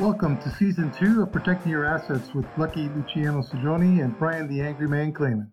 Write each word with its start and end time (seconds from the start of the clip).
Welcome 0.00 0.40
to 0.40 0.50
season 0.56 0.90
two 0.98 1.22
of 1.22 1.32
Protecting 1.32 1.70
Your 1.70 1.84
Assets 1.84 2.32
with 2.34 2.46
Lucky 2.56 2.88
Luciano 2.88 3.42
Cedroni 3.42 4.02
and 4.02 4.18
Brian 4.18 4.48
the 4.48 4.62
Angry 4.62 4.88
Man 4.88 5.12
Clayman. 5.12 5.50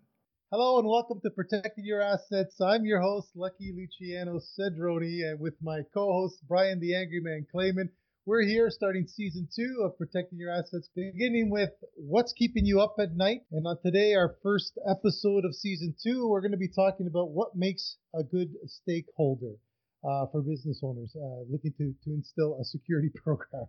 Hello 0.50 0.78
and 0.78 0.88
welcome 0.88 1.20
to 1.20 1.30
Protecting 1.30 1.84
Your 1.84 2.00
Assets. 2.00 2.58
I'm 2.58 2.86
your 2.86 3.02
host, 3.02 3.28
Lucky 3.36 3.70
Luciano 3.76 4.40
Cedroni, 4.40 5.30
and 5.30 5.38
with 5.38 5.54
my 5.60 5.82
co-host, 5.92 6.42
Brian 6.48 6.80
the 6.80 6.96
Angry 6.96 7.20
Man 7.20 7.46
Clayman. 7.54 7.90
We're 8.24 8.40
here 8.40 8.70
starting 8.70 9.06
season 9.06 9.46
two 9.54 9.82
of 9.84 9.98
Protecting 9.98 10.38
Your 10.38 10.50
Assets, 10.50 10.88
beginning 10.96 11.50
with 11.50 11.72
what's 11.96 12.32
keeping 12.32 12.64
you 12.64 12.80
up 12.80 12.94
at 12.98 13.14
night. 13.14 13.42
And 13.52 13.66
on 13.66 13.76
today, 13.84 14.14
our 14.14 14.36
first 14.42 14.78
episode 14.88 15.44
of 15.44 15.54
season 15.54 15.94
two, 16.02 16.26
we're 16.26 16.40
going 16.40 16.50
to 16.52 16.56
be 16.56 16.66
talking 16.66 17.06
about 17.06 17.30
what 17.30 17.56
makes 17.56 17.98
a 18.14 18.24
good 18.24 18.54
stakeholder 18.66 19.56
uh, 20.04 20.26
for 20.32 20.42
business 20.42 20.80
owners 20.82 21.14
uh, 21.16 21.44
looking 21.50 21.72
to, 21.78 21.94
to 22.04 22.14
instill 22.14 22.58
a 22.60 22.64
security 22.64 23.10
program. 23.24 23.66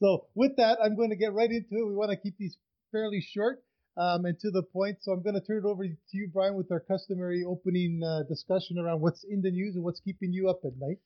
so, 0.00 0.26
with 0.34 0.56
that, 0.56 0.78
I'm 0.82 0.96
going 0.96 1.10
to 1.10 1.16
get 1.16 1.32
right 1.32 1.50
into 1.50 1.82
it. 1.82 1.86
We 1.86 1.94
want 1.94 2.10
to 2.10 2.16
keep 2.16 2.36
these 2.38 2.56
fairly 2.92 3.20
short 3.20 3.62
um, 3.96 4.24
and 4.24 4.38
to 4.40 4.50
the 4.50 4.62
point. 4.62 4.98
So, 5.02 5.12
I'm 5.12 5.22
going 5.22 5.34
to 5.34 5.40
turn 5.40 5.58
it 5.58 5.68
over 5.68 5.84
to 5.84 5.94
you, 6.12 6.30
Brian, 6.32 6.54
with 6.54 6.70
our 6.70 6.80
customary 6.80 7.44
opening 7.46 8.02
uh, 8.04 8.22
discussion 8.28 8.78
around 8.78 9.00
what's 9.00 9.24
in 9.24 9.42
the 9.42 9.50
news 9.50 9.74
and 9.74 9.84
what's 9.84 10.00
keeping 10.00 10.32
you 10.32 10.48
up 10.48 10.60
at 10.64 10.72
night. 10.78 10.98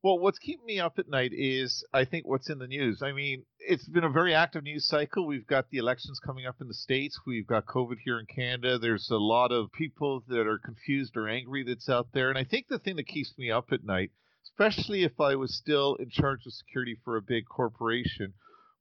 Well, 0.00 0.20
what's 0.20 0.38
keeping 0.38 0.64
me 0.64 0.78
up 0.78 1.00
at 1.00 1.08
night 1.08 1.32
is, 1.32 1.84
I 1.92 2.04
think, 2.04 2.24
what's 2.24 2.48
in 2.48 2.60
the 2.60 2.68
news. 2.68 3.02
I 3.02 3.10
mean, 3.10 3.44
it's 3.58 3.88
been 3.88 4.04
a 4.04 4.08
very 4.08 4.32
active 4.32 4.62
news 4.62 4.86
cycle. 4.86 5.26
We've 5.26 5.46
got 5.46 5.70
the 5.70 5.78
elections 5.78 6.20
coming 6.24 6.46
up 6.46 6.60
in 6.60 6.68
the 6.68 6.74
States. 6.74 7.18
We've 7.26 7.48
got 7.48 7.66
COVID 7.66 7.96
here 8.04 8.20
in 8.20 8.26
Canada. 8.26 8.78
There's 8.78 9.10
a 9.10 9.16
lot 9.16 9.50
of 9.50 9.72
people 9.72 10.22
that 10.28 10.46
are 10.46 10.58
confused 10.58 11.16
or 11.16 11.28
angry 11.28 11.64
that's 11.64 11.88
out 11.88 12.12
there. 12.12 12.28
And 12.28 12.38
I 12.38 12.44
think 12.44 12.68
the 12.68 12.78
thing 12.78 12.94
that 12.94 13.08
keeps 13.08 13.36
me 13.36 13.50
up 13.50 13.72
at 13.72 13.82
night, 13.82 14.12
especially 14.44 15.02
if 15.02 15.18
I 15.18 15.34
was 15.34 15.56
still 15.56 15.96
in 15.96 16.10
charge 16.10 16.46
of 16.46 16.52
security 16.52 16.96
for 17.04 17.16
a 17.16 17.22
big 17.22 17.46
corporation, 17.48 18.34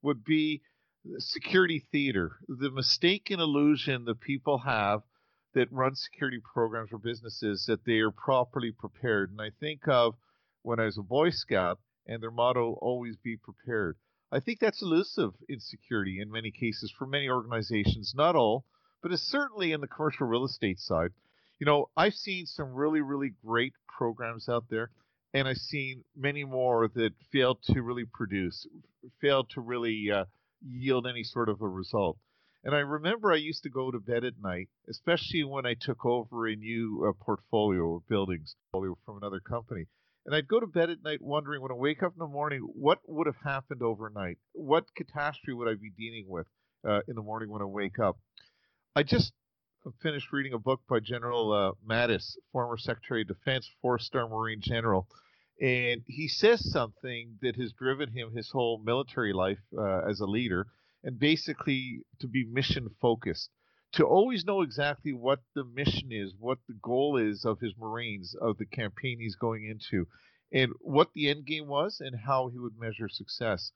would 0.03 0.23
be 0.23 0.61
security 1.17 1.83
theater. 1.91 2.33
The 2.47 2.69
mistaken 2.69 3.39
illusion 3.39 4.05
that 4.05 4.21
people 4.21 4.59
have 4.59 5.01
that 5.55 5.71
run 5.71 5.95
security 5.95 6.39
programs 6.53 6.91
for 6.91 6.99
businesses 6.99 7.65
that 7.67 7.85
they 7.85 7.99
are 7.99 8.11
properly 8.11 8.71
prepared. 8.71 9.31
And 9.31 9.41
I 9.41 9.49
think 9.59 9.87
of 9.87 10.13
when 10.67 10.81
I 10.81 10.83
was 10.83 10.97
a 10.97 11.01
Boy 11.01 11.29
Scout, 11.29 11.79
and 12.07 12.21
their 12.21 12.29
motto, 12.29 12.73
always 12.81 13.15
be 13.15 13.37
prepared. 13.37 13.95
I 14.33 14.41
think 14.41 14.59
that's 14.59 14.81
elusive 14.81 15.31
in 15.47 15.61
security 15.61 16.19
in 16.19 16.29
many 16.29 16.51
cases 16.51 16.91
for 16.99 17.07
many 17.07 17.29
organizations, 17.29 18.13
not 18.13 18.35
all, 18.35 18.65
but 19.01 19.13
it's 19.13 19.23
certainly 19.23 19.71
in 19.71 19.79
the 19.79 19.87
commercial 19.87 20.27
real 20.27 20.43
estate 20.43 20.79
side. 20.79 21.11
You 21.57 21.65
know, 21.67 21.89
I've 21.95 22.15
seen 22.15 22.47
some 22.47 22.73
really, 22.73 22.99
really 22.99 23.31
great 23.45 23.71
programs 23.87 24.49
out 24.49 24.65
there, 24.69 24.91
and 25.33 25.47
I've 25.47 25.55
seen 25.55 26.03
many 26.17 26.43
more 26.43 26.89
that 26.95 27.13
failed 27.31 27.63
to 27.67 27.81
really 27.81 28.03
produce, 28.03 28.67
failed 29.21 29.49
to 29.51 29.61
really 29.61 30.11
uh, 30.11 30.25
yield 30.61 31.07
any 31.07 31.23
sort 31.23 31.47
of 31.47 31.61
a 31.61 31.69
result. 31.69 32.17
And 32.65 32.75
I 32.75 32.79
remember 32.79 33.31
I 33.31 33.37
used 33.37 33.63
to 33.63 33.69
go 33.69 33.89
to 33.89 34.01
bed 34.01 34.25
at 34.25 34.41
night, 34.43 34.67
especially 34.89 35.45
when 35.45 35.65
I 35.65 35.75
took 35.79 36.05
over 36.05 36.45
a 36.45 36.57
new 36.57 37.05
uh, 37.07 37.23
portfolio 37.23 37.95
of 37.95 38.07
buildings 38.09 38.57
from 38.73 38.97
another 39.15 39.39
company. 39.39 39.85
And 40.27 40.35
I'd 40.35 40.49
go 40.49 40.59
to 40.59 40.67
bed 40.67 40.89
at 40.89 41.01
night 41.03 41.21
wondering 41.21 41.61
when 41.61 41.71
I 41.71 41.75
wake 41.75 42.03
up 42.03 42.11
in 42.11 42.19
the 42.19 42.27
morning, 42.27 42.59
what 42.59 42.99
would 43.07 43.27
have 43.27 43.37
happened 43.45 43.81
overnight? 43.81 44.37
What 44.51 44.93
catastrophe 44.93 45.53
would 45.53 45.69
I 45.69 45.75
be 45.75 45.89
dealing 45.89 46.25
with 46.27 46.47
uh, 46.85 46.99
in 47.07 47.15
the 47.15 47.21
morning 47.21 47.49
when 47.49 47.61
I 47.61 47.65
wake 47.65 47.97
up? 47.97 48.17
I 48.93 49.03
just 49.03 49.31
finished 50.01 50.33
reading 50.33 50.51
a 50.51 50.59
book 50.59 50.81
by 50.89 50.99
General 50.99 51.53
uh, 51.53 51.71
Mattis, 51.89 52.35
former 52.51 52.75
Secretary 52.75 53.21
of 53.21 53.29
Defense, 53.29 53.69
four 53.81 53.99
star 53.99 54.27
Marine 54.27 54.59
General. 54.59 55.07
And 55.61 56.01
he 56.07 56.27
says 56.27 56.71
something 56.73 57.37
that 57.41 57.55
has 57.55 57.71
driven 57.71 58.11
him 58.11 58.35
his 58.35 58.51
whole 58.51 58.81
military 58.83 59.31
life 59.31 59.61
uh, 59.77 60.01
as 60.09 60.19
a 60.19 60.25
leader, 60.25 60.67
and 61.05 61.17
basically 61.17 62.01
to 62.19 62.27
be 62.27 62.43
mission 62.43 62.89
focused 63.01 63.49
to 63.93 64.05
always 64.05 64.45
know 64.45 64.61
exactly 64.61 65.13
what 65.13 65.39
the 65.55 65.63
mission 65.63 66.11
is, 66.11 66.33
what 66.37 66.59
the 66.67 66.77
goal 66.81 67.17
is 67.17 67.45
of 67.45 67.59
his 67.59 67.73
Marines, 67.77 68.35
of 68.39 68.57
the 68.57 68.65
campaign 68.65 69.19
he's 69.19 69.35
going 69.35 69.65
into, 69.65 70.07
and 70.51 70.71
what 70.79 71.13
the 71.13 71.29
end 71.29 71.45
game 71.45 71.67
was, 71.67 71.99
and 71.99 72.15
how 72.25 72.49
he 72.49 72.59
would 72.59 72.77
measure 72.77 73.09
success. 73.09 73.71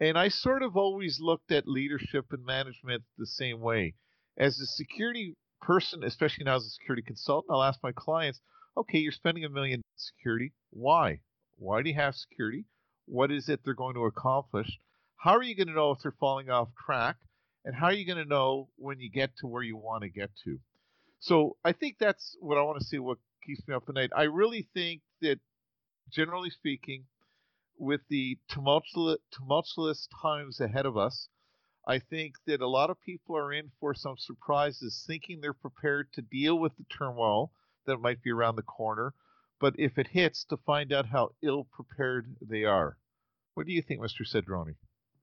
And 0.00 0.18
I 0.18 0.28
sort 0.28 0.62
of 0.62 0.76
always 0.76 1.20
looked 1.20 1.52
at 1.52 1.68
leadership 1.68 2.32
and 2.32 2.44
management 2.44 3.04
the 3.18 3.26
same 3.26 3.60
way. 3.60 3.94
As 4.38 4.58
a 4.58 4.66
security 4.66 5.36
person, 5.60 6.02
especially 6.02 6.44
now 6.44 6.56
as 6.56 6.64
a 6.64 6.70
security 6.70 7.02
consultant, 7.02 7.50
I'll 7.50 7.62
ask 7.62 7.80
my 7.82 7.92
clients, 7.92 8.40
okay, 8.76 8.98
you're 8.98 9.12
spending 9.12 9.44
a 9.44 9.50
million 9.50 9.82
security. 9.96 10.52
Why? 10.70 11.20
Why 11.56 11.82
do 11.82 11.90
you 11.90 11.96
have 11.96 12.14
security? 12.14 12.64
What 13.04 13.30
is 13.30 13.48
it 13.48 13.60
they're 13.64 13.74
going 13.74 13.94
to 13.94 14.06
accomplish? 14.06 14.78
How 15.16 15.36
are 15.36 15.42
you 15.42 15.54
going 15.54 15.68
to 15.68 15.74
know 15.74 15.90
if 15.90 15.98
they're 16.00 16.12
falling 16.12 16.48
off 16.48 16.68
track? 16.86 17.16
And 17.64 17.74
how 17.74 17.86
are 17.86 17.92
you 17.92 18.06
going 18.06 18.22
to 18.22 18.28
know 18.28 18.68
when 18.76 19.00
you 19.00 19.10
get 19.10 19.36
to 19.38 19.46
where 19.46 19.62
you 19.62 19.76
want 19.76 20.02
to 20.02 20.08
get 20.08 20.30
to? 20.44 20.58
So 21.20 21.56
I 21.64 21.72
think 21.72 21.96
that's 21.98 22.36
what 22.40 22.58
I 22.58 22.62
want 22.62 22.78
to 22.78 22.84
see. 22.84 22.98
What 22.98 23.18
keeps 23.46 23.66
me 23.66 23.74
up 23.74 23.88
at 23.88 23.94
night. 23.94 24.10
I 24.14 24.24
really 24.24 24.68
think 24.74 25.02
that, 25.20 25.38
generally 26.10 26.50
speaking, 26.50 27.04
with 27.78 28.00
the 28.08 28.38
tumultuous, 28.48 29.18
tumultuous 29.32 30.08
times 30.22 30.60
ahead 30.60 30.86
of 30.86 30.96
us, 30.96 31.28
I 31.86 31.98
think 31.98 32.34
that 32.46 32.60
a 32.60 32.68
lot 32.68 32.90
of 32.90 33.00
people 33.00 33.36
are 33.36 33.52
in 33.52 33.70
for 33.80 33.94
some 33.94 34.16
surprises, 34.18 35.02
thinking 35.06 35.40
they're 35.40 35.54
prepared 35.54 36.12
to 36.12 36.22
deal 36.22 36.58
with 36.58 36.76
the 36.76 36.84
turmoil 36.84 37.52
that 37.86 37.98
might 37.98 38.22
be 38.22 38.30
around 38.30 38.56
the 38.56 38.62
corner, 38.62 39.14
but 39.58 39.74
if 39.78 39.98
it 39.98 40.08
hits, 40.08 40.44
to 40.44 40.56
find 40.58 40.92
out 40.92 41.06
how 41.06 41.34
ill 41.42 41.64
prepared 41.64 42.36
they 42.40 42.64
are. 42.64 42.98
What 43.54 43.66
do 43.66 43.72
you 43.72 43.82
think, 43.82 44.00
Mr. 44.00 44.26
Cedroni? 44.26 44.76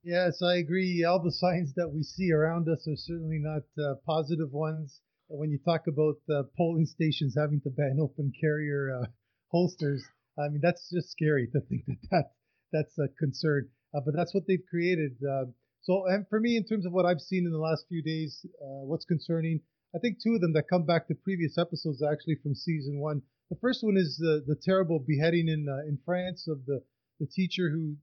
Yes, 0.07 0.41
I 0.41 0.56
agree. 0.56 1.03
All 1.03 1.22
the 1.22 1.31
signs 1.44 1.73
that 1.73 1.90
we 1.90 2.01
see 2.01 2.31
around 2.31 2.69
us 2.69 2.88
are 2.88 2.95
certainly 2.95 3.40
not 3.40 3.63
uh, 3.78 3.95
positive 4.06 4.53
ones. 4.53 5.01
When 5.28 5.51
you 5.51 5.59
talk 5.59 5.88
about 5.88 6.16
uh, 6.34 6.44
polling 6.56 6.85
stations 6.85 7.35
having 7.38 7.59
to 7.66 7.69
ban 7.69 7.97
open 8.01 8.31
carrier 8.40 9.01
uh, 9.01 9.07
holsters, 9.51 10.01
I 10.40 10.47
mean 10.47 10.62
that's 10.63 10.90
just 10.90 11.12
scary 11.12 11.47
to 11.47 11.59
think 11.59 11.84
that, 11.88 11.97
that 12.12 12.31
that's 12.72 12.97
a 12.97 13.09
concern. 13.19 13.67
Uh, 13.94 14.00
but 14.00 14.16
that's 14.16 14.34
what 14.34 14.47
they've 14.47 14.63
created. 14.69 15.17
Uh, 15.22 15.47
so, 15.81 16.06
and 16.07 16.25
for 16.29 16.40
me, 16.40 16.56
in 16.56 16.63
terms 16.63 16.85
of 16.85 16.94
what 16.94 17.06
I've 17.06 17.19
seen 17.19 17.46
in 17.46 17.51
the 17.51 17.57
last 17.57 17.85
few 17.90 18.01
days, 18.01 18.46
uh, 18.62 18.88
what's 18.88 19.03
concerning, 19.03 19.59
I 19.94 20.00
think 20.00 20.23
two 20.23 20.35
of 20.35 20.40
them 20.40 20.53
that 20.53 20.69
come 20.69 20.85
back 20.85 21.09
to 21.09 21.16
previous 21.16 21.57
episodes 21.57 22.01
actually 22.01 22.35
from 22.41 22.56
season 22.56 23.01
one. 23.01 23.23
The 23.50 23.57
first 23.59 23.84
one 23.84 23.97
is 23.97 24.16
the 24.16 24.41
the 24.47 24.56
terrible 24.56 25.03
beheading 25.06 25.50
in 25.50 25.67
in 25.85 26.00
France 26.06 26.47
of 26.47 26.66
the 26.66 26.81
the 27.19 27.28
teacher 27.28 27.69
who 27.72 27.97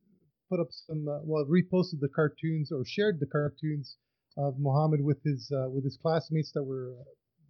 put 0.48 0.60
up 0.60 0.68
some, 0.70 1.08
uh, 1.08 1.20
well, 1.22 1.44
reposted 1.46 2.00
the 2.00 2.08
cartoons 2.08 2.70
or 2.72 2.84
shared 2.84 3.20
the 3.20 3.26
cartoons 3.26 3.96
of 4.36 4.58
Mohammed 4.58 5.00
with 5.00 5.22
his 5.22 5.50
uh, 5.52 5.68
with 5.70 5.84
his 5.84 5.96
classmates 6.00 6.52
that 6.52 6.64
were 6.64 6.94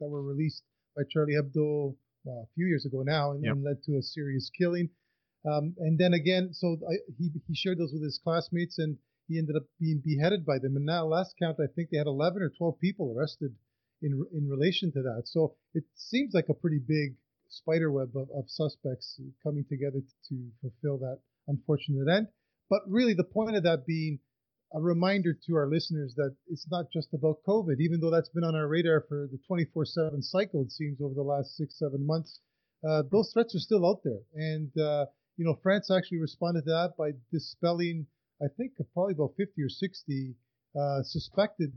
that 0.01 0.09
were 0.09 0.23
released 0.23 0.63
by 0.97 1.03
Charlie 1.11 1.35
Hebdo 1.35 1.95
uh, 2.27 2.31
a 2.31 2.47
few 2.55 2.67
years 2.67 2.85
ago 2.85 3.03
now, 3.03 3.33
and, 3.33 3.45
yep. 3.45 3.55
and 3.55 3.65
led 3.65 3.83
to 3.85 3.97
a 3.97 4.03
serious 4.03 4.51
killing. 4.57 4.91
Um, 5.51 5.75
and 5.79 5.99
then 5.99 6.15
again, 6.15 6.51
so 6.53 6.77
I, 6.89 6.97
he 7.19 7.31
he 7.47 7.55
shared 7.55 7.79
those 7.79 7.93
with 7.93 8.03
his 8.03 8.21
classmates, 8.23 8.79
and 8.79 8.97
he 9.29 9.39
ended 9.39 9.57
up 9.57 9.65
being 9.81 10.03
beheaded 10.05 10.45
by 10.45 10.59
them. 10.59 10.77
And 10.77 10.87
now, 10.87 11.07
last 11.07 11.35
count, 11.39 11.59
I 11.61 11.67
think 11.75 11.91
they 11.91 11.99
had 11.99 12.07
11 12.07 12.43
or 12.43 12.51
12 12.51 12.79
people 12.81 13.15
arrested 13.17 13.55
in 14.03 14.25
in 14.33 14.49
relation 14.49 14.93
to 14.93 15.03
that. 15.03 15.23
So 15.27 15.55
it 15.75 15.85
seems 15.95 16.35
like 16.35 16.49
a 16.49 16.55
pretty 16.55 16.81
big 16.87 17.17
spider 17.49 17.91
web 17.91 18.11
of, 18.17 18.29
of 18.37 18.45
suspects 18.49 19.21
coming 19.43 19.65
together 19.69 20.01
to 20.29 20.51
fulfill 20.61 20.99
that 20.99 21.21
unfortunate 21.47 22.09
end. 22.09 22.29
But 22.71 22.83
really, 22.89 23.15
the 23.15 23.25
point 23.25 23.57
of 23.57 23.63
that 23.65 23.87
being 23.87 24.19
a 24.75 24.81
reminder 24.81 25.33
to 25.47 25.55
our 25.55 25.69
listeners 25.69 26.15
that 26.17 26.35
it's 26.49 26.67
not 26.71 26.87
just 26.93 27.15
about 27.15 27.39
COVID, 27.47 27.77
even 27.79 28.01
though 28.01 28.11
that's 28.11 28.31
been 28.31 28.45
on 28.45 28.57
our 28.57 28.67
radar 28.67 29.05
for 29.09 29.29
the 29.31 29.39
24 29.47 29.85
7 29.85 30.23
cycle, 30.23 30.63
it 30.63 30.73
seems, 30.73 31.01
over 31.01 31.15
the 31.15 31.23
last 31.23 31.57
six, 31.57 31.79
seven 31.79 32.05
months. 32.05 32.41
Uh, 32.87 33.03
those 33.11 33.31
threats 33.33 33.55
are 33.55 33.61
still 33.61 33.87
out 33.87 34.01
there. 34.05 34.21
And, 34.35 34.71
uh, 34.79 35.07
you 35.37 35.45
know, 35.45 35.59
France 35.63 35.91
actually 35.91 36.19
responded 36.19 36.65
to 36.65 36.71
that 36.71 36.95
by 36.99 37.13
dispelling, 37.33 38.07
I 38.43 38.47
think, 38.57 38.73
probably 38.93 39.15
about 39.15 39.35
50 39.37 39.63
or 39.63 39.69
60 39.69 40.35
uh, 40.79 41.03
suspected 41.03 41.73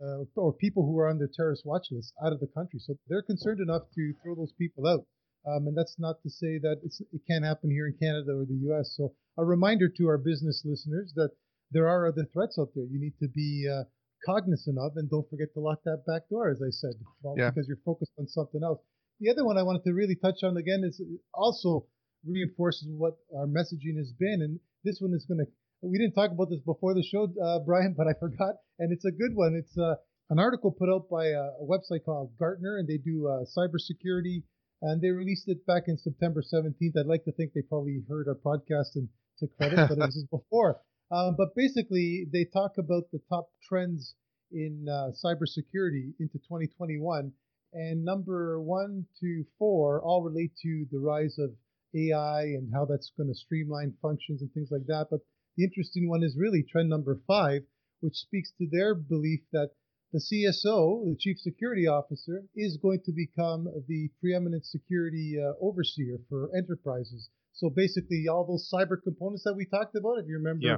uh, 0.00 0.24
or 0.36 0.52
people 0.52 0.84
who 0.84 0.98
are 0.98 1.08
on 1.08 1.18
their 1.18 1.30
terrorist 1.34 1.64
watch 1.64 1.86
list 1.90 2.12
out 2.24 2.32
of 2.32 2.40
the 2.40 2.48
country. 2.48 2.78
So 2.80 2.98
they're 3.08 3.22
concerned 3.22 3.60
enough 3.60 3.82
to 3.94 4.12
throw 4.22 4.34
those 4.34 4.52
people 4.58 4.86
out. 4.86 5.06
Um, 5.46 5.66
and 5.66 5.76
that's 5.76 5.96
not 5.98 6.22
to 6.22 6.30
say 6.30 6.58
that 6.58 6.80
it 6.84 7.20
can't 7.28 7.44
happen 7.44 7.70
here 7.70 7.86
in 7.88 7.94
Canada 7.98 8.32
or 8.32 8.44
the 8.44 8.60
U.S. 8.70 8.94
So 8.96 9.12
a 9.38 9.44
reminder 9.44 9.88
to 9.88 10.06
our 10.06 10.18
business 10.18 10.62
listeners 10.64 11.12
that 11.16 11.30
there 11.72 11.88
are 11.88 12.06
other 12.06 12.26
threats 12.32 12.58
out 12.60 12.68
there 12.74 12.84
you 12.84 13.00
need 13.00 13.14
to 13.20 13.28
be 13.28 13.68
uh, 13.68 13.84
cognizant 14.24 14.78
of, 14.78 14.92
and 14.96 15.10
don't 15.10 15.28
forget 15.28 15.52
to 15.54 15.60
lock 15.60 15.80
that 15.84 16.04
back 16.06 16.28
door, 16.30 16.50
as 16.50 16.60
I 16.62 16.70
said, 16.70 16.94
well, 17.22 17.34
yeah. 17.36 17.50
because 17.50 17.66
you're 17.66 17.82
focused 17.84 18.12
on 18.18 18.28
something 18.28 18.62
else. 18.62 18.80
The 19.20 19.30
other 19.30 19.44
one 19.44 19.58
I 19.58 19.62
wanted 19.62 19.84
to 19.84 19.92
really 19.92 20.16
touch 20.16 20.42
on 20.42 20.56
again 20.56 20.82
is 20.84 21.00
also 21.34 21.86
reinforces 22.26 22.88
what 22.96 23.16
our 23.36 23.46
messaging 23.46 23.96
has 23.98 24.12
been, 24.18 24.42
and 24.42 24.60
this 24.84 24.98
one 25.00 25.12
is 25.14 25.26
going 25.26 25.38
to. 25.38 25.46
We 25.82 25.98
didn't 25.98 26.14
talk 26.14 26.30
about 26.30 26.48
this 26.50 26.60
before 26.60 26.94
the 26.94 27.02
show, 27.02 27.26
uh, 27.42 27.58
Brian, 27.60 27.94
but 27.98 28.06
I 28.06 28.14
forgot, 28.18 28.54
and 28.78 28.92
it's 28.92 29.04
a 29.04 29.10
good 29.10 29.34
one. 29.34 29.54
It's 29.54 29.76
uh, 29.76 29.94
an 30.30 30.38
article 30.38 30.70
put 30.70 30.88
out 30.88 31.08
by 31.10 31.26
a, 31.26 31.42
a, 31.58 31.66
website 31.66 32.04
called 32.04 32.32
Gartner, 32.38 32.78
and 32.78 32.88
they 32.88 32.98
do 32.98 33.28
uh, 33.28 33.44
cybersecurity, 33.56 34.44
and 34.82 35.00
they 35.00 35.10
released 35.10 35.48
it 35.48 35.64
back 35.64 35.84
in 35.86 35.96
September 35.96 36.42
17th. 36.42 36.98
I'd 36.98 37.06
like 37.06 37.24
to 37.24 37.32
think 37.32 37.52
they 37.52 37.62
probably 37.62 38.02
heard 38.08 38.26
our 38.28 38.34
podcast 38.34 38.96
and 38.96 39.08
took 39.38 39.56
credit, 39.56 39.88
but 39.88 39.98
it 39.98 40.00
was 40.00 40.26
before. 40.30 40.80
Um, 41.10 41.36
but 41.38 41.54
basically, 41.54 42.26
they 42.32 42.44
talk 42.44 42.72
about 42.78 43.04
the 43.12 43.20
top 43.28 43.50
trends 43.68 44.14
in 44.50 44.86
uh, 44.88 45.10
cybersecurity 45.24 46.14
into 46.18 46.38
2021, 46.48 47.32
and 47.74 48.04
number 48.04 48.60
one 48.60 49.06
to 49.20 49.44
four 49.58 50.02
all 50.02 50.22
relate 50.22 50.52
to 50.62 50.86
the 50.90 50.98
rise 50.98 51.38
of 51.38 51.50
AI 51.94 52.42
and 52.42 52.72
how 52.72 52.84
that's 52.84 53.12
going 53.16 53.28
to 53.28 53.34
streamline 53.34 53.94
functions 54.02 54.42
and 54.42 54.52
things 54.52 54.70
like 54.70 54.86
that. 54.86 55.06
But 55.10 55.20
the 55.56 55.64
interesting 55.64 56.08
one 56.08 56.22
is 56.22 56.36
really 56.36 56.62
trend 56.62 56.88
number 56.88 57.20
five, 57.26 57.62
which 58.00 58.14
speaks 58.14 58.50
to 58.58 58.66
their 58.70 58.94
belief 58.94 59.40
that 59.52 59.70
the 60.12 60.20
CSO, 60.20 61.04
the 61.08 61.16
Chief 61.18 61.38
Security 61.38 61.86
Officer, 61.86 62.44
is 62.54 62.76
going 62.76 63.00
to 63.06 63.12
become 63.12 63.66
the 63.88 64.10
preeminent 64.20 64.66
security 64.66 65.36
uh, 65.40 65.52
overseer 65.60 66.18
for 66.28 66.50
enterprises. 66.54 67.30
So 67.54 67.70
basically, 67.70 68.26
all 68.28 68.46
those 68.46 68.68
cyber 68.72 69.02
components 69.02 69.44
that 69.44 69.54
we 69.54 69.64
talked 69.64 69.96
about, 69.96 70.18
if 70.18 70.26
you 70.26 70.36
remember 70.36 70.66
yeah. 70.66 70.76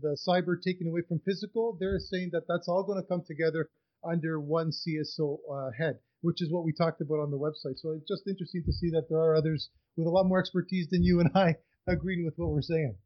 the 0.00 0.16
cyber 0.28 0.54
taken 0.62 0.86
away 0.86 1.02
from 1.08 1.20
physical, 1.24 1.76
they're 1.80 1.98
saying 1.98 2.30
that 2.32 2.44
that's 2.48 2.68
all 2.68 2.84
going 2.84 3.02
to 3.02 3.08
come 3.08 3.22
together 3.26 3.70
under 4.04 4.38
one 4.40 4.70
CSO 4.70 5.38
uh, 5.50 5.70
head, 5.76 5.98
which 6.20 6.40
is 6.40 6.52
what 6.52 6.64
we 6.64 6.72
talked 6.72 7.00
about 7.00 7.18
on 7.18 7.30
the 7.30 7.38
website. 7.38 7.78
So 7.78 7.90
it's 7.92 8.08
just 8.08 8.28
interesting 8.28 8.62
to 8.66 8.72
see 8.72 8.90
that 8.90 9.08
there 9.08 9.18
are 9.18 9.34
others 9.34 9.70
with 9.96 10.06
a 10.06 10.10
lot 10.10 10.26
more 10.26 10.38
expertise 10.38 10.88
than 10.90 11.02
you 11.02 11.18
and 11.20 11.30
I 11.34 11.56
agreeing 11.88 12.24
with 12.24 12.34
what 12.36 12.50
we're 12.50 12.62
saying. 12.62 12.96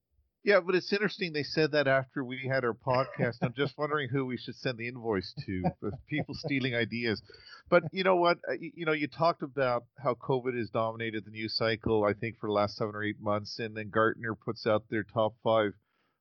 Yeah, 0.42 0.60
but 0.64 0.74
it's 0.74 0.92
interesting 0.92 1.32
they 1.32 1.42
said 1.42 1.72
that 1.72 1.86
after 1.86 2.24
we 2.24 2.48
had 2.50 2.64
our 2.64 2.72
podcast. 2.72 3.36
I'm 3.42 3.52
just 3.54 3.76
wondering 3.76 4.08
who 4.08 4.24
we 4.24 4.38
should 4.38 4.56
send 4.56 4.78
the 4.78 4.88
invoice 4.88 5.34
to 5.44 5.62
people 6.08 6.34
stealing 6.34 6.74
ideas. 6.74 7.22
But 7.68 7.82
you 7.92 8.04
know 8.04 8.16
what? 8.16 8.38
Uh, 8.48 8.54
you 8.58 8.86
know, 8.86 8.92
you 8.92 9.06
talked 9.06 9.42
about 9.42 9.84
how 10.02 10.14
COVID 10.14 10.56
has 10.56 10.70
dominated 10.70 11.26
the 11.26 11.30
news 11.30 11.54
cycle, 11.56 12.04
I 12.04 12.14
think, 12.14 12.38
for 12.38 12.48
the 12.48 12.54
last 12.54 12.76
seven 12.76 12.94
or 12.94 13.04
eight 13.04 13.20
months. 13.20 13.58
And 13.58 13.76
then 13.76 13.90
Gartner 13.90 14.34
puts 14.34 14.66
out 14.66 14.84
their 14.88 15.04
top 15.04 15.34
five 15.44 15.74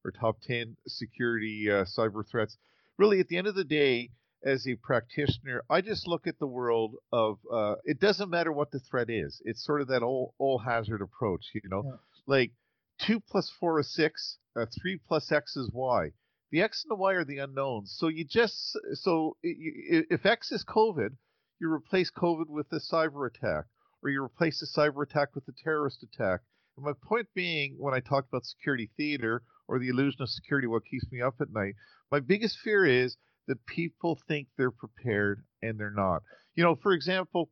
or 0.04 0.12
top 0.12 0.42
10 0.42 0.76
security 0.88 1.70
uh, 1.72 1.86
cyber 1.86 2.28
threats. 2.30 2.58
Really, 2.98 3.22
at 3.22 3.30
the 3.30 3.38
end 3.38 3.48
of 3.48 3.56
the 3.56 3.64
day, 3.64 4.10
as 4.44 4.68
a 4.68 4.76
practitioner, 4.76 5.64
I 5.70 5.82
just 5.82 6.08
look 6.08 6.28
at 6.28 6.40
the 6.40 6.48
world 6.48 6.96
of 7.12 7.40
uh, 7.52 7.76
it 7.84 8.00
doesn't 8.00 8.30
matter 8.30 8.52
what 8.52 8.72
the 8.72 8.80
threat 8.80 9.10
is. 9.10 9.42
It's 9.46 9.66
sort 9.66 9.82
of 9.82 9.88
that 9.90 10.04
all 10.04 10.34
all 10.38 10.60
hazard 10.60 11.02
approach, 11.02 11.46
you 11.54 11.62
know, 11.70 11.84
yeah. 11.86 11.92
like 12.26 12.52
2 13.00 13.20
plus 13.20 13.52
4 13.60 13.80
is 13.80 13.94
6, 13.94 14.38
uh, 14.56 14.66
3 14.82 15.00
plus 15.08 15.32
x 15.32 15.56
is 15.56 15.72
y. 15.74 16.12
The 16.52 16.62
x 16.62 16.84
and 16.84 16.92
the 16.92 16.96
y 16.96 17.14
are 17.14 17.24
the 17.24 17.38
unknowns. 17.38 17.96
So 17.98 18.08
you 18.08 18.26
just, 18.26 18.78
so 18.94 19.38
if 19.44 20.26
x 20.26 20.52
is 20.52 20.66
COVID, 20.66 21.16
you 21.60 21.72
replace 21.72 22.12
COVID 22.12 22.48
with 22.48 22.68
a 22.72 22.80
cyber 22.80 23.28
attack, 23.28 23.66
or 24.02 24.10
you 24.10 24.24
replace 24.24 24.60
the 24.60 24.68
cyber 24.68 25.04
attack 25.04 25.36
with 25.36 25.48
a 25.48 25.54
terrorist 25.64 26.04
attack. 26.04 26.42
And 26.76 26.86
my 26.86 26.94
point 27.04 27.28
being, 27.36 27.76
when 27.78 27.94
I 27.94 28.00
talk 28.00 28.26
about 28.28 28.46
security 28.46 28.90
theater 28.98 29.44
or 29.68 29.80
the 29.80 29.90
illusion 29.90 30.22
of 30.22 30.30
security, 30.30 30.68
what 30.68 30.86
keeps 30.90 31.06
me 31.12 31.22
up 31.22 31.36
at 31.42 31.52
night, 31.52 31.76
my 32.12 32.20
biggest 32.20 32.58
fear 32.60 32.86
is 32.86 33.18
that 33.48 33.66
people 33.66 34.18
think 34.28 34.48
they're 34.58 34.72
prepared 34.72 35.44
and 35.62 35.80
they're 35.80 35.92
not. 35.92 36.24
You 36.56 36.64
know, 36.64 36.76
for 36.76 36.94
example, 36.94 37.50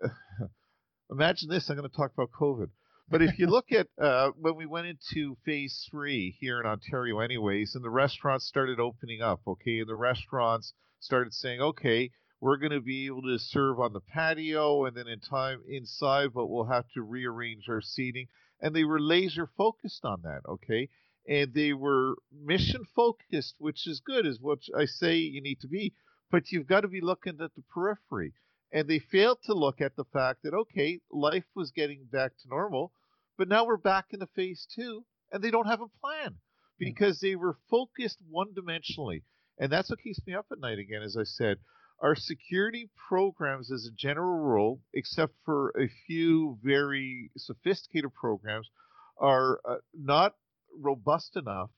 imagine 1.10 1.48
this 1.48 1.68
I'm 1.68 1.76
going 1.76 1.88
to 1.88 1.96
talk 1.96 2.12
about 2.12 2.30
COVID. 2.30 2.68
But 3.10 3.22
if 3.22 3.38
you 3.38 3.46
look 3.50 3.72
at 3.72 3.88
uh, 3.98 4.32
when 4.38 4.54
we 4.54 4.66
went 4.66 4.86
into 4.86 5.36
phase 5.44 5.86
three 5.90 6.36
here 6.40 6.60
in 6.60 6.66
Ontario, 6.66 7.20
anyways, 7.20 7.74
and 7.74 7.82
the 7.82 7.88
restaurants 7.88 8.46
started 8.46 8.78
opening 8.78 9.22
up, 9.22 9.40
okay, 9.46 9.78
and 9.78 9.88
the 9.88 9.96
restaurants 9.96 10.74
started 11.00 11.32
saying, 11.32 11.60
okay, 11.60 12.10
we're 12.40 12.58
going 12.58 12.72
to 12.72 12.82
be 12.82 13.06
able 13.06 13.22
to 13.22 13.38
serve 13.38 13.80
on 13.80 13.94
the 13.94 14.00
patio 14.00 14.84
and 14.84 14.94
then 14.94 15.08
in 15.08 15.20
time 15.20 15.62
inside, 15.66 16.34
but 16.34 16.48
we'll 16.48 16.66
have 16.66 16.84
to 16.94 17.02
rearrange 17.02 17.68
our 17.68 17.80
seating. 17.80 18.28
And 18.60 18.74
they 18.74 18.84
were 18.84 19.00
laser 19.00 19.48
focused 19.56 20.04
on 20.04 20.20
that, 20.22 20.42
okay? 20.46 20.90
And 21.26 21.54
they 21.54 21.72
were 21.72 22.16
mission 22.30 22.84
focused, 22.94 23.54
which 23.58 23.86
is 23.86 24.00
good, 24.00 24.26
is 24.26 24.40
what 24.40 24.58
I 24.76 24.84
say 24.84 25.16
you 25.16 25.40
need 25.40 25.60
to 25.60 25.68
be. 25.68 25.94
But 26.30 26.52
you've 26.52 26.66
got 26.66 26.82
to 26.82 26.88
be 26.88 27.00
looking 27.00 27.40
at 27.40 27.54
the 27.54 27.62
periphery. 27.72 28.34
And 28.70 28.86
they 28.86 28.98
failed 28.98 29.38
to 29.44 29.54
look 29.54 29.80
at 29.80 29.96
the 29.96 30.04
fact 30.04 30.42
that, 30.42 30.52
okay, 30.52 31.00
life 31.10 31.46
was 31.54 31.70
getting 31.70 32.04
back 32.04 32.32
to 32.42 32.48
normal 32.48 32.92
but 33.38 33.48
now 33.48 33.64
we're 33.64 33.76
back 33.76 34.06
in 34.10 34.18
the 34.18 34.26
phase 34.34 34.66
two, 34.74 35.04
and 35.32 35.42
they 35.42 35.50
don't 35.50 35.68
have 35.68 35.80
a 35.80 35.86
plan 36.00 36.36
because 36.78 37.20
they 37.20 37.36
were 37.36 37.56
focused 37.70 38.18
one 38.28 38.48
dimensionally. 38.52 39.22
And 39.58 39.70
that's 39.70 39.90
what 39.90 40.00
keeps 40.00 40.20
me 40.26 40.34
up 40.34 40.46
at 40.52 40.60
night 40.60 40.78
again, 40.78 41.02
as 41.02 41.16
I 41.16 41.22
said. 41.22 41.58
Our 42.00 42.14
security 42.14 42.90
programs, 43.08 43.72
as 43.72 43.86
a 43.86 43.96
general 43.96 44.38
rule, 44.38 44.80
except 44.92 45.34
for 45.44 45.70
a 45.70 45.88
few 46.06 46.58
very 46.62 47.30
sophisticated 47.36 48.12
programs, 48.14 48.68
are 49.18 49.60
uh, 49.64 49.76
not 49.94 50.34
robust 50.76 51.36
enough 51.36 51.70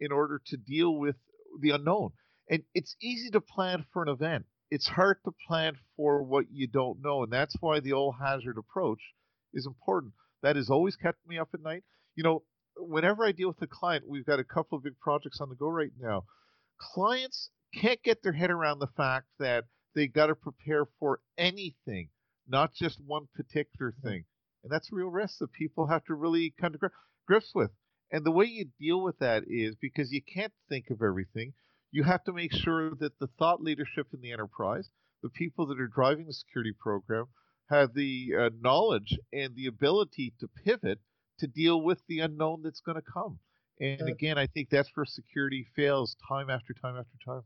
in 0.00 0.12
order 0.12 0.42
to 0.46 0.56
deal 0.56 0.96
with 0.96 1.16
the 1.60 1.70
unknown. 1.70 2.10
And 2.50 2.64
it's 2.74 2.96
easy 3.00 3.30
to 3.30 3.40
plan 3.40 3.86
for 3.92 4.02
an 4.02 4.08
event. 4.08 4.44
It's 4.70 4.88
hard 4.88 5.18
to 5.24 5.32
plan 5.46 5.74
for 5.96 6.22
what 6.22 6.46
you 6.50 6.66
don't 6.66 7.00
know. 7.02 7.22
And 7.22 7.32
that's 7.32 7.56
why 7.60 7.80
the 7.80 7.92
all 7.92 8.12
hazard 8.12 8.58
approach 8.58 9.00
is 9.54 9.66
important. 9.66 10.12
That 10.42 10.56
has 10.56 10.70
always 10.70 10.96
kept 10.96 11.26
me 11.26 11.38
up 11.38 11.48
at 11.54 11.62
night. 11.62 11.84
You 12.14 12.24
know, 12.24 12.42
whenever 12.76 13.24
I 13.24 13.32
deal 13.32 13.48
with 13.48 13.62
a 13.62 13.66
client, 13.66 14.04
we've 14.08 14.26
got 14.26 14.38
a 14.40 14.44
couple 14.44 14.76
of 14.76 14.84
big 14.84 14.98
projects 15.00 15.40
on 15.40 15.48
the 15.48 15.54
go 15.54 15.68
right 15.68 15.92
now. 16.00 16.24
Clients 16.78 17.50
can't 17.74 18.02
get 18.02 18.22
their 18.22 18.32
head 18.32 18.50
around 18.50 18.78
the 18.78 18.88
fact 18.96 19.26
that 19.38 19.64
they 19.94 20.06
got 20.06 20.26
to 20.26 20.34
prepare 20.34 20.86
for 20.98 21.20
anything, 21.38 22.08
not 22.48 22.74
just 22.74 23.00
one 23.04 23.28
particular 23.34 23.94
thing. 24.02 24.24
And 24.62 24.70
that's 24.70 24.90
a 24.92 24.96
real 24.96 25.08
risk 25.08 25.38
that 25.38 25.52
people 25.52 25.86
have 25.86 26.04
to 26.04 26.14
really 26.14 26.54
come 26.60 26.72
to 26.72 26.90
grips 27.26 27.52
with. 27.54 27.70
And 28.10 28.24
the 28.24 28.30
way 28.30 28.44
you 28.44 28.66
deal 28.78 29.02
with 29.02 29.18
that 29.18 29.44
is 29.46 29.74
because 29.80 30.12
you 30.12 30.22
can't 30.22 30.52
think 30.68 30.90
of 30.90 31.02
everything, 31.02 31.54
you 31.90 32.04
have 32.04 32.24
to 32.24 32.32
make 32.32 32.52
sure 32.52 32.94
that 32.96 33.18
the 33.18 33.28
thought 33.38 33.62
leadership 33.62 34.08
in 34.12 34.20
the 34.20 34.32
enterprise, 34.32 34.90
the 35.22 35.30
people 35.30 35.66
that 35.66 35.80
are 35.80 35.88
driving 35.88 36.26
the 36.26 36.32
security 36.32 36.72
program, 36.78 37.26
have 37.70 37.94
the 37.94 38.32
uh, 38.38 38.50
knowledge 38.60 39.18
and 39.32 39.54
the 39.54 39.66
ability 39.66 40.34
to 40.40 40.48
pivot 40.64 40.98
to 41.38 41.46
deal 41.46 41.82
with 41.82 42.00
the 42.08 42.20
unknown 42.20 42.62
that's 42.62 42.80
going 42.80 42.96
to 42.96 43.02
come. 43.02 43.38
And 43.80 44.08
again, 44.08 44.38
I 44.38 44.46
think 44.46 44.68
that's 44.70 44.90
where 44.94 45.04
security 45.04 45.66
fails 45.74 46.16
time 46.28 46.50
after 46.50 46.72
time 46.72 46.96
after 46.96 47.16
time. 47.24 47.42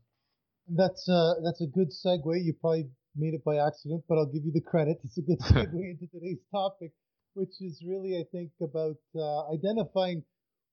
That's 0.67 1.07
uh, 1.09 1.35
that's 1.43 1.61
a 1.61 1.67
good 1.67 1.89
segue. 1.89 2.43
You 2.43 2.53
probably 2.59 2.89
made 3.15 3.33
it 3.33 3.43
by 3.43 3.57
accident, 3.57 4.03
but 4.07 4.17
I'll 4.17 4.31
give 4.31 4.45
you 4.45 4.51
the 4.51 4.61
credit. 4.61 4.99
It's 5.03 5.17
a 5.17 5.21
good 5.21 5.39
segue 5.49 5.73
into 5.73 6.05
today's 6.07 6.43
topic, 6.51 6.91
which 7.33 7.61
is 7.61 7.81
really, 7.87 8.17
I 8.17 8.25
think, 8.31 8.51
about 8.61 8.97
uh, 9.15 9.51
identifying 9.51 10.23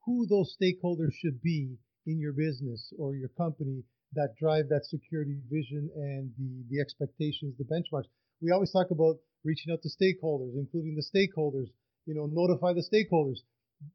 who 0.05 0.27
those 0.29 0.55
stakeholders 0.61 1.15
should 1.15 1.41
be 1.41 1.77
in 2.07 2.19
your 2.19 2.33
business 2.33 2.93
or 2.99 3.15
your 3.15 3.31
company 3.39 3.85
that 4.13 4.35
drive 4.39 4.69
that 4.69 4.85
security 4.85 5.39
vision 5.51 5.89
and 5.97 6.31
the 6.37 6.65
the 6.71 6.81
expectations, 6.81 7.55
the 7.57 7.65
benchmarks. 7.65 8.11
We 8.41 8.51
always 8.51 8.73
talk 8.73 8.91
about 8.91 9.17
reaching 9.45 9.73
out 9.73 9.83
to 9.83 9.89
stakeholders, 9.89 10.57
including 10.57 10.97
the 10.97 11.05
stakeholders, 11.05 11.69
you 12.07 12.15
know, 12.15 12.27
notify 12.27 12.73
the 12.73 12.83
stakeholders. 12.85 13.41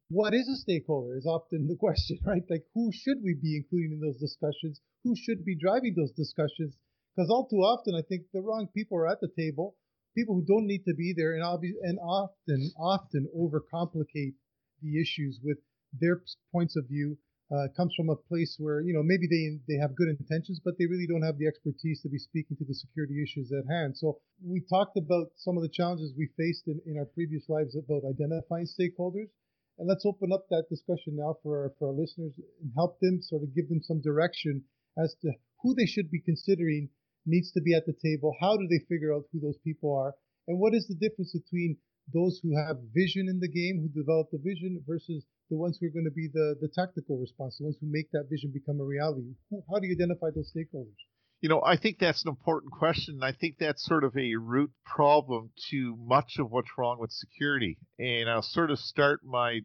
What 0.08 0.34
is 0.34 0.48
a 0.48 0.56
stakeholder 0.56 1.16
is 1.16 1.26
often 1.26 1.66
the 1.66 1.76
question, 1.80 2.18
right? 2.24 2.42
Like, 2.48 2.64
who 2.74 2.90
should 2.92 3.22
we 3.22 3.34
be 3.34 3.56
including 3.56 3.92
in 3.92 4.00
those 4.00 4.18
discussions? 4.18 4.80
Who 5.04 5.14
should 5.16 5.44
be 5.44 5.56
driving 5.56 5.94
those 5.96 6.12
discussions? 6.12 6.76
Because 7.16 7.30
all 7.30 7.48
too 7.48 7.56
often, 7.56 7.94
I 7.94 8.02
think 8.02 8.26
the 8.32 8.40
wrong 8.40 8.68
people 8.72 8.98
are 8.98 9.08
at 9.08 9.20
the 9.20 9.28
table, 9.36 9.76
people 10.14 10.34
who 10.34 10.44
don't 10.44 10.66
need 10.66 10.84
to 10.84 10.94
be 10.94 11.12
there, 11.16 11.34
and, 11.34 11.42
obvi- 11.42 11.80
and 11.82 11.98
often, 11.98 12.70
often 12.78 13.28
overcomplicate 13.36 14.34
the 14.82 15.00
issues 15.00 15.40
with 15.42 15.58
their 15.92 16.22
points 16.52 16.76
of 16.76 16.86
view 16.86 17.18
uh, 17.50 17.66
comes 17.76 17.92
from 17.96 18.08
a 18.10 18.16
place 18.16 18.54
where 18.58 18.80
you 18.80 18.92
know 18.94 19.02
maybe 19.02 19.26
they 19.26 19.58
they 19.66 19.78
have 19.80 19.96
good 19.96 20.08
intentions, 20.08 20.60
but 20.64 20.78
they 20.78 20.86
really 20.86 21.06
don't 21.06 21.26
have 21.26 21.38
the 21.38 21.46
expertise 21.46 22.00
to 22.02 22.08
be 22.08 22.18
speaking 22.18 22.56
to 22.56 22.64
the 22.64 22.74
security 22.74 23.22
issues 23.22 23.50
at 23.50 23.66
hand. 23.66 23.96
So 23.96 24.18
we 24.42 24.60
talked 24.60 24.96
about 24.96 25.32
some 25.36 25.56
of 25.56 25.62
the 25.62 25.74
challenges 25.74 26.12
we 26.16 26.30
faced 26.36 26.68
in, 26.68 26.80
in 26.86 26.96
our 26.96 27.06
previous 27.06 27.48
lives 27.48 27.74
about 27.74 28.06
identifying 28.06 28.66
stakeholders, 28.66 29.30
and 29.78 29.88
let's 29.88 30.06
open 30.06 30.30
up 30.32 30.46
that 30.50 30.68
discussion 30.70 31.16
now 31.16 31.38
for 31.42 31.64
our, 31.64 31.72
for 31.78 31.88
our 31.88 31.94
listeners 31.94 32.32
and 32.62 32.70
help 32.76 33.00
them 33.00 33.20
sort 33.20 33.42
of 33.42 33.54
give 33.54 33.68
them 33.68 33.82
some 33.82 34.00
direction 34.00 34.62
as 34.96 35.16
to 35.22 35.32
who 35.62 35.74
they 35.74 35.86
should 35.86 36.10
be 36.10 36.20
considering 36.20 36.88
needs 37.26 37.50
to 37.52 37.60
be 37.60 37.74
at 37.74 37.86
the 37.86 37.92
table. 37.92 38.34
How 38.40 38.56
do 38.56 38.66
they 38.68 38.84
figure 38.88 39.12
out 39.12 39.24
who 39.32 39.40
those 39.40 39.58
people 39.64 39.92
are, 39.94 40.14
and 40.46 40.58
what 40.58 40.74
is 40.74 40.86
the 40.86 40.94
difference 40.94 41.32
between 41.32 41.78
those 42.14 42.40
who 42.42 42.56
have 42.56 42.78
vision 42.94 43.28
in 43.28 43.40
the 43.40 43.48
game, 43.50 43.80
who 43.82 43.88
develop 43.88 44.30
the 44.30 44.38
vision, 44.38 44.82
versus 44.86 45.24
the 45.50 45.56
ones 45.56 45.78
who 45.78 45.86
are 45.86 45.90
going 45.90 46.04
to 46.04 46.14
be 46.14 46.28
the, 46.32 46.56
the 46.60 46.68
tactical 46.68 47.18
response, 47.18 47.58
the 47.58 47.64
ones 47.64 47.76
who 47.80 47.88
make 47.90 48.10
that 48.12 48.28
vision 48.30 48.50
become 48.52 48.80
a 48.80 48.84
reality? 48.84 49.34
How 49.68 49.80
do 49.80 49.86
you 49.86 49.94
identify 49.94 50.28
those 50.34 50.52
stakeholders? 50.56 50.96
You 51.40 51.48
know, 51.48 51.62
I 51.64 51.76
think 51.76 51.98
that's 51.98 52.24
an 52.24 52.28
important 52.28 52.72
question. 52.72 53.20
I 53.22 53.32
think 53.32 53.56
that's 53.58 53.84
sort 53.84 54.04
of 54.04 54.16
a 54.16 54.36
root 54.36 54.70
problem 54.84 55.50
to 55.70 55.96
much 55.98 56.34
of 56.38 56.50
what's 56.50 56.68
wrong 56.78 56.98
with 57.00 57.10
security. 57.10 57.78
And 57.98 58.28
I'll 58.28 58.42
sort 58.42 58.70
of 58.70 58.78
start 58.78 59.20
my 59.24 59.60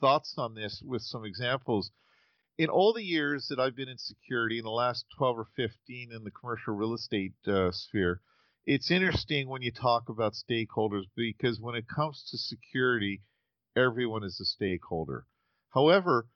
thoughts 0.00 0.34
on 0.38 0.54
this 0.54 0.82
with 0.84 1.02
some 1.02 1.24
examples. 1.24 1.90
In 2.58 2.68
all 2.68 2.92
the 2.92 3.02
years 3.02 3.46
that 3.48 3.58
I've 3.58 3.76
been 3.76 3.88
in 3.88 3.98
security, 3.98 4.58
in 4.58 4.64
the 4.64 4.70
last 4.70 5.04
12 5.18 5.38
or 5.38 5.46
15 5.56 6.10
in 6.14 6.24
the 6.24 6.30
commercial 6.30 6.74
real 6.74 6.94
estate 6.94 7.34
uh, 7.46 7.70
sphere, 7.72 8.20
it's 8.66 8.90
interesting 8.90 9.48
when 9.48 9.62
you 9.62 9.72
talk 9.72 10.08
about 10.08 10.34
stakeholders 10.34 11.04
because 11.16 11.58
when 11.60 11.74
it 11.74 11.86
comes 11.88 12.22
to 12.30 12.38
security, 12.38 13.22
everyone 13.76 14.24
is 14.24 14.40
a 14.40 14.44
stakeholder. 14.44 15.26
However, 15.72 16.26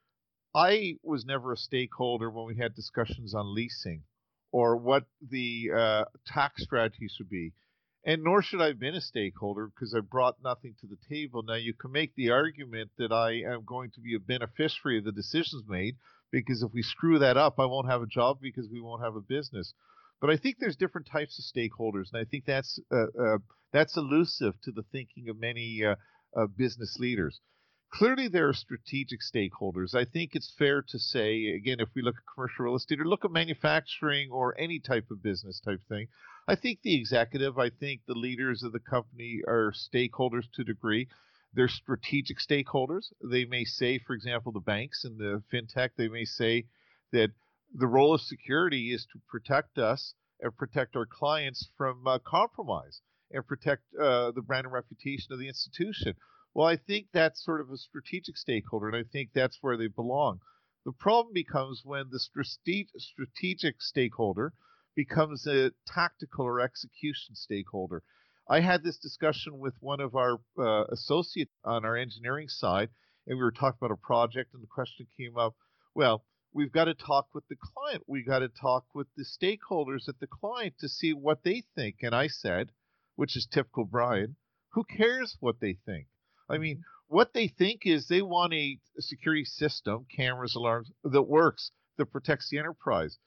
I 0.55 0.99
was 1.03 1.25
never 1.25 1.53
a 1.53 1.57
stakeholder 1.57 2.31
when 2.31 2.47
we 2.47 2.57
had 2.57 2.75
discussions 2.75 3.35
on 3.35 3.55
leasing 3.55 4.05
or 4.53 4.77
what 4.77 5.05
the 5.21 5.71
uh, 5.77 6.05
tax 6.27 6.63
strategy 6.63 7.09
should 7.09 7.29
be. 7.29 7.53
And 8.07 8.23
nor 8.23 8.43
should 8.43 8.61
I 8.61 8.69
have 8.69 8.79
been 8.79 8.95
a 8.95 9.01
stakeholder 9.01 9.67
because 9.67 9.95
I 9.95 10.01
brought 10.01 10.43
nothing 10.45 10.75
to 10.81 10.87
the 10.87 10.99
table. 11.09 11.43
Now, 11.43 11.55
you 11.55 11.73
can 11.73 11.91
make 11.91 12.15
the 12.15 12.31
argument 12.31 12.91
that 12.99 13.11
I 13.11 13.41
am 13.41 13.65
going 13.65 13.91
to 13.93 14.01
be 14.01 14.15
a 14.15 14.21
beneficiary 14.21 14.99
of 14.99 15.05
the 15.05 15.13
decisions 15.13 15.65
made 15.67 15.97
because 16.31 16.63
if 16.63 16.73
we 16.73 16.83
screw 16.83 17.19
that 17.19 17.37
up, 17.37 17.59
I 17.59 17.65
won't 17.65 17.89
have 17.89 18.03
a 18.03 18.07
job 18.07 18.39
because 18.41 18.69
we 18.71 18.81
won't 18.81 19.03
have 19.03 19.17
a 19.17 19.21
business. 19.21 19.73
But 20.21 20.31
I 20.31 20.37
think 20.37 20.57
there's 20.59 20.77
different 20.77 21.09
types 21.11 21.39
of 21.39 21.45
stakeholders, 21.45 22.13
and 22.13 22.21
I 22.21 22.25
think 22.25 22.45
that's 22.45 22.79
uh, 22.93 23.07
uh, 23.21 23.39
that's 23.73 23.97
elusive 23.97 24.55
to 24.63 24.71
the 24.71 24.85
thinking 24.93 25.29
of 25.29 25.39
many 25.39 25.85
uh, 25.85 25.97
business 26.57 26.99
leaders. 26.99 27.41
Clearly, 27.91 28.27
there 28.27 28.49
are 28.49 28.55
strategic 28.55 29.21
stakeholders. 29.21 29.95
I 29.95 30.05
think 30.05 30.35
it's 30.35 30.53
fair 30.59 30.83
to 30.83 30.99
say, 30.99 31.47
again, 31.51 31.79
if 31.79 31.91
we 31.95 32.03
look 32.03 32.17
at 32.17 32.35
commercial 32.35 32.65
real 32.65 32.75
estate 32.75 33.01
or 33.01 33.05
look 33.05 33.25
at 33.25 33.31
manufacturing 33.31 34.33
or 34.33 34.59
any 34.59 34.81
type 34.81 35.13
of 35.13 35.23
business 35.23 35.61
type 35.61 35.81
thing, 35.89 36.09
I 36.49 36.57
think 36.57 36.81
the 36.83 36.97
executive, 36.97 37.57
I 37.57 37.71
think 37.71 38.01
the 38.05 38.15
leaders 38.15 38.65
of 38.65 38.73
the 38.73 38.81
company 38.81 39.43
are 39.47 39.73
stakeholders 39.73 40.51
to 40.55 40.63
a 40.63 40.65
degree. 40.65 41.07
They're 41.53 41.69
strategic 41.69 42.39
stakeholders. 42.39 43.13
They 43.23 43.45
may 43.45 43.65
say, 43.65 43.99
for 44.01 44.15
example, 44.15 44.51
the 44.51 44.59
banks 44.59 45.05
and 45.05 45.17
the 45.17 45.43
fintech, 45.53 45.91
they 45.97 46.09
may 46.09 46.25
say 46.25 46.67
that 47.13 47.31
the 47.73 47.87
role 47.87 48.13
of 48.13 48.23
security 48.23 48.93
is 48.93 49.07
to 49.13 49.21
protect 49.29 49.79
us 49.79 50.15
and 50.41 50.57
protect 50.57 50.97
our 50.97 51.07
clients 51.07 51.69
from 51.77 52.09
uh, 52.09 52.19
compromise 52.19 53.01
and 53.35 53.47
protect 53.47 53.83
uh, 54.01 54.31
the 54.31 54.43
brand 54.43 54.65
and 54.65 54.73
reputation 54.73 55.33
of 55.33 55.39
the 55.39 55.49
institution. 55.49 56.15
Well, 56.55 56.67
I 56.67 56.77
think 56.77 57.09
that's 57.13 57.45
sort 57.45 57.61
of 57.61 57.71
a 57.71 57.77
strategic 57.77 58.37
stakeholder, 58.37 58.89
and 58.89 58.97
I 58.97 59.03
think 59.03 59.31
that's 59.35 59.59
where 59.61 59.77
they 59.77 59.89
belong. 59.89 60.41
The 60.87 60.93
problem 60.93 61.35
becomes 61.35 61.83
when 61.85 62.11
the 62.11 62.21
strategic 62.21 63.83
stakeholder 63.83 64.53
becomes 64.95 65.47
a 65.47 65.73
tactical 65.87 66.47
or 66.47 66.61
execution 66.61 67.35
stakeholder. 67.35 68.03
I 68.49 68.61
had 68.61 68.85
this 68.85 68.99
discussion 68.99 69.59
with 69.59 69.75
one 69.81 70.01
of 70.01 70.15
our 70.15 70.39
uh, 70.59 70.85
associates 70.93 71.53
on 71.65 71.85
our 71.85 71.97
engineering 71.97 72.49
side, 72.49 72.91
and 73.27 73.37
we 73.37 73.43
were 73.43 73.51
talking 73.51 73.79
about 73.81 73.95
a 73.95 74.07
project, 74.07 74.55
and 74.55 74.63
the 74.63 74.69
question 74.69 75.07
came 75.19 75.37
up 75.37 75.55
well, 75.95 76.25
we've 76.53 76.73
got 76.73 76.87
to 76.87 76.95
talk 76.95 77.29
with 77.35 77.47
the 77.49 77.57
client. 77.57 78.03
We've 78.07 78.27
got 78.27 78.41
to 78.41 78.49
talk 78.49 78.85
with 78.95 79.07
the 79.17 79.25
stakeholders 79.25 80.09
at 80.09 80.19
the 80.21 80.27
client 80.27 80.75
to 80.81 80.89
see 80.89 81.13
what 81.13 81.45
they 81.45 81.63
think. 81.75 81.97
And 82.03 82.15
I 82.15 82.27
said, 82.27 82.71
which 83.17 83.37
is 83.37 83.47
typical 83.47 83.85
Brian, 83.85 84.37
who 84.71 84.85
cares 84.85 85.37
what 85.41 85.61
they 85.61 85.75
think? 85.87 86.09
I 86.49 86.59
mean, 86.59 86.77
mm-hmm. 86.77 87.17
what 87.17 87.33
they 87.33 87.49
think 87.49 87.87
is 87.87 88.09
they 88.09 88.23
want 88.23 88.53
a 88.55 88.79
security 88.99 89.45
system, 89.45 90.07
cameras, 90.15 90.55
alarms, 90.55 90.91
that 91.05 91.23
works, 91.23 91.71
that 91.97 92.07
protects 92.07 92.49
the 92.49 92.59
enterprise. 92.59 93.19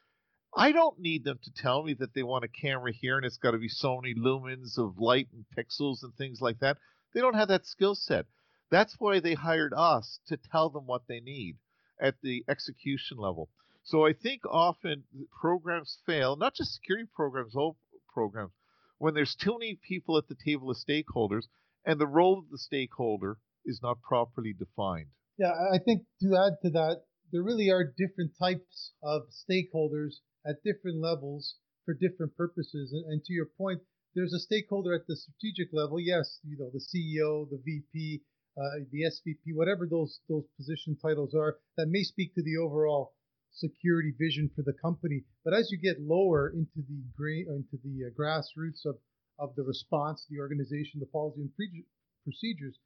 I 0.56 0.72
don't 0.72 1.00
need 1.00 1.24
them 1.24 1.40
to 1.44 1.52
tell 1.52 1.84
me 1.84 1.94
that 1.96 2.14
they 2.14 2.24
want 2.24 2.44
a 2.44 2.48
camera 2.48 2.92
here 2.92 3.18
and 3.18 3.26
it's 3.26 3.38
got 3.38 3.52
to 3.52 3.58
be 3.58 3.70
so 3.70 4.00
many 4.02 4.16
lumens 4.16 4.78
of 4.78 5.00
light 5.00 5.28
and 5.32 5.46
pixels 5.56 6.04
and 6.04 6.14
things 6.16 6.42
like 6.42 6.60
that. 6.60 6.78
They 7.14 7.22
don't 7.22 7.36
have 7.36 7.50
that 7.50 7.66
skill 7.66 7.96
set. 7.96 8.26
That's 8.70 8.96
why 9.00 9.20
they 9.20 9.34
hired 9.34 9.74
us 9.76 10.20
to 10.28 10.38
tell 10.38 10.70
them 10.70 10.86
what 10.86 11.08
they 11.08 11.20
need 11.20 11.58
at 12.00 12.16
the 12.22 12.44
execution 12.48 13.18
level. 13.18 13.50
So 13.84 14.06
I 14.06 14.14
think 14.14 14.42
often 14.46 15.04
programs 15.40 16.00
fail, 16.06 16.36
not 16.36 16.56
just 16.56 16.74
security 16.74 17.08
programs, 17.16 17.56
all 17.56 17.78
programs, 18.14 18.52
when 18.98 19.14
there's 19.14 19.36
too 19.36 19.58
many 19.60 19.80
people 19.88 20.18
at 20.18 20.28
the 20.28 20.38
table 20.44 20.70
of 20.70 20.78
stakeholders 20.78 21.46
and 21.86 22.00
the 22.00 22.08
role 22.08 22.40
of 22.40 22.50
the 22.50 22.58
stakeholder 22.58 23.38
is 23.66 23.80
not 23.82 24.02
properly 24.02 24.54
defined. 24.54 25.10
Yeah, 25.38 25.52
I 25.72 25.78
think 25.78 26.04
to 26.22 26.36
add 26.36 26.58
to 26.64 26.72
that, 26.72 27.04
there 27.32 27.44
really 27.44 27.70
are 27.70 27.94
different 27.98 28.32
types 28.40 28.94
of 29.04 29.24
stakeholders 29.30 30.16
at 30.46 30.64
different 30.64 31.02
levels 31.02 31.56
for 31.86 31.94
different 31.94 32.36
purposes. 32.36 32.92
And, 32.94 33.06
and, 33.06 33.24
to 33.24 33.34
your 33.34 33.50
point, 33.58 33.82
there's 34.16 34.34
a 34.34 34.40
stakeholder 34.40 34.94
at 34.94 35.06
the 35.08 35.16
strategic 35.16 35.70
level. 35.74 36.00
Yes, 36.00 36.40
you 36.44 36.58
know 36.58 36.72
the 36.72 36.80
CEO, 36.80 37.50
the 37.50 37.62
VP, 37.64 38.22
uh, 38.58 38.84
the 38.92 39.04
SVP, 39.04 39.54
whatever 39.54 39.88
those 39.90 40.20
those 40.28 40.46
position 40.58 40.98
titles 41.02 41.36
are, 41.36 41.58
that 41.78 41.88
may 41.88 42.04
speak 42.04 42.34
to 42.36 42.42
the 42.42 42.58
overall 42.58 43.14
security 43.52 44.14
vision 44.18 44.50
for 44.56 44.62
the 44.62 44.74
company. 44.74 45.24
But 45.44 45.54
as 45.54 45.72
you 45.72 45.78
get 45.78 46.02
lower 46.02 46.50
into 46.50 46.82
the 46.88 47.02
gra- 47.16 47.54
into 47.56 47.78
the 47.84 48.08
uh, 48.08 48.10
grassroots 48.18 48.86
of 48.86 48.98
of 49.40 49.56
the 49.56 49.64
response, 49.64 50.26
the 50.30 50.40
organization, 50.40 51.00
the 51.00 51.06
policy 51.06 51.42
and 51.42 51.54
pre- 51.56 51.86
procedures, 52.24 52.80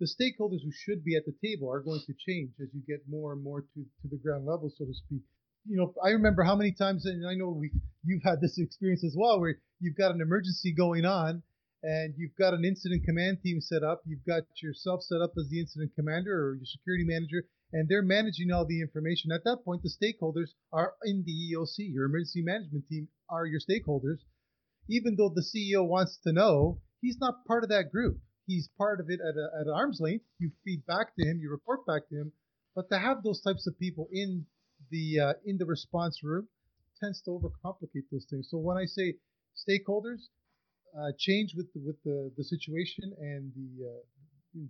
the 0.00 0.06
stakeholders 0.06 0.62
who 0.64 0.72
should 0.72 1.04
be 1.04 1.16
at 1.16 1.26
the 1.26 1.36
table 1.44 1.70
are 1.70 1.80
going 1.80 2.00
to 2.06 2.14
change 2.14 2.52
as 2.62 2.68
you 2.72 2.80
get 2.86 3.08
more 3.08 3.32
and 3.32 3.42
more 3.42 3.60
to, 3.60 3.84
to 4.02 4.08
the 4.08 4.16
ground 4.16 4.46
level, 4.46 4.72
so 4.76 4.84
to 4.84 4.94
speak 4.94 5.22
you 5.68 5.76
know, 5.76 5.94
I 6.02 6.10
remember 6.10 6.42
how 6.42 6.56
many 6.56 6.72
times, 6.72 7.04
and 7.04 7.26
I 7.26 7.34
know 7.34 7.50
we 7.50 7.70
you've 8.04 8.22
had 8.22 8.40
this 8.40 8.58
experience 8.58 9.04
as 9.04 9.14
well, 9.16 9.40
where 9.40 9.58
you've 9.80 9.96
got 9.96 10.14
an 10.14 10.20
emergency 10.20 10.72
going 10.72 11.04
on, 11.04 11.42
and 11.82 12.14
you've 12.16 12.34
got 12.36 12.54
an 12.54 12.64
incident 12.64 13.04
command 13.04 13.38
team 13.42 13.60
set 13.60 13.82
up. 13.82 14.02
You've 14.04 14.24
got 14.26 14.42
yourself 14.62 15.02
set 15.02 15.20
up 15.20 15.32
as 15.38 15.48
the 15.48 15.60
incident 15.60 15.92
commander 15.94 16.32
or 16.32 16.56
your 16.56 16.66
security 16.66 17.04
manager, 17.04 17.44
and 17.72 17.88
they're 17.88 18.02
managing 18.02 18.50
all 18.50 18.66
the 18.66 18.80
information. 18.80 19.30
At 19.30 19.44
that 19.44 19.64
point, 19.64 19.82
the 19.82 19.90
stakeholders 19.90 20.50
are 20.72 20.94
in 21.04 21.22
the 21.24 21.54
EOC. 21.54 21.92
Your 21.92 22.06
emergency 22.06 22.42
management 22.42 22.84
team 22.88 23.08
are 23.30 23.46
your 23.46 23.60
stakeholders. 23.60 24.18
Even 24.88 25.16
though 25.16 25.28
the 25.28 25.44
CEO 25.44 25.86
wants 25.86 26.18
to 26.24 26.32
know, 26.32 26.80
he's 27.00 27.18
not 27.20 27.44
part 27.46 27.62
of 27.62 27.70
that 27.70 27.92
group. 27.92 28.18
He's 28.46 28.70
part 28.78 28.98
of 28.98 29.10
it 29.10 29.20
at, 29.20 29.36
a, 29.36 29.60
at 29.60 29.72
arm's 29.72 30.00
length. 30.00 30.24
You 30.38 30.50
feed 30.64 30.84
back 30.86 31.14
to 31.16 31.26
him, 31.26 31.38
you 31.38 31.50
report 31.50 31.86
back 31.86 32.08
to 32.08 32.16
him. 32.16 32.32
But 32.74 32.88
to 32.90 32.98
have 32.98 33.22
those 33.22 33.42
types 33.42 33.66
of 33.66 33.78
people 33.78 34.08
in 34.10 34.46
the 34.90 35.20
uh, 35.20 35.32
in 35.44 35.58
the 35.58 35.66
response 35.66 36.22
room 36.22 36.48
tends 37.00 37.20
to 37.22 37.30
overcomplicate 37.30 38.08
those 38.10 38.26
things. 38.30 38.48
So 38.50 38.58
when 38.58 38.76
I 38.76 38.86
say 38.86 39.16
stakeholders 39.68 40.28
uh, 40.96 41.12
change 41.18 41.54
with 41.56 41.72
the, 41.72 41.80
with 41.80 41.96
the, 42.04 42.30
the 42.36 42.44
situation 42.44 43.12
and 43.18 43.52
the 43.54 43.86
uh, 43.86 44.00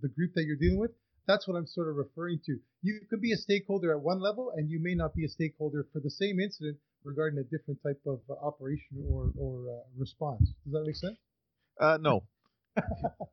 the 0.02 0.08
group 0.08 0.32
that 0.34 0.44
you're 0.44 0.56
dealing 0.56 0.78
with, 0.78 0.90
that's 1.26 1.46
what 1.46 1.56
I'm 1.56 1.66
sort 1.66 1.88
of 1.88 1.96
referring 1.96 2.40
to. 2.46 2.58
You 2.82 3.00
could 3.08 3.20
be 3.20 3.32
a 3.32 3.36
stakeholder 3.36 3.92
at 3.92 4.00
one 4.00 4.20
level, 4.20 4.52
and 4.56 4.68
you 4.68 4.80
may 4.82 4.94
not 4.94 5.14
be 5.14 5.24
a 5.24 5.28
stakeholder 5.28 5.86
for 5.92 6.00
the 6.00 6.10
same 6.10 6.40
incident 6.40 6.78
regarding 7.04 7.38
a 7.38 7.44
different 7.44 7.80
type 7.82 8.00
of 8.06 8.20
uh, 8.28 8.34
operation 8.44 9.04
or 9.08 9.30
or 9.38 9.70
uh, 9.70 9.80
response. 9.96 10.52
Does 10.64 10.72
that 10.72 10.84
make 10.84 10.96
sense? 10.96 11.18
Uh, 11.80 11.98
no. 12.00 12.24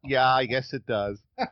yeah, 0.03 0.27
I 0.27 0.45
guess 0.45 0.73
it 0.73 0.85
does. 0.85 1.19
I, 1.39 1.47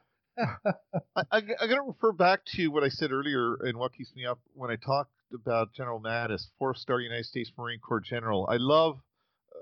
I, 1.16 1.25
I'm 1.32 1.46
going 1.46 1.75
to 1.75 1.84
refer 1.88 2.12
back 2.12 2.44
to 2.56 2.68
what 2.70 2.84
I 2.84 2.90
said 2.90 3.12
earlier 3.12 3.56
and 3.62 3.78
what 3.78 3.94
keeps 3.94 4.16
me 4.16 4.25
up 4.25 4.40
when 4.54 4.72
I 4.72 4.75
talked 4.75 5.12
about 5.34 5.74
General 5.74 6.00
Mattis, 6.00 6.48
four 6.58 6.75
star 6.75 7.00
United 7.00 7.25
States 7.25 7.52
Marine 7.58 7.80
Corps 7.80 8.00
general. 8.00 8.48
I 8.50 8.58
love 8.58 9.00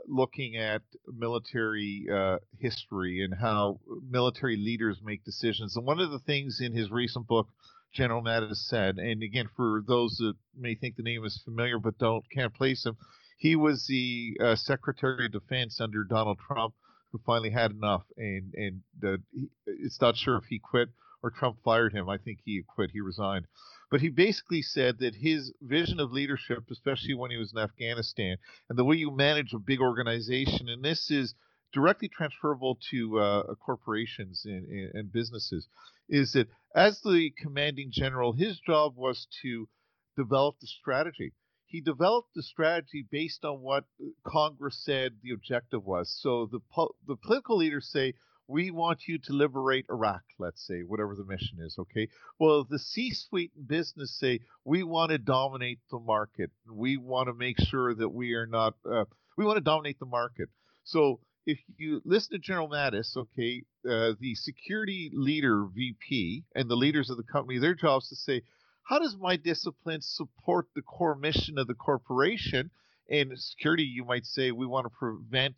looking 0.08 0.58
at 0.58 0.82
military 1.08 2.08
uh, 2.14 2.38
history 2.60 3.24
and 3.24 3.34
how 3.40 3.80
military 4.10 4.58
leaders 4.58 5.00
make 5.04 5.24
decisions. 5.24 5.76
And 5.76 5.86
one 5.86 6.00
of 6.00 6.12
the 6.12 6.20
things 6.20 6.60
in 6.62 6.74
his 6.74 6.92
recent 6.92 7.28
book, 7.28 7.48
General 7.94 8.24
Mattis 8.24 8.58
said, 8.68 8.98
and 8.98 9.22
again, 9.24 9.50
for 9.56 9.84
those 9.88 10.18
that 10.18 10.34
may 10.58 10.76
think 10.76 10.96
the 10.96 11.04
name 11.04 11.26
is 11.26 11.42
familiar 11.44 11.80
but 11.80 11.98
don't 11.98 12.24
can't 12.30 12.54
place 12.54 12.86
him, 12.86 12.98
he 13.38 13.56
was 13.56 13.88
the 13.88 14.38
uh, 14.40 14.56
Secretary 14.56 15.26
of 15.26 15.32
Defense 15.32 15.82
under 15.82 16.04
Donald 16.04 16.40
Trump 16.40 16.74
who 17.12 17.20
finally 17.26 17.50
had 17.50 17.72
enough, 17.72 18.04
and 18.18 18.54
and 18.54 18.82
uh, 19.04 19.18
he, 19.34 19.50
it's 19.66 20.00
not 20.00 20.16
sure 20.16 20.38
if 20.38 20.46
he 20.46 20.60
quit 20.60 20.90
or 21.24 21.30
Trump 21.30 21.58
fired 21.64 21.94
him. 21.94 22.10
I 22.10 22.18
think 22.18 22.40
he 22.44 22.64
quit. 22.68 22.92
He 22.92 23.02
resigned. 23.02 23.48
But 23.92 24.02
he 24.02 24.10
basically 24.10 24.64
said 24.64 24.98
that 25.00 25.16
his 25.16 25.54
vision 25.62 26.00
of 26.00 26.12
leadership, 26.12 26.64
especially 26.72 27.14
when 27.14 27.30
he 27.30 27.38
was 27.38 27.52
in 27.52 27.60
Afghanistan, 27.60 28.38
and 28.70 28.80
the 28.80 28.86
way 28.86 28.96
you 28.96 29.12
manage 29.12 29.54
a 29.54 29.60
big 29.60 29.82
organization, 29.82 30.70
and 30.70 30.84
this 30.84 31.12
is 31.12 31.36
directly 31.74 32.08
transferable 32.08 32.80
to 32.90 33.20
uh, 33.20 33.56
corporations 33.56 34.46
and, 34.46 34.66
and, 34.94 35.12
businesses, 35.12 35.68
is 36.10 36.34
that 36.34 36.48
as 36.74 37.02
the 37.02 37.32
commanding 37.38 37.92
general, 37.92 38.34
his 38.34 38.60
job 38.60 38.96
was 38.96 39.28
to 39.42 39.68
develop 40.16 40.56
the 40.60 40.68
strategy 40.68 41.34
he 41.72 41.80
developed 41.80 42.34
the 42.36 42.44
strategy 42.44 43.06
based 43.10 43.46
on 43.46 43.62
what 43.62 43.86
Congress 44.26 44.84
said 44.84 45.14
the 45.24 45.32
objective 45.32 45.86
was. 45.86 46.14
So 46.22 46.46
the 46.46 46.60
the 47.08 47.16
political 47.16 47.56
leaders 47.56 47.88
say 47.88 48.14
we 48.52 48.70
want 48.70 49.08
you 49.08 49.18
to 49.18 49.34
liberate 49.34 49.86
Iraq, 49.90 50.24
let's 50.38 50.66
say, 50.68 50.82
whatever 50.82 51.16
the 51.16 51.24
mission 51.24 51.60
is, 51.62 51.78
okay? 51.80 52.10
Well, 52.38 52.66
the 52.70 52.80
C-suite 52.80 53.52
in 53.56 53.64
business 53.64 54.20
say 54.20 54.42
we 54.66 54.84
want 54.84 55.12
to 55.12 55.18
dominate 55.18 55.80
the 55.90 56.00
market. 56.00 56.52
We 56.70 56.98
want 56.98 57.28
to 57.28 57.34
make 57.34 57.60
sure 57.60 57.96
that 57.96 58.10
we 58.10 58.34
are 58.34 58.46
not 58.46 58.74
uh, 58.90 59.06
we 59.38 59.46
want 59.46 59.58
to 59.58 59.64
dominate 59.64 60.00
the 60.00 60.06
market. 60.06 60.50
So 60.84 61.22
if 61.46 61.60
you 61.78 62.02
listen 62.04 62.34
to 62.34 62.40
General 62.40 62.70
Mattis, 62.70 63.16
okay, 63.16 63.64
uh, 63.90 64.14
the 64.20 64.36
security 64.36 65.10
leader 65.14 65.66
VP 65.74 66.44
and 66.54 66.70
the 66.70 66.76
leaders 66.76 67.10
of 67.10 67.18
the 67.18 67.24
company, 67.24 67.58
their 67.58 67.74
job 67.74 68.02
is 68.02 68.10
to 68.10 68.16
say, 68.16 68.42
how 68.84 69.00
does 69.00 69.16
my 69.18 69.38
discipline 69.38 70.02
support 70.02 70.68
the 70.76 70.82
core 70.82 71.16
mission 71.16 71.58
of 71.58 71.68
the 71.68 71.74
corporation? 71.74 72.70
And 73.10 73.32
security, 73.38 73.84
you 73.84 74.06
might 74.06 74.26
say, 74.26 74.52
we 74.52 74.66
want 74.66 74.86
to 74.86 74.90
prevent 74.90 75.56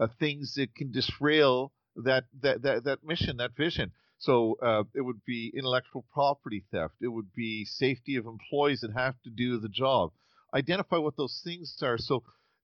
uh, 0.00 0.08
things 0.18 0.54
that 0.54 0.74
can 0.74 0.90
disrail 0.90 1.72
that, 1.96 2.24
that 2.42 2.62
that 2.62 2.84
that 2.84 3.04
mission, 3.04 3.36
that 3.38 3.56
vision. 3.56 3.92
So 4.18 4.56
uh, 4.62 4.84
it 4.94 5.02
would 5.02 5.24
be 5.26 5.52
intellectual 5.54 6.04
property 6.12 6.64
theft. 6.70 6.94
It 7.00 7.08
would 7.08 7.32
be 7.34 7.64
safety 7.64 8.16
of 8.16 8.26
employees 8.26 8.80
that 8.80 8.92
have 8.92 9.20
to 9.24 9.30
do 9.30 9.58
the 9.58 9.68
job. 9.68 10.12
Identify 10.54 10.98
what 10.98 11.16
those 11.16 11.40
things 11.44 11.76
are. 11.82 11.98
So 11.98 12.22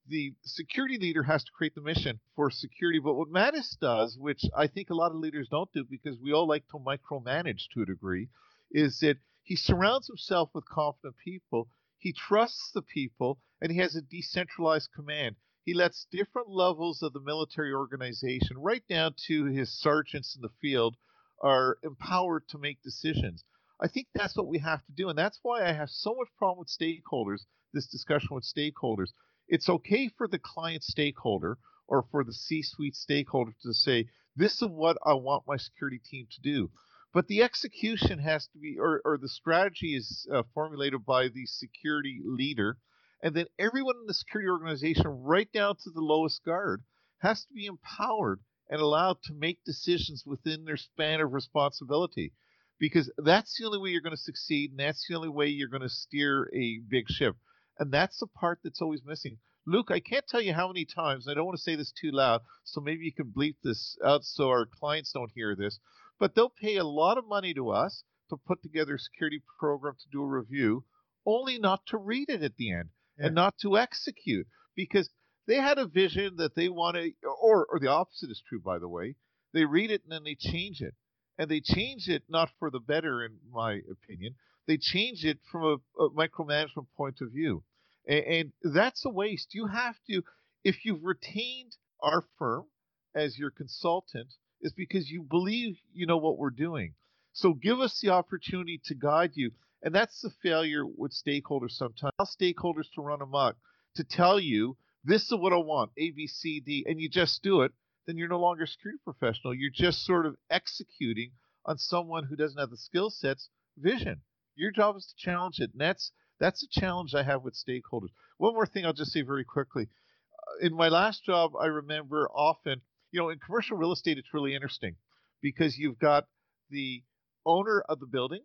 the 0.09 0.35
security 0.43 0.99
leader 0.99 1.23
has 1.23 1.45
to 1.45 1.53
create 1.53 1.75
the 1.75 1.81
mission 1.81 2.21
for 2.35 2.51
security. 2.51 2.99
But 2.99 3.15
what 3.15 3.29
Mattis 3.29 3.79
does, 3.79 4.17
which 4.19 4.43
I 4.57 4.67
think 4.67 4.91
a 4.91 4.95
lot 4.95 5.13
of 5.13 5.19
leaders 5.19 5.49
don't 5.49 5.73
do 5.73 5.85
because 5.85 6.19
we 6.19 6.33
all 6.33 6.49
like 6.49 6.65
to 6.69 6.79
micromanage 6.79 7.69
to 7.75 7.83
a 7.83 7.87
degree, 7.87 8.29
is 8.71 9.01
that 9.01 9.19
he 9.43 9.57
surrounds 9.57 10.07
himself 10.07 10.51
with 10.55 10.65
confident 10.65 11.17
people. 11.25 11.69
He 11.99 12.13
trusts 12.13 12.71
the 12.73 12.83
people 12.83 13.39
and 13.61 13.71
he 13.71 13.79
has 13.79 13.95
a 13.95 14.03
decentralized 14.03 14.91
command. 14.95 15.37
He 15.65 15.75
lets 15.75 16.07
different 16.11 16.49
levels 16.49 17.03
of 17.03 17.13
the 17.13 17.21
military 17.21 17.73
organization, 17.73 18.59
right 18.59 18.87
down 18.89 19.15
to 19.27 19.45
his 19.45 19.71
sergeants 19.79 20.35
in 20.35 20.43
the 20.43 20.49
field, 20.61 20.97
are 21.43 21.79
empowered 21.83 22.49
to 22.49 22.59
make 22.59 22.83
decisions. 22.83 23.45
I 23.81 23.89
think 23.89 24.09
that's 24.15 24.37
what 24.37 24.49
we 24.49 24.59
have 24.59 24.85
to 24.87 24.93
do. 24.93 25.09
And 25.09 25.19
that's 25.19 25.39
why 25.43 25.67
I 25.67 25.73
have 25.73 25.91
so 25.91 26.15
much 26.15 26.29
problem 26.37 26.59
with 26.59 26.69
stakeholders, 26.69 27.47
this 27.73 27.87
discussion 27.87 28.35
with 28.35 28.45
stakeholders, 28.45 29.13
it's 29.49 29.69
okay 29.69 30.09
for 30.09 30.29
the 30.29 30.39
client 30.39 30.85
stakeholder 30.85 31.59
or 31.89 32.05
for 32.11 32.25
the 32.25 32.33
C 32.33 32.63
suite 32.63 32.95
stakeholder 32.95 33.53
to 33.63 33.75
say, 33.75 34.09
this 34.37 34.63
is 34.63 34.69
what 34.69 34.97
I 35.05 35.15
want 35.15 35.45
my 35.47 35.57
security 35.57 35.99
team 35.99 36.27
to 36.31 36.41
do. 36.41 36.71
But 37.13 37.27
the 37.27 37.43
execution 37.43 38.21
has 38.21 38.47
to 38.49 38.59
be, 38.59 38.79
or, 38.79 39.03
or 39.05 39.19
the 39.19 39.29
strategy 39.29 39.97
is 39.97 40.27
uh, 40.33 40.45
formulated 40.55 41.05
by 41.05 41.29
the 41.29 41.47
security 41.47 42.21
leader. 42.25 42.79
And 43.23 43.35
then 43.35 43.47
everyone 43.59 43.97
in 44.01 44.07
the 44.07 44.15
security 44.15 44.49
organization, 44.49 45.05
right 45.07 45.51
down 45.53 45.77
to 45.77 45.91
the 45.91 46.01
lowest 46.01 46.43
guard, 46.45 46.83
has 47.19 47.45
to 47.45 47.53
be 47.53 47.67
empowered 47.67 48.41
and 48.71 48.81
allowed 48.81 49.23
to 49.25 49.35
make 49.35 49.63
decisions 49.65 50.25
within 50.25 50.65
their 50.65 50.77
span 50.77 51.21
of 51.21 51.33
responsibility. 51.33 52.33
Because 52.79 53.13
that's 53.19 53.59
the 53.59 53.67
only 53.67 53.79
way 53.79 53.91
you're 53.91 54.01
going 54.01 54.17
to 54.17 54.23
succeed, 54.23 54.71
and 54.71 54.81
that's 54.81 55.07
the 55.07 55.15
only 55.15 55.29
way 55.29 55.49
you're 55.49 55.69
going 55.69 55.83
to 55.83 55.89
steer 55.91 56.51
a 56.55 56.79
big 56.89 57.11
ship. 57.11 57.37
And 57.79 57.93
that's 57.93 58.19
the 58.19 58.27
part 58.27 58.61
that's 58.65 58.81
always 58.81 59.05
missing. 59.05 59.39
Luke, 59.67 59.91
I 59.91 60.01
can't 60.01 60.27
tell 60.27 60.41
you 60.41 60.55
how 60.55 60.69
many 60.69 60.87
times, 60.87 61.29
I 61.29 61.35
don't 61.35 61.45
want 61.45 61.59
to 61.59 61.63
say 61.63 61.77
this 61.77 61.93
too 61.93 62.11
loud, 62.11 62.41
so 62.65 62.81
maybe 62.81 63.05
you 63.05 63.13
can 63.13 63.27
bleep 63.27 63.57
this 63.63 63.99
out 64.03 64.25
so 64.25 64.49
our 64.49 64.65
clients 64.65 65.13
don't 65.13 65.31
hear 65.35 65.55
this, 65.55 65.79
but 66.19 66.35
they'll 66.35 66.49
pay 66.49 66.77
a 66.77 66.85
lot 66.85 67.19
of 67.19 67.29
money 67.29 67.53
to 67.53 67.69
us 67.69 68.03
to 68.31 68.37
put 68.39 68.63
together 68.63 68.95
a 68.95 68.99
security 68.99 69.43
program 69.59 69.95
to 70.01 70.09
do 70.11 70.23
a 70.23 70.27
review, 70.27 70.85
only 71.27 71.59
not 71.59 71.85
to 71.87 71.99
read 71.99 72.31
it 72.31 72.43
at 72.43 72.57
the 72.57 72.73
end. 72.73 72.89
And 73.27 73.35
not 73.35 73.59
to 73.59 73.79
execute 73.79 74.47
because 74.75 75.11
they 75.47 75.57
had 75.57 75.79
a 75.79 75.87
vision 75.87 76.37
that 76.37 76.55
they 76.55 76.69
want 76.69 76.97
to, 76.97 77.13
or, 77.43 77.67
or 77.67 77.79
the 77.79 77.89
opposite 77.89 78.31
is 78.31 78.43
true, 78.49 78.61
by 78.61 78.79
the 78.79 78.89
way. 78.89 79.17
They 79.53 79.65
read 79.65 79.91
it 79.91 80.03
and 80.05 80.13
then 80.13 80.25
they 80.25 80.37
change 80.39 80.81
it. 80.81 80.95
And 81.39 81.51
they 81.51 81.61
change 81.61 82.09
it 82.09 82.23
not 82.29 82.51
for 82.59 82.71
the 82.71 82.81
better, 82.81 83.25
in 83.25 83.39
my 83.51 83.81
opinion. 83.91 84.35
They 84.67 84.77
change 84.77 85.25
it 85.25 85.39
from 85.51 85.65
a, 85.65 86.03
a 86.03 86.11
micromanagement 86.11 86.87
point 86.97 87.21
of 87.21 87.33
view. 87.33 87.65
And, 88.07 88.53
and 88.65 88.75
that's 88.75 89.05
a 89.05 89.11
waste. 89.11 89.55
You 89.55 89.67
have 89.67 89.97
to, 90.09 90.23
if 90.65 90.85
you've 90.85 91.03
retained 91.03 91.77
our 92.03 92.25
firm 92.39 92.67
as 93.15 93.39
your 93.39 93.51
consultant, 93.51 94.35
is 94.63 94.73
because 94.73 95.09
you 95.09 95.23
believe 95.23 95.79
you 95.93 96.07
know 96.07 96.19
what 96.19 96.39
we're 96.39 96.51
doing. 96.51 96.95
So 97.33 97.55
give 97.55 97.81
us 97.81 98.01
the 98.01 98.11
opportunity 98.11 98.81
to 98.85 98.95
guide 98.95 99.33
you. 99.35 99.53
And 99.83 99.95
that's 99.95 100.21
the 100.21 100.31
failure 100.43 100.85
with 100.85 101.13
stakeholders 101.13 101.73
sometimes. 101.73 102.13
Allow 102.19 102.27
stakeholders 102.27 102.91
to 102.95 103.01
run 103.01 103.23
amok, 103.23 103.57
to 103.95 104.05
tell 104.05 104.39
you, 104.39 104.77
this 105.05 105.23
is 105.25 105.35
what 105.39 105.53
I 105.53 105.57
want, 105.57 105.93
A, 105.97 106.11
B, 106.11 106.27
C, 106.27 106.61
D, 106.61 106.85
and 106.87 107.01
you 107.01 107.09
just 107.09 107.43
do 107.43 107.63
it, 107.63 107.73
then 108.07 108.19
you're 108.19 108.29
no 108.29 108.41
longer 108.41 108.65
a 108.65 108.67
security 108.67 109.01
professional. 109.03 109.55
You're 109.55 109.71
just 109.71 110.05
sort 110.05 110.27
of 110.27 110.37
executing 110.51 111.33
on 111.65 111.79
someone 111.79 112.25
who 112.25 112.37
doesn't 112.37 112.59
have 112.59 112.71
the 112.71 112.77
skill 112.77 113.09
sets 113.09 113.49
vision. 113.79 114.21
Your 114.55 114.71
job 114.71 114.97
is 114.97 115.07
to 115.07 115.17
challenge 115.17 115.61
it. 115.61 115.71
And 115.73 115.81
that's 115.81 116.13
that's 116.39 116.63
a 116.63 116.81
challenge 116.81 117.15
I 117.15 117.23
have 117.23 117.43
with 117.43 117.55
stakeholders. 117.55 118.11
One 118.39 118.55
more 118.55 118.67
thing 118.67 118.85
I'll 118.85 118.93
just 118.93 119.13
say 119.13 119.23
very 119.23 119.45
quickly. 119.45 119.89
Uh, 120.33 120.67
in 120.67 120.75
my 120.75 120.89
last 120.89 121.25
job, 121.25 121.53
I 121.59 121.67
remember 121.67 122.29
often, 122.35 122.81
you 123.13 123.21
know, 123.21 123.29
in 123.29 123.39
commercial 123.39 123.77
real 123.77 123.93
estate, 123.93 124.19
it's 124.19 124.35
really 124.35 124.55
interesting 124.55 124.97
because 125.43 125.79
you've 125.79 125.99
got 125.99 126.27
the 126.71 127.03
owner 127.45 127.83
of 127.89 128.01
the 128.01 128.07
building, 128.07 128.43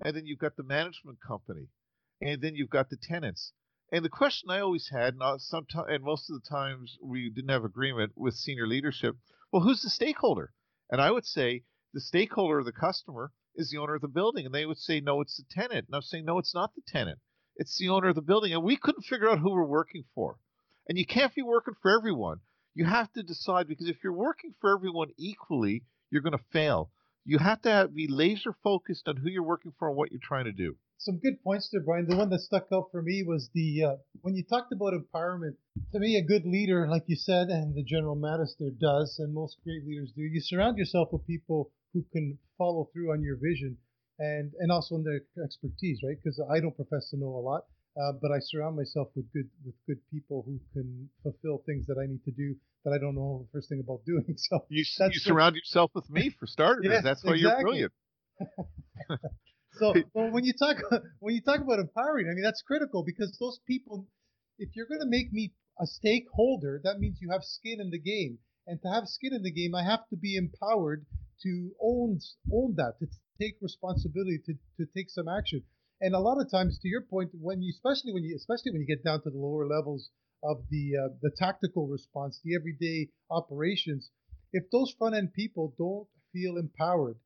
and 0.00 0.14
then 0.16 0.26
you've 0.26 0.38
got 0.38 0.56
the 0.56 0.62
management 0.62 1.18
company, 1.20 1.68
and 2.20 2.40
then 2.40 2.54
you've 2.54 2.70
got 2.70 2.90
the 2.90 2.96
tenants. 2.96 3.52
And 3.90 4.04
the 4.04 4.10
question 4.10 4.50
I 4.50 4.60
always 4.60 4.88
had, 4.90 5.14
and 5.14 5.40
sometimes, 5.40 5.86
and 5.88 6.04
most 6.04 6.28
of 6.28 6.40
the 6.40 6.48
times 6.48 6.98
we 7.02 7.30
didn't 7.30 7.50
have 7.50 7.64
agreement 7.64 8.12
with 8.16 8.34
senior 8.34 8.66
leadership. 8.66 9.16
Well, 9.50 9.62
who's 9.62 9.82
the 9.82 9.90
stakeholder? 9.90 10.52
And 10.90 11.00
I 11.00 11.10
would 11.10 11.24
say 11.24 11.64
the 11.94 12.00
stakeholder, 12.00 12.62
the 12.62 12.72
customer, 12.72 13.32
is 13.54 13.70
the 13.70 13.78
owner 13.78 13.94
of 13.94 14.02
the 14.02 14.08
building, 14.08 14.46
and 14.46 14.54
they 14.54 14.66
would 14.66 14.78
say 14.78 15.00
no, 15.00 15.20
it's 15.20 15.36
the 15.36 15.44
tenant. 15.50 15.86
And 15.86 15.94
I'm 15.94 16.02
saying 16.02 16.26
no, 16.26 16.38
it's 16.38 16.54
not 16.54 16.74
the 16.74 16.82
tenant. 16.86 17.18
It's 17.56 17.76
the 17.78 17.88
owner 17.88 18.08
of 18.08 18.14
the 18.14 18.22
building. 18.22 18.52
And 18.52 18.62
we 18.62 18.76
couldn't 18.76 19.02
figure 19.02 19.28
out 19.28 19.40
who 19.40 19.50
we're 19.50 19.64
working 19.64 20.04
for. 20.14 20.38
And 20.88 20.96
you 20.96 21.06
can't 21.06 21.34
be 21.34 21.42
working 21.42 21.74
for 21.82 21.90
everyone. 21.90 22.40
You 22.74 22.84
have 22.84 23.12
to 23.14 23.22
decide 23.22 23.66
because 23.66 23.88
if 23.88 24.04
you're 24.04 24.12
working 24.12 24.54
for 24.60 24.72
everyone 24.72 25.08
equally, 25.16 25.84
you're 26.10 26.22
going 26.22 26.38
to 26.38 26.44
fail. 26.52 26.90
You 27.24 27.38
have 27.38 27.62
to 27.62 27.88
be 27.92 28.06
laser 28.08 28.54
focused 28.64 29.08
on 29.08 29.16
who 29.16 29.28
you're 29.28 29.42
working 29.42 29.72
for 29.78 29.88
and 29.88 29.96
what 29.96 30.10
you're 30.10 30.20
trying 30.22 30.46
to 30.46 30.52
do. 30.52 30.76
Some 30.98 31.18
good 31.18 31.42
points 31.44 31.68
there, 31.70 31.80
Brian. 31.80 32.08
The 32.08 32.16
one 32.16 32.30
that 32.30 32.40
stuck 32.40 32.66
out 32.72 32.88
for 32.90 33.02
me 33.02 33.22
was 33.22 33.50
the 33.54 33.84
uh, 33.84 33.96
when 34.22 34.34
you 34.34 34.42
talked 34.42 34.72
about 34.72 34.94
empowerment. 34.94 35.56
To 35.92 36.00
me, 36.00 36.16
a 36.16 36.22
good 36.22 36.44
leader, 36.44 36.88
like 36.88 37.04
you 37.06 37.16
said, 37.16 37.48
and 37.48 37.74
the 37.74 37.84
General 37.84 38.16
Mattis 38.16 38.56
does, 38.80 39.18
and 39.20 39.32
most 39.32 39.58
great 39.62 39.86
leaders 39.86 40.10
do, 40.16 40.22
you 40.22 40.40
surround 40.40 40.76
yourself 40.76 41.12
with 41.12 41.26
people 41.26 41.70
who 41.92 42.04
can 42.12 42.38
follow 42.56 42.90
through 42.92 43.12
on 43.12 43.22
your 43.22 43.36
vision 43.36 43.78
and 44.18 44.52
and 44.58 44.72
also 44.72 44.96
in 44.96 45.04
their 45.04 45.20
expertise, 45.44 46.00
right? 46.02 46.16
Because 46.22 46.40
I 46.50 46.60
don't 46.60 46.74
profess 46.74 47.10
to 47.10 47.16
know 47.16 47.28
a 47.36 47.44
lot, 47.46 47.66
uh, 47.98 48.12
but 48.20 48.30
I 48.30 48.38
surround 48.40 48.76
myself 48.76 49.08
with 49.16 49.32
good 49.32 49.48
with 49.64 49.74
good 49.86 49.98
people 50.10 50.44
who 50.46 50.60
can 50.72 51.08
fulfill 51.22 51.62
things 51.66 51.86
that 51.86 51.98
I 51.98 52.06
need 52.06 52.22
to 52.24 52.30
do 52.30 52.54
that 52.84 52.92
I 52.92 52.98
don't 52.98 53.14
know 53.14 53.46
the 53.46 53.58
first 53.58 53.68
thing 53.68 53.80
about 53.80 54.04
doing. 54.06 54.24
So 54.36 54.64
you, 54.68 54.84
you 54.84 55.20
surround 55.20 55.56
yourself 55.56 55.90
with 55.94 56.08
me 56.10 56.30
for 56.30 56.46
starters. 56.46 56.84
yes, 56.88 57.02
that's 57.02 57.24
why 57.24 57.34
exactly. 57.34 57.78
you're 57.80 57.90
brilliant. 57.90 57.92
so 59.72 59.94
well, 60.14 60.30
when 60.30 60.44
you 60.44 60.52
talk 60.58 60.76
when 61.20 61.34
you 61.34 61.42
talk 61.42 61.60
about 61.60 61.78
empowering, 61.78 62.28
I 62.30 62.34
mean 62.34 62.44
that's 62.44 62.62
critical 62.62 63.02
because 63.04 63.36
those 63.40 63.58
people, 63.66 64.06
if 64.58 64.70
you're 64.76 64.86
going 64.86 65.00
to 65.00 65.08
make 65.08 65.32
me 65.32 65.52
a 65.80 65.86
stakeholder, 65.86 66.80
that 66.84 66.98
means 66.98 67.18
you 67.20 67.30
have 67.30 67.42
skin 67.42 67.80
in 67.80 67.90
the 67.90 67.98
game. 67.98 68.38
And 68.66 68.80
to 68.82 68.88
have 68.88 69.04
skin 69.06 69.32
in 69.32 69.42
the 69.42 69.50
game, 69.50 69.74
I 69.74 69.82
have 69.82 70.06
to 70.10 70.16
be 70.16 70.36
empowered 70.36 71.06
to 71.42 71.70
own 71.80 72.20
own 72.52 72.74
that, 72.76 72.98
to 73.00 73.06
take 73.40 73.56
responsibility, 73.62 74.38
to, 74.46 74.54
to 74.76 74.86
take 74.94 75.08
some 75.08 75.26
action. 75.28 75.62
And 76.00 76.14
a 76.14 76.20
lot 76.20 76.40
of 76.40 76.50
times, 76.50 76.78
to 76.78 76.88
your 76.88 77.02
point, 77.02 77.30
when 77.34 77.60
you 77.60 77.72
especially 77.72 78.12
when 78.12 78.24
you 78.24 78.36
especially 78.36 78.72
when 78.72 78.80
you 78.80 78.86
get 78.86 79.04
down 79.04 79.22
to 79.22 79.30
the 79.30 79.38
lower 79.38 79.66
levels 79.66 80.10
of 80.44 80.62
the 80.70 80.96
uh, 80.96 81.08
the 81.22 81.30
tactical 81.36 81.88
response, 81.88 82.40
the 82.44 82.54
everyday 82.54 83.08
operations, 83.30 84.10
if 84.52 84.64
those 84.70 84.94
front 84.98 85.16
end 85.16 85.32
people 85.32 85.74
don't 85.76 86.06
feel 86.32 86.56
empowered, 86.56 87.16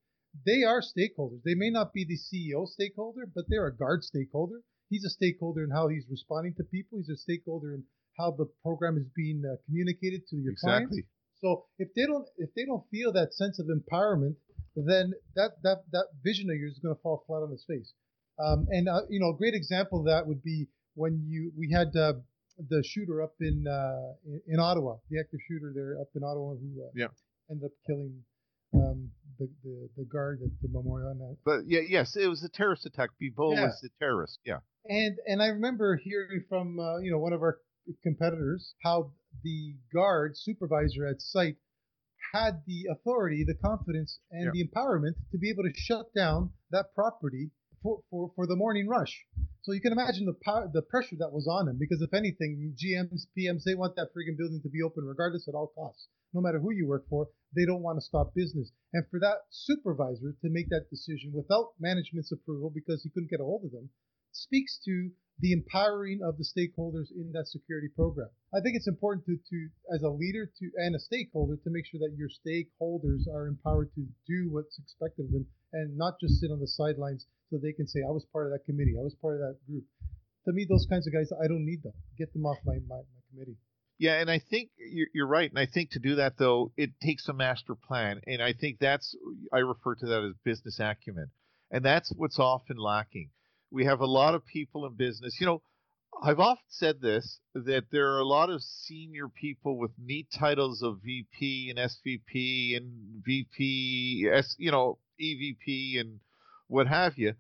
they 0.47 0.63
are 0.63 0.81
stakeholders. 0.81 1.43
They 1.45 1.55
may 1.55 1.71
not 1.71 1.93
be 1.93 2.05
the 2.05 2.17
CEO 2.17 2.67
stakeholder, 2.67 3.27
but 3.27 3.45
they're 3.49 3.67
a 3.67 3.77
guard 3.77 4.05
stakeholder. 4.05 4.63
He's 4.89 5.05
a 5.05 5.11
stakeholder 5.11 5.65
in 5.65 5.71
how 5.71 5.89
he's 5.89 6.07
responding 6.11 6.55
to 6.57 6.65
people. 6.65 6.99
He's 6.99 7.11
a 7.11 7.17
stakeholder 7.17 7.75
in 7.75 7.85
how 8.19 8.31
the 8.31 8.47
program 8.63 8.97
is 8.97 9.09
being 9.15 9.43
uh, 9.45 9.57
communicated 9.67 10.27
to 10.29 10.37
your 10.37 10.53
exactly. 10.53 10.87
clients. 10.87 11.09
So 11.41 11.67
if 11.79 11.89
they 11.95 12.07
don't 12.07 12.29
if 12.39 12.55
they 12.55 12.65
don't 12.65 12.89
feel 12.91 13.13
that 13.13 13.35
sense 13.35 13.59
of 13.59 13.67
empowerment, 13.67 14.37
then 14.77 15.13
that 15.35 15.53
that 15.63 15.85
that 15.93 16.07
vision 16.25 16.49
of 16.51 16.57
yours 16.57 16.75
is 16.75 16.79
going 16.79 16.95
to 16.95 17.03
fall 17.03 17.25
flat 17.27 17.43
on 17.43 17.53
its 17.53 17.65
face. 17.65 17.93
Um, 18.39 18.67
and 18.71 18.89
uh, 18.89 19.03
you 19.09 19.21
know, 19.21 19.31
a 19.31 19.37
great 19.37 19.55
example 19.55 20.01
of 20.01 20.07
that 20.07 20.27
would 20.27 20.43
be 20.43 20.69
when 20.95 21.25
you 21.27 21.53
we 21.57 21.71
had 21.71 21.95
uh, 21.97 22.15
the 22.69 22.83
shooter 22.87 23.23
up 23.23 23.35
in, 23.41 23.67
uh, 23.67 24.13
in, 24.47 24.61
Ottawa, 24.61 24.97
the 25.11 25.19
active 25.19 25.41
shooter 25.49 25.73
there 25.75 26.01
up 26.01 26.09
in 26.15 26.23
Ottawa 26.23 26.55
who 26.55 26.83
uh, 26.83 26.91
yeah. 26.95 27.07
ended 27.51 27.67
up 27.67 27.73
killing 27.87 28.23
um, 28.75 29.11
the, 29.39 29.49
the 29.65 29.89
the 29.99 30.05
guard 30.05 30.41
at 30.43 30.51
the 30.63 30.69
memorial. 30.69 31.37
But 31.45 31.63
yeah, 31.67 31.81
yes, 31.87 32.17
it 32.17 32.29
was 32.29 32.43
a 32.43 32.49
terrorist 32.49 32.87
attack. 32.87 33.11
Bibeau 33.21 33.55
yeah. 33.55 33.67
was 33.67 33.81
the 33.83 33.91
terrorist. 33.99 34.39
Yeah. 34.45 34.59
And 34.87 35.17
and 35.27 35.43
I 35.43 35.49
remember 35.49 35.97
hearing 35.97 36.45
from 36.49 36.79
uh, 36.79 36.99
you 36.99 37.11
know 37.11 37.19
one 37.19 37.33
of 37.33 37.43
our 37.43 37.59
competitors 38.03 38.75
how 38.83 39.13
the 39.43 39.75
guard 39.93 40.37
supervisor 40.37 41.07
at 41.07 41.21
site 41.21 41.57
had 42.33 42.63
the 42.67 42.87
authority, 42.91 43.45
the 43.45 43.55
confidence, 43.55 44.21
and 44.31 44.47
yeah. 44.47 44.51
the 44.53 44.65
empowerment 44.65 45.15
to 45.33 45.39
be 45.39 45.51
able 45.51 45.65
to 45.65 45.73
shut 45.75 46.15
down 46.15 46.51
that 46.71 46.95
property 46.95 47.51
for, 47.83 48.01
for, 48.11 48.31
for 48.35 48.47
the 48.47 48.57
morning 48.57 48.89
rush. 48.89 49.27
So 49.63 49.73
you 49.73 49.81
can 49.81 49.93
imagine 49.93 50.27
the 50.27 50.39
power, 50.45 50.71
the 50.73 50.83
pressure 50.83 51.17
that 51.19 51.33
was 51.33 51.47
on 51.47 51.69
him. 51.69 51.77
Because 51.79 52.03
if 52.03 52.15
anything, 52.15 52.75
GMs, 52.75 53.27
PMs, 53.37 53.65
they 53.65 53.75
want 53.75 53.97
that 53.97 54.11
friggin' 54.15 54.39
building 54.39 54.61
to 54.63 54.69
be 54.69 54.83
open 54.83 55.05
regardless 55.05 55.49
at 55.49 55.55
all 55.55 55.73
costs. 55.75 56.09
No 56.33 56.41
matter 56.41 56.59
who 56.59 56.73
you 56.73 56.87
work 56.87 57.09
for, 57.09 57.29
they 57.55 57.67
don't 57.67 57.83
want 57.83 57.99
to 57.99 58.05
stop 58.05 58.35
business. 58.35 58.73
And 58.93 59.05
for 59.11 59.21
that 59.21 59.47
supervisor 59.51 60.35
to 60.41 60.49
make 60.51 60.69
that 60.71 60.89
decision 60.91 61.33
without 61.35 61.75
management's 61.79 62.33
approval, 62.33 62.71
because 62.75 63.03
he 63.03 63.11
couldn't 63.11 63.31
get 63.31 63.41
a 63.41 63.45
hold 63.45 63.65
of 63.65 63.73
them, 63.73 63.91
speaks 64.33 64.79
to 64.85 65.11
the 65.39 65.53
empowering 65.53 66.21
of 66.23 66.37
the 66.39 66.45
stakeholders 66.45 67.11
in 67.11 67.33
that 67.33 67.49
security 67.49 67.89
program. 67.97 68.29
I 68.55 68.61
think 68.61 68.77
it's 68.77 68.89
important 68.89 69.25
to, 69.27 69.37
to 69.37 69.69
as 69.95 70.03
a 70.03 70.09
leader 70.09 70.47
to 70.47 70.71
and 70.77 70.95
a 70.95 71.01
stakeholder 71.01 71.57
to 71.57 71.71
make 71.71 71.87
sure 71.87 72.01
that 72.01 72.17
your 72.17 72.29
stakeholders 72.29 73.27
are 73.33 73.49
empowered 73.49 73.91
to 73.95 74.07
do 74.27 74.49
what's 74.51 74.79
expected 74.79 75.27
of 75.27 75.33
them 75.33 75.47
and 75.73 75.97
not 75.97 76.21
just 76.21 76.39
sit 76.39 76.51
on 76.51 76.61
the 76.61 76.69
sidelines 76.69 77.27
so 77.51 77.59
they 77.59 77.73
can 77.73 77.89
say 77.89 78.01
I 78.07 78.13
was 78.13 78.27
part 78.33 78.47
of 78.47 78.53
that 78.53 78.65
committee, 78.65 78.95
I 78.99 79.03
was 79.03 79.17
part 79.21 79.35
of 79.35 79.41
that 79.41 79.59
group. 79.67 79.85
To 80.47 80.53
me, 80.53 80.67
those 80.69 80.87
kinds 80.89 81.07
of 81.07 81.13
guys, 81.13 81.31
I 81.33 81.49
don't 81.49 81.65
need 81.65 81.83
them. 81.83 81.93
Get 82.19 82.33
them 82.33 82.47
off 82.47 82.59
my, 82.65 82.75
my, 82.89 82.97
my 82.97 83.23
committee. 83.31 83.57
Yeah, 83.99 84.21
and 84.21 84.31
I 84.31 84.41
think 84.51 84.71
you're, 84.77 85.07
you're 85.15 85.27
right. 85.27 85.49
And 85.49 85.59
I 85.59 85.67
think 85.67 85.91
to 85.93 86.01
do 86.01 86.17
that, 86.17 86.35
though, 86.37 86.73
it 86.77 86.91
takes 87.01 87.29
a 87.29 87.33
master 87.33 87.77
plan. 87.77 88.21
And 88.27 88.43
I 88.43 88.53
think 88.53 88.79
that's, 88.81 89.17
I 89.53 89.59
refer 89.59 89.95
to 89.95 90.07
that 90.07 90.25
as 90.25 90.35
business 90.45 90.81
acumen. 90.81 91.31
And 91.71 91.85
that's 91.85 92.13
what's 92.17 92.41
often 92.41 92.77
lacking. 92.77 93.31
We 93.73 93.87
have 93.87 94.01
a 94.01 94.07
lot 94.07 94.35
of 94.35 94.45
people 94.45 94.85
in 94.85 94.95
business. 94.95 95.41
You 95.41 95.47
know, 95.47 95.63
I've 96.23 96.41
often 96.41 96.65
said 96.69 97.01
this 97.01 97.41
that 97.55 97.91
there 97.91 98.13
are 98.13 98.19
a 98.19 98.25
lot 98.25 98.51
of 98.51 98.63
senior 98.63 99.29
people 99.29 99.79
with 99.79 99.93
neat 99.99 100.29
titles 100.31 100.83
of 100.83 101.01
VP 101.03 101.71
and 101.71 101.79
SVP 101.79 102.77
and 102.77 103.23
VP, 103.25 104.29
S, 104.31 104.55
you 104.59 104.71
know, 104.71 104.99
EVP 105.19 105.99
and 105.99 106.21
what 106.69 106.87
have 106.87 107.17
you. 107.17 107.35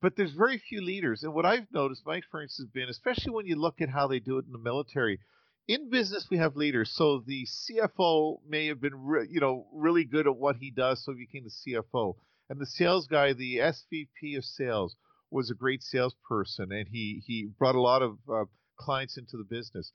But 0.00 0.16
there's 0.16 0.32
very 0.32 0.58
few 0.58 0.80
leaders. 0.80 1.24
And 1.24 1.34
what 1.34 1.46
I've 1.46 1.70
noticed, 1.72 2.06
my 2.06 2.16
experience 2.16 2.56
has 2.58 2.66
been, 2.66 2.88
especially 2.88 3.32
when 3.32 3.46
you 3.46 3.56
look 3.56 3.80
at 3.80 3.88
how 3.88 4.06
they 4.06 4.20
do 4.20 4.38
it 4.38 4.46
in 4.46 4.52
the 4.52 4.58
military, 4.58 5.18
in 5.66 5.90
business 5.90 6.28
we 6.30 6.38
have 6.38 6.56
leaders. 6.56 6.90
So 6.90 7.24
the 7.26 7.44
CFO 7.46 8.40
may 8.48 8.66
have 8.66 8.80
been, 8.80 9.04
re- 9.04 9.28
you 9.28 9.40
know, 9.40 9.66
really 9.72 10.04
good 10.04 10.26
at 10.26 10.36
what 10.36 10.56
he 10.56 10.70
does, 10.70 11.04
so 11.04 11.12
he 11.12 11.26
became 11.26 11.44
the 11.44 11.72
CFO. 11.72 12.16
And 12.48 12.60
the 12.60 12.66
sales 12.66 13.06
guy, 13.06 13.32
the 13.32 13.58
SVP 13.58 14.36
of 14.36 14.44
sales, 14.44 14.96
was 15.32 15.50
a 15.50 15.54
great 15.54 15.82
salesperson, 15.82 16.70
and 16.72 16.88
he 16.88 17.22
he 17.26 17.48
brought 17.58 17.74
a 17.74 17.80
lot 17.80 18.02
of 18.02 18.18
uh, 18.28 18.44
clients 18.76 19.16
into 19.16 19.36
the 19.36 19.44
business. 19.44 19.92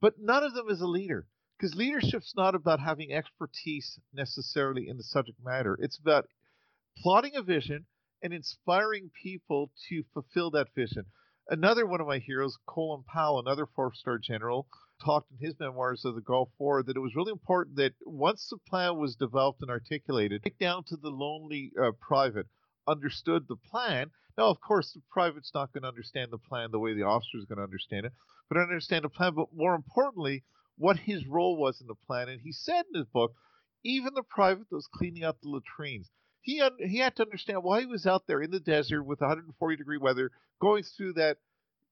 But 0.00 0.14
none 0.18 0.42
of 0.42 0.54
them 0.54 0.68
is 0.68 0.80
a 0.80 0.86
leader 0.86 1.26
because 1.56 1.76
leadership's 1.76 2.34
not 2.36 2.54
about 2.54 2.80
having 2.80 3.12
expertise 3.12 4.00
necessarily 4.12 4.88
in 4.88 4.96
the 4.96 5.04
subject 5.04 5.38
matter. 5.44 5.76
It's 5.80 5.98
about 5.98 6.26
plotting 6.98 7.36
a 7.36 7.42
vision 7.42 7.86
and 8.22 8.32
inspiring 8.32 9.10
people 9.22 9.70
to 9.88 10.02
fulfill 10.12 10.50
that 10.52 10.74
vision. 10.74 11.04
Another 11.48 11.86
one 11.86 12.00
of 12.00 12.06
my 12.06 12.18
heroes, 12.18 12.58
Colin 12.66 13.02
Powell, 13.02 13.40
another 13.40 13.66
four-star 13.66 14.18
general, 14.18 14.66
talked 15.04 15.30
in 15.32 15.44
his 15.44 15.58
memoirs 15.58 16.04
of 16.04 16.14
the 16.14 16.20
Gulf 16.20 16.48
War 16.58 16.82
that 16.82 16.96
it 16.96 17.00
was 17.00 17.16
really 17.16 17.32
important 17.32 17.76
that 17.76 17.94
once 18.04 18.48
the 18.48 18.58
plan 18.68 18.96
was 18.96 19.16
developed 19.16 19.60
and 19.60 19.70
articulated, 19.70 20.42
right 20.44 20.58
down 20.58 20.84
to 20.84 20.96
the 20.96 21.10
lonely 21.10 21.72
uh, 21.80 21.90
private 22.00 22.46
understood 22.86 23.46
the 23.48 23.56
plan. 23.56 24.10
Now, 24.36 24.46
of 24.48 24.60
course, 24.60 24.92
the 24.92 25.02
private's 25.10 25.52
not 25.54 25.72
going 25.72 25.82
to 25.82 25.88
understand 25.88 26.30
the 26.30 26.38
plan 26.38 26.70
the 26.70 26.78
way 26.78 26.94
the 26.94 27.02
officer 27.02 27.38
is 27.38 27.44
going 27.44 27.58
to 27.58 27.64
understand 27.64 28.06
it, 28.06 28.12
but 28.48 28.58
understand 28.58 29.04
the 29.04 29.08
plan. 29.08 29.34
But 29.34 29.54
more 29.54 29.74
importantly, 29.74 30.44
what 30.78 30.96
his 30.96 31.26
role 31.26 31.56
was 31.56 31.80
in 31.80 31.86
the 31.86 31.94
plan. 32.06 32.28
And 32.28 32.40
he 32.40 32.52
said 32.52 32.84
in 32.92 33.00
his 33.00 33.06
book, 33.06 33.34
even 33.84 34.14
the 34.14 34.22
private 34.22 34.68
that 34.70 34.76
was 34.76 34.88
cleaning 34.92 35.24
out 35.24 35.40
the 35.42 35.48
latrines, 35.48 36.10
he 36.40 36.60
un- 36.60 36.76
he 36.78 36.98
had 36.98 37.16
to 37.16 37.22
understand 37.22 37.62
why 37.62 37.80
he 37.80 37.86
was 37.86 38.06
out 38.06 38.26
there 38.26 38.40
in 38.40 38.50
the 38.50 38.60
desert 38.60 39.04
with 39.04 39.20
140 39.20 39.76
degree 39.76 39.98
weather, 39.98 40.30
going 40.60 40.82
through 40.82 41.14
that, 41.14 41.38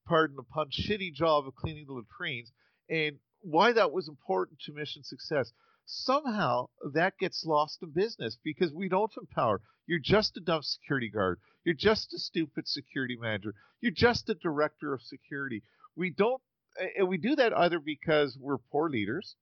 pardon 0.07 0.37
the 0.37 0.43
pun, 0.43 0.71
shitty 0.71 1.13
job 1.13 1.47
of 1.47 1.55
cleaning 1.55 1.87
the 1.87 1.93
latrines, 1.93 2.53
and 2.89 3.19
why 3.43 3.73
that 3.73 3.93
was 3.93 4.09
important 4.09 4.59
to 4.61 4.73
mission 4.73 5.03
success. 5.05 5.53
Somehow 5.93 6.69
that 6.93 7.19
gets 7.19 7.45
lost 7.45 7.83
in 7.83 7.91
business 7.91 8.39
because 8.45 8.73
we 8.73 8.89
don't 8.89 9.13
empower. 9.17 9.61
You're 9.87 9.99
just 9.99 10.37
a 10.37 10.41
dumb 10.41 10.63
security 10.63 11.11
guard. 11.11 11.41
You're 11.65 11.75
just 11.75 12.15
a 12.15 12.19
stupid 12.21 12.69
security 12.69 13.17
manager. 13.17 13.55
You're 13.81 13.91
just 13.91 14.29
a 14.29 14.35
director 14.35 14.95
of 14.95 15.03
security. 15.03 15.65
We 15.97 16.11
don't, 16.11 16.41
and 16.97 17.09
we 17.09 17.19
do 17.19 17.35
that 17.35 17.53
either 17.59 17.81
because 17.81 18.39
we're 18.41 18.59
poor 18.59 18.89
leaders, 18.89 19.35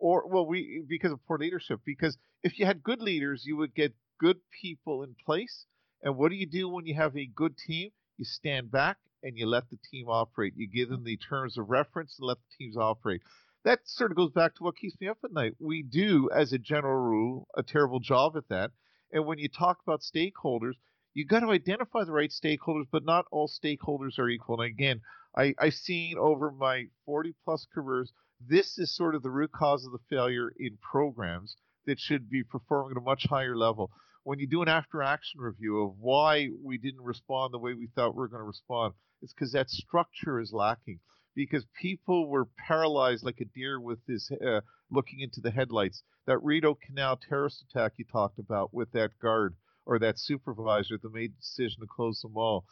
or 0.00 0.26
well, 0.26 0.44
we 0.44 0.82
because 0.88 1.12
of 1.12 1.24
poor 1.24 1.38
leadership. 1.38 1.80
Because 1.86 2.18
if 2.42 2.58
you 2.58 2.66
had 2.66 2.82
good 2.82 3.00
leaders, 3.00 3.44
you 3.46 3.56
would 3.58 3.72
get 3.72 3.94
good 4.18 4.40
people 4.60 5.04
in 5.04 5.14
place. 5.24 5.66
And 6.02 6.16
what 6.16 6.30
do 6.30 6.34
you 6.34 6.46
do 6.46 6.68
when 6.68 6.84
you 6.84 6.96
have 6.96 7.16
a 7.16 7.26
good 7.26 7.56
team? 7.56 7.90
You 8.16 8.24
stand 8.24 8.72
back 8.72 8.98
and 9.22 9.38
you 9.38 9.46
let 9.46 9.70
the 9.70 9.78
team 9.90 10.08
operate. 10.08 10.54
You 10.56 10.66
give 10.66 10.88
them 10.88 11.04
the 11.04 11.16
terms 11.16 11.56
of 11.56 11.70
reference 11.70 12.18
and 12.18 12.26
let 12.26 12.38
the 12.38 12.56
teams 12.58 12.76
operate. 12.76 13.22
That 13.64 13.80
sort 13.84 14.10
of 14.10 14.16
goes 14.16 14.32
back 14.32 14.54
to 14.56 14.64
what 14.64 14.76
keeps 14.76 15.00
me 15.00 15.08
up 15.08 15.18
at 15.24 15.32
night. 15.32 15.54
We 15.60 15.82
do, 15.82 16.28
as 16.34 16.52
a 16.52 16.58
general 16.58 17.00
rule, 17.00 17.48
a 17.56 17.62
terrible 17.62 18.00
job 18.00 18.36
at 18.36 18.48
that. 18.48 18.72
And 19.12 19.26
when 19.26 19.38
you 19.38 19.48
talk 19.48 19.78
about 19.86 20.00
stakeholders, 20.00 20.74
you've 21.14 21.28
got 21.28 21.40
to 21.40 21.50
identify 21.50 22.04
the 22.04 22.12
right 22.12 22.30
stakeholders, 22.30 22.86
but 22.90 23.04
not 23.04 23.26
all 23.30 23.48
stakeholders 23.48 24.18
are 24.18 24.28
equal. 24.28 24.60
And 24.60 24.70
again, 24.70 25.00
I, 25.36 25.54
I've 25.58 25.74
seen 25.74 26.16
over 26.18 26.50
my 26.50 26.86
40 27.06 27.34
plus 27.44 27.66
careers, 27.72 28.12
this 28.40 28.78
is 28.78 28.94
sort 28.94 29.14
of 29.14 29.22
the 29.22 29.30
root 29.30 29.52
cause 29.52 29.84
of 29.86 29.92
the 29.92 29.98
failure 30.10 30.52
in 30.58 30.78
programs 30.78 31.56
that 31.86 32.00
should 32.00 32.28
be 32.28 32.42
performing 32.42 32.96
at 32.96 33.00
a 33.00 33.04
much 33.04 33.26
higher 33.28 33.56
level 33.56 33.90
when 34.24 34.38
you 34.38 34.46
do 34.46 34.62
an 34.62 34.68
after 34.68 35.02
action 35.02 35.40
review 35.40 35.82
of 35.82 35.98
why 35.98 36.48
we 36.62 36.78
didn't 36.78 37.02
respond 37.02 37.52
the 37.52 37.58
way 37.58 37.74
we 37.74 37.88
thought 37.94 38.14
we 38.14 38.20
were 38.20 38.28
going 38.28 38.40
to 38.40 38.44
respond, 38.44 38.94
it's 39.20 39.32
because 39.32 39.52
that 39.52 39.70
structure 39.70 40.40
is 40.40 40.52
lacking. 40.52 41.00
Because 41.34 41.64
people 41.80 42.28
were 42.28 42.46
paralyzed 42.66 43.24
like 43.24 43.40
a 43.40 43.44
deer 43.46 43.80
with 43.80 43.98
his 44.06 44.30
uh, 44.30 44.60
looking 44.90 45.20
into 45.20 45.40
the 45.40 45.50
headlights. 45.50 46.02
That 46.26 46.42
Rideau 46.42 46.74
Canal 46.74 47.16
terrorist 47.16 47.64
attack 47.68 47.94
you 47.96 48.04
talked 48.04 48.38
about 48.38 48.72
with 48.72 48.92
that 48.92 49.18
guard 49.20 49.54
or 49.86 49.98
that 49.98 50.18
supervisor 50.18 50.98
that 50.98 51.12
made 51.12 51.32
the 51.32 51.40
decision 51.40 51.80
to 51.80 51.86
close 51.86 52.20
the 52.20 52.28
mall. 52.28 52.64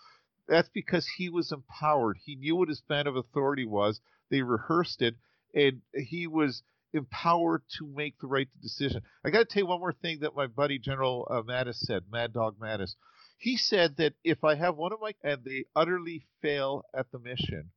That's 0.47 0.69
because 0.69 1.07
he 1.17 1.29
was 1.29 1.53
empowered. 1.53 2.19
He 2.25 2.37
knew 2.37 2.57
what 2.57 2.69
his 2.69 2.79
span 2.79 3.07
of 3.07 3.17
authority 3.17 3.65
was. 3.65 4.01
They 4.31 4.43
rehearsed 4.43 5.03
it, 5.03 5.17
and 5.55 5.81
he 5.95 6.27
was 6.27 6.63
empowered 6.93 7.63
to 7.79 7.87
make 7.87 8.19
the 8.19 8.27
right 8.27 8.49
decision. 8.61 9.03
I 9.25 9.31
got 9.31 9.41
to 9.41 9.45
tell 9.45 9.63
you 9.63 9.67
one 9.69 9.81
more 9.81 9.93
thing 9.93 10.21
that 10.21 10.35
my 10.35 10.47
buddy 10.47 10.79
General 10.79 11.27
uh, 11.31 11.43
Mattis 11.43 11.77
said, 11.77 12.05
Mad 12.11 12.33
Dog 12.33 12.59
Mattis. 12.59 12.95
He 13.39 13.57
said 13.57 13.97
that 13.97 14.15
if 14.23 14.45
I 14.45 14.55
have 14.57 14.77
one 14.77 14.93
of 14.93 15.01
my 15.01 15.15
and 15.23 15.45
they 15.45 15.65
utterly 15.75 16.27
fail 16.43 16.85
at 16.95 17.11
the 17.11 17.19
mission, 17.19 17.71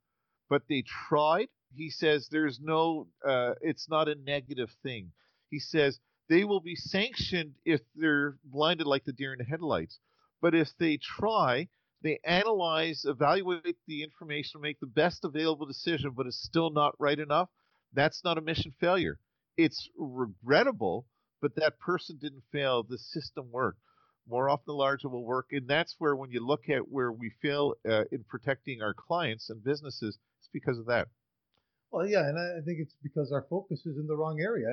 but 0.53 0.63
they 0.69 0.83
tried, 1.09 1.47
he 1.75 1.89
says 1.89 2.27
there's 2.29 2.59
no, 2.61 3.07
uh, 3.27 3.53
it's 3.61 3.89
not 3.89 4.07
a 4.07 4.15
negative 4.15 4.69
thing. 4.83 5.11
He 5.49 5.59
says 5.59 5.99
they 6.29 6.43
will 6.43 6.59
be 6.61 6.75
sanctioned 6.75 7.55
if 7.65 7.81
they're 7.95 8.37
blinded 8.43 8.85
like 8.85 9.05
the 9.05 9.13
deer 9.13 9.33
in 9.33 9.39
the 9.39 9.45
headlights. 9.45 9.99
But 10.41 10.53
if 10.53 10.69
they 10.77 10.97
try, 10.97 11.69
they 12.03 12.19
analyze, 12.23 13.05
evaluate 13.05 13.77
the 13.87 14.03
information, 14.03 14.61
make 14.61 14.79
the 14.79 14.85
best 14.85 15.25
available 15.25 15.65
decision, 15.65 16.11
but 16.15 16.27
it's 16.27 16.43
still 16.43 16.69
not 16.69 16.93
right 16.99 17.19
enough 17.19 17.49
that's 17.93 18.23
not 18.23 18.37
a 18.37 18.41
mission 18.41 18.73
failure. 18.79 19.19
It's 19.57 19.89
regrettable, 19.97 21.05
but 21.41 21.55
that 21.55 21.79
person 21.79 22.17
didn't 22.19 22.43
fail. 22.51 22.83
The 22.83 22.97
system 22.97 23.51
worked. 23.51 23.79
More 24.27 24.49
often 24.49 24.63
the 24.67 24.73
larger 24.73 25.09
will 25.09 25.25
work. 25.25 25.47
And 25.51 25.67
that's 25.67 25.95
where, 25.99 26.15
when 26.15 26.31
you 26.31 26.45
look 26.45 26.69
at 26.69 26.89
where 26.89 27.11
we 27.11 27.31
fail 27.41 27.75
uh, 27.87 28.05
in 28.11 28.23
protecting 28.23 28.81
our 28.81 28.93
clients 28.93 29.49
and 29.49 29.63
businesses, 29.63 30.17
because 30.53 30.77
of 30.77 30.85
that. 30.85 31.07
Well, 31.91 32.07
yeah, 32.07 32.27
and 32.27 32.37
I 32.39 32.61
think 32.65 32.79
it's 32.79 32.95
because 33.03 33.31
our 33.31 33.45
focus 33.49 33.85
is 33.85 33.97
in 33.97 34.07
the 34.07 34.15
wrong 34.15 34.39
area. 34.41 34.65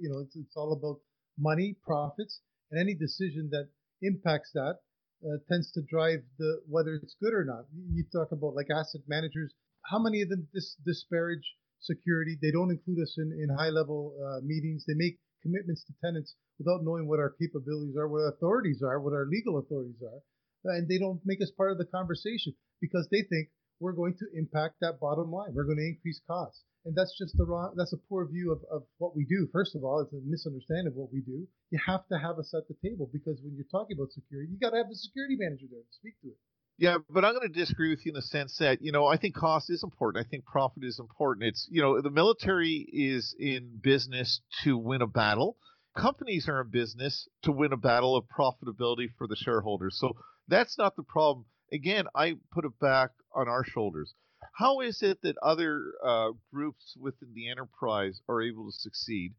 You 0.00 0.10
know, 0.10 0.18
it's, 0.18 0.36
it's 0.36 0.56
all 0.56 0.72
about 0.72 1.00
money, 1.38 1.76
profits, 1.82 2.40
and 2.70 2.80
any 2.80 2.94
decision 2.94 3.48
that 3.52 3.68
impacts 4.02 4.52
that 4.52 4.80
uh, 5.24 5.38
tends 5.48 5.70
to 5.72 5.80
drive 5.88 6.20
the 6.38 6.60
whether 6.68 6.94
it's 6.94 7.16
good 7.22 7.32
or 7.32 7.44
not. 7.44 7.64
You 7.94 8.04
talk 8.12 8.32
about 8.32 8.54
like 8.54 8.66
asset 8.70 9.02
managers. 9.08 9.54
How 9.90 9.98
many 9.98 10.20
of 10.20 10.28
them 10.28 10.46
dis- 10.52 10.76
disparage 10.84 11.46
security. 11.82 12.38
They 12.40 12.50
don't 12.50 12.70
include 12.70 13.02
us 13.02 13.14
in, 13.18 13.34
in 13.34 13.54
high 13.54 13.70
level 13.70 14.14
uh, 14.16 14.40
meetings. 14.42 14.84
They 14.86 14.94
make 14.94 15.18
commitments 15.42 15.84
to 15.84 15.92
tenants 16.02 16.34
without 16.58 16.84
knowing 16.84 17.08
what 17.08 17.18
our 17.18 17.34
capabilities 17.34 17.96
are, 17.98 18.08
what 18.08 18.22
our 18.22 18.30
authorities 18.30 18.82
are, 18.82 19.00
what 19.00 19.12
our 19.12 19.26
legal 19.26 19.58
authorities 19.58 20.00
are. 20.02 20.22
And 20.64 20.88
they 20.88 20.98
don't 20.98 21.20
make 21.26 21.42
us 21.42 21.50
part 21.50 21.72
of 21.72 21.78
the 21.78 21.90
conversation 21.90 22.54
because 22.80 23.08
they 23.10 23.22
think 23.26 23.50
we're 23.80 23.92
going 23.92 24.14
to 24.18 24.26
impact 24.38 24.76
that 24.80 25.00
bottom 25.00 25.30
line. 25.30 25.50
We're 25.54 25.64
going 25.64 25.78
to 25.78 25.88
increase 25.88 26.20
costs. 26.26 26.62
And 26.84 26.96
that's 26.96 27.16
just 27.16 27.36
the 27.36 27.44
wrong, 27.44 27.74
that's 27.76 27.92
a 27.92 28.02
poor 28.08 28.26
view 28.26 28.50
of, 28.50 28.58
of 28.70 28.82
what 28.98 29.14
we 29.14 29.24
do. 29.24 29.48
First 29.52 29.76
of 29.76 29.84
all, 29.84 30.00
it's 30.00 30.12
a 30.12 30.18
misunderstanding 30.26 30.88
of 30.88 30.94
what 30.94 31.12
we 31.12 31.20
do. 31.20 31.46
You 31.70 31.78
have 31.86 32.06
to 32.08 32.18
have 32.18 32.38
us 32.38 32.52
at 32.56 32.66
the 32.66 32.74
table 32.82 33.08
because 33.12 33.38
when 33.42 33.54
you're 33.54 33.70
talking 33.70 33.96
about 33.96 34.10
security, 34.10 34.50
you 34.50 34.58
got 34.58 34.70
to 34.70 34.78
have 34.78 34.88
the 34.88 34.96
security 34.96 35.36
manager 35.38 35.66
there 35.70 35.80
to 35.80 35.94
speak 35.94 36.14
to 36.22 36.28
it. 36.28 36.38
Yeah, 36.78 36.96
but 37.08 37.24
I'm 37.24 37.34
going 37.34 37.46
to 37.46 37.54
disagree 37.54 37.90
with 37.90 38.04
you 38.04 38.10
in 38.10 38.16
the 38.16 38.22
sense 38.22 38.56
that, 38.58 38.82
you 38.82 38.90
know, 38.90 39.06
I 39.06 39.16
think 39.16 39.36
cost 39.36 39.70
is 39.70 39.84
important. 39.84 40.26
I 40.26 40.28
think 40.28 40.44
profit 40.44 40.82
is 40.82 40.98
important. 40.98 41.46
It's, 41.46 41.68
you 41.70 41.82
know, 41.82 42.00
the 42.00 42.10
military 42.10 42.86
is 42.92 43.36
in 43.38 43.78
business 43.80 44.40
to 44.64 44.76
win 44.76 45.02
a 45.02 45.06
battle. 45.06 45.58
Companies 45.96 46.48
are 46.48 46.62
in 46.62 46.70
business 46.70 47.28
to 47.42 47.52
win 47.52 47.72
a 47.72 47.76
battle 47.76 48.16
of 48.16 48.24
profitability 48.26 49.06
for 49.16 49.28
the 49.28 49.36
shareholders. 49.36 49.98
So 50.00 50.16
that's 50.48 50.78
not 50.78 50.96
the 50.96 51.04
problem. 51.04 51.44
Again, 51.70 52.06
I 52.16 52.34
put 52.52 52.64
it 52.64 52.72
back 52.80 53.10
on 53.34 53.48
our 53.48 53.64
shoulders. 53.64 54.14
How 54.54 54.80
is 54.80 55.02
it 55.02 55.22
that 55.22 55.36
other 55.38 55.92
uh, 56.04 56.32
groups 56.52 56.96
within 57.00 57.32
the 57.34 57.48
enterprise 57.48 58.20
are 58.28 58.42
able 58.42 58.66
to 58.66 58.78
succeed 58.78 59.34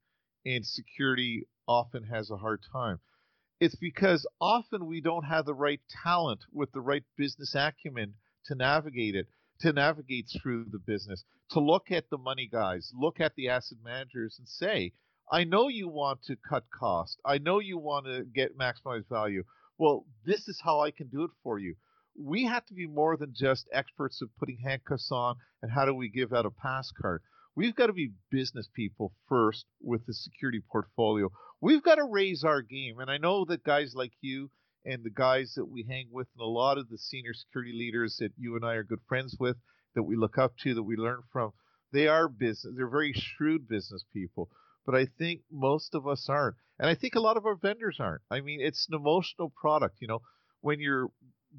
and 0.46 0.66
security 0.66 1.48
often 1.68 2.04
has 2.04 2.32
a 2.32 2.38
hard 2.38 2.62
time? 2.72 3.00
It's 3.60 3.76
because 3.76 4.28
often 4.42 4.88
we 4.88 5.02
don't 5.02 5.26
have 5.26 5.46
the 5.46 5.54
right 5.54 5.82
talent 6.04 6.42
with 6.52 6.72
the 6.72 6.82
right 6.82 7.04
business 7.18 7.56
acumen 7.56 8.16
to 8.46 8.56
navigate 8.56 9.16
it, 9.16 9.28
to 9.62 9.72
navigate 9.72 10.30
through 10.42 10.66
the 10.72 10.80
business, 10.80 11.24
to 11.52 11.60
look 11.60 11.92
at 11.92 12.10
the 12.10 12.18
money 12.18 12.48
guys, 12.52 12.92
look 12.94 13.20
at 13.20 13.36
the 13.36 13.50
asset 13.50 13.78
managers 13.84 14.38
and 14.40 14.48
say, 14.48 14.94
I 15.32 15.46
know 15.46 15.68
you 15.70 15.88
want 15.88 16.24
to 16.24 16.36
cut 16.36 16.66
cost. 16.78 17.22
I 17.26 17.38
know 17.38 17.60
you 17.60 17.78
want 17.78 18.06
to 18.06 18.24
get 18.24 18.58
maximized 18.58 19.08
value. 19.08 19.44
Well, 19.78 20.06
this 20.26 20.48
is 20.48 20.60
how 20.64 20.82
I 20.82 20.92
can 20.92 21.08
do 21.08 21.24
it 21.24 21.32
for 21.44 21.60
you. 21.60 21.76
We 22.16 22.46
have 22.46 22.66
to 22.68 22.74
be 22.74 22.88
more 22.88 23.18
than 23.18 23.34
just 23.34 23.68
experts 23.72 24.22
of 24.22 24.30
putting 24.38 24.60
handcuffs 24.64 25.12
on 25.12 25.36
and 25.62 25.72
how 25.72 25.86
do 25.86 25.94
we 25.94 26.10
give 26.10 26.34
out 26.34 26.46
a 26.46 26.52
pass 26.52 26.92
card. 26.92 27.22
We've 27.56 27.76
got 27.76 27.88
to 27.88 27.94
be 27.94 28.14
business 28.32 28.68
people 28.74 29.14
first 29.30 29.66
with 29.82 30.06
the 30.06 30.14
security 30.14 30.62
portfolio. 30.72 31.30
We've 31.62 31.84
got 31.84 31.96
to 31.96 32.04
raise 32.04 32.44
our 32.44 32.62
game. 32.62 33.00
And 33.00 33.12
I 33.12 33.18
know 33.18 33.46
that 33.46 33.64
guys 33.64 33.94
like 33.96 34.14
you 34.22 34.50
and 34.86 35.04
the 35.04 35.10
guys 35.10 35.54
that 35.56 35.66
we 35.66 35.86
hang 35.88 36.08
with 36.12 36.28
and 36.36 36.44
a 36.44 36.50
lot 36.50 36.78
of 36.78 36.90
the 36.90 36.98
senior 36.98 37.34
security 37.34 37.74
leaders 37.74 38.18
that 38.20 38.32
you 38.38 38.56
and 38.56 38.66
I 38.66 38.74
are 38.74 38.84
good 38.84 39.02
friends 39.08 39.38
with, 39.40 39.58
that 39.96 40.04
we 40.04 40.16
look 40.16 40.38
up 40.38 40.58
to, 40.64 40.74
that 40.74 40.84
we 40.84 40.96
learn 40.96 41.22
from, 41.32 41.52
they 41.92 42.08
are 42.08 42.28
business. 42.28 42.74
They're 42.76 42.90
very 42.90 43.14
shrewd 43.14 43.68
business 43.68 44.04
people. 44.12 44.50
But 44.86 44.96
I 44.96 45.06
think 45.18 45.42
most 45.52 45.94
of 45.94 46.08
us 46.08 46.28
aren't. 46.28 46.58
And 46.80 46.90
I 46.90 46.96
think 46.96 47.16
a 47.16 47.22
lot 47.22 47.38
of 47.38 47.46
our 47.46 47.56
vendors 47.56 47.98
aren't. 48.00 48.24
I 48.32 48.42
mean, 48.42 48.60
it's 48.62 48.88
an 48.90 48.96
emotional 48.96 49.54
product. 49.56 49.98
You 50.02 50.08
know, 50.08 50.22
when 50.62 50.80
you're 50.80 51.10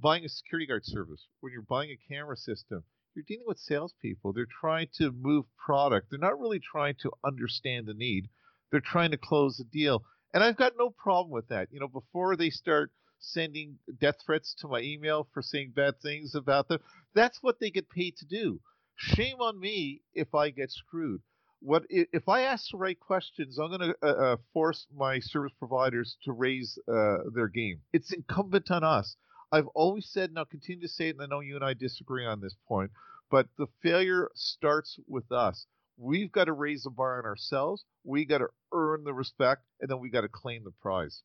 buying 0.01 0.25
a 0.25 0.29
security 0.29 0.67
guard 0.67 0.85
service, 0.85 1.27
when 1.41 1.53
you're 1.53 1.63
buying 1.63 1.91
a 1.91 2.13
camera 2.13 2.37
system, 2.37 2.85
you're 3.15 3.25
dealing 3.27 3.47
with 3.47 3.59
salespeople. 3.59 4.33
They're 4.33 4.47
trying 4.61 4.89
to 4.99 5.13
move 5.13 5.45
product. 5.57 6.09
They're 6.11 6.19
not 6.19 6.41
really 6.41 6.61
trying 6.61 6.97
to 7.03 7.13
understand 7.25 7.87
the 7.87 7.95
need. 7.95 8.29
They're 8.71 8.81
trying 8.81 9.13
to 9.13 9.17
close 9.17 9.57
the 9.57 9.65
deal. 9.65 10.05
And 10.33 10.43
I've 10.43 10.57
got 10.57 10.73
no 10.77 10.91
problem 10.91 11.31
with 11.31 11.49
that. 11.49 11.69
You 11.71 11.79
know, 11.79 11.89
before 11.89 12.37
they 12.37 12.51
start 12.51 12.91
sending 13.21 13.79
death 14.01 14.17
threats 14.25 14.55
to 14.59 14.69
my 14.69 14.81
email 14.81 15.29
for 15.33 15.43
saying 15.43 15.73
bad 15.77 16.01
things 16.01 16.35
about 16.35 16.69
them, 16.69 16.81
that's 17.15 17.39
what 17.41 17.61
they 17.61 17.71
get 17.71 17.89
paid 17.89 18.17
to 18.17 18.27
do. 18.27 18.61
Shame 18.97 19.41
on 19.41 19.61
me 19.61 20.03
if 20.13 20.35
I 20.35 20.51
get 20.51 20.71
screwed. 20.73 21.23
What 21.61 21.85
if 21.89 22.29
I 22.29 22.43
ask 22.43 22.71
the 22.71 22.77
right 22.77 22.99
questions? 22.99 23.59
I'm 23.59 23.69
going 23.69 23.93
to 23.93 23.97
uh, 24.03 24.07
uh, 24.07 24.37
force 24.53 24.87
my 24.95 25.19
service 25.21 25.53
providers 25.59 26.17
to 26.25 26.33
raise 26.33 26.79
uh, 26.89 27.19
their 27.35 27.49
game. 27.49 27.81
It's 27.93 28.13
incumbent 28.13 28.71
on 28.71 28.85
us. 28.85 29.17
I've 29.55 29.69
always 29.69 30.09
said, 30.11 30.31
and 30.31 30.39
I'll 30.39 30.45
continue 30.47 30.83
to 30.83 30.93
say 30.93 31.11
it, 31.11 31.17
and 31.17 31.23
I 31.23 31.27
know 31.27 31.39
you 31.39 31.55
and 31.55 31.65
I 31.65 31.75
disagree 31.75 32.27
on 32.27 32.41
this 32.41 32.57
point, 32.67 32.91
but 33.31 33.47
the 33.57 33.69
failure 33.85 34.29
starts 34.35 34.99
with 35.07 35.31
us. 35.31 35.67
We've 35.97 36.33
got 36.33 36.47
to 36.47 36.53
raise 36.53 36.83
the 36.83 36.91
bar 36.91 37.19
on 37.21 37.25
ourselves. 37.25 37.85
We 38.03 38.25
got 38.25 38.39
to 38.39 38.49
earn 38.73 39.05
the 39.05 39.15
respect, 39.15 39.63
and 39.81 39.89
then 39.89 40.01
we 40.01 40.11
got 40.11 40.23
to 40.23 40.29
claim 40.29 40.65
the 40.65 40.73
prize. 40.83 41.23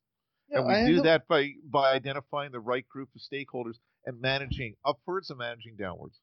Yeah, 0.48 0.58
and 0.58 0.68
we 0.68 0.74
I 0.74 0.86
do 0.86 1.02
that 1.02 1.26
by 1.26 1.54
by 1.64 1.90
identifying 1.92 2.52
the 2.52 2.60
right 2.60 2.88
group 2.88 3.08
of 3.16 3.20
stakeholders 3.20 3.78
and 4.06 4.20
managing 4.20 4.76
upwards 4.84 5.30
and 5.30 5.38
managing 5.40 5.74
downwards. 5.76 6.20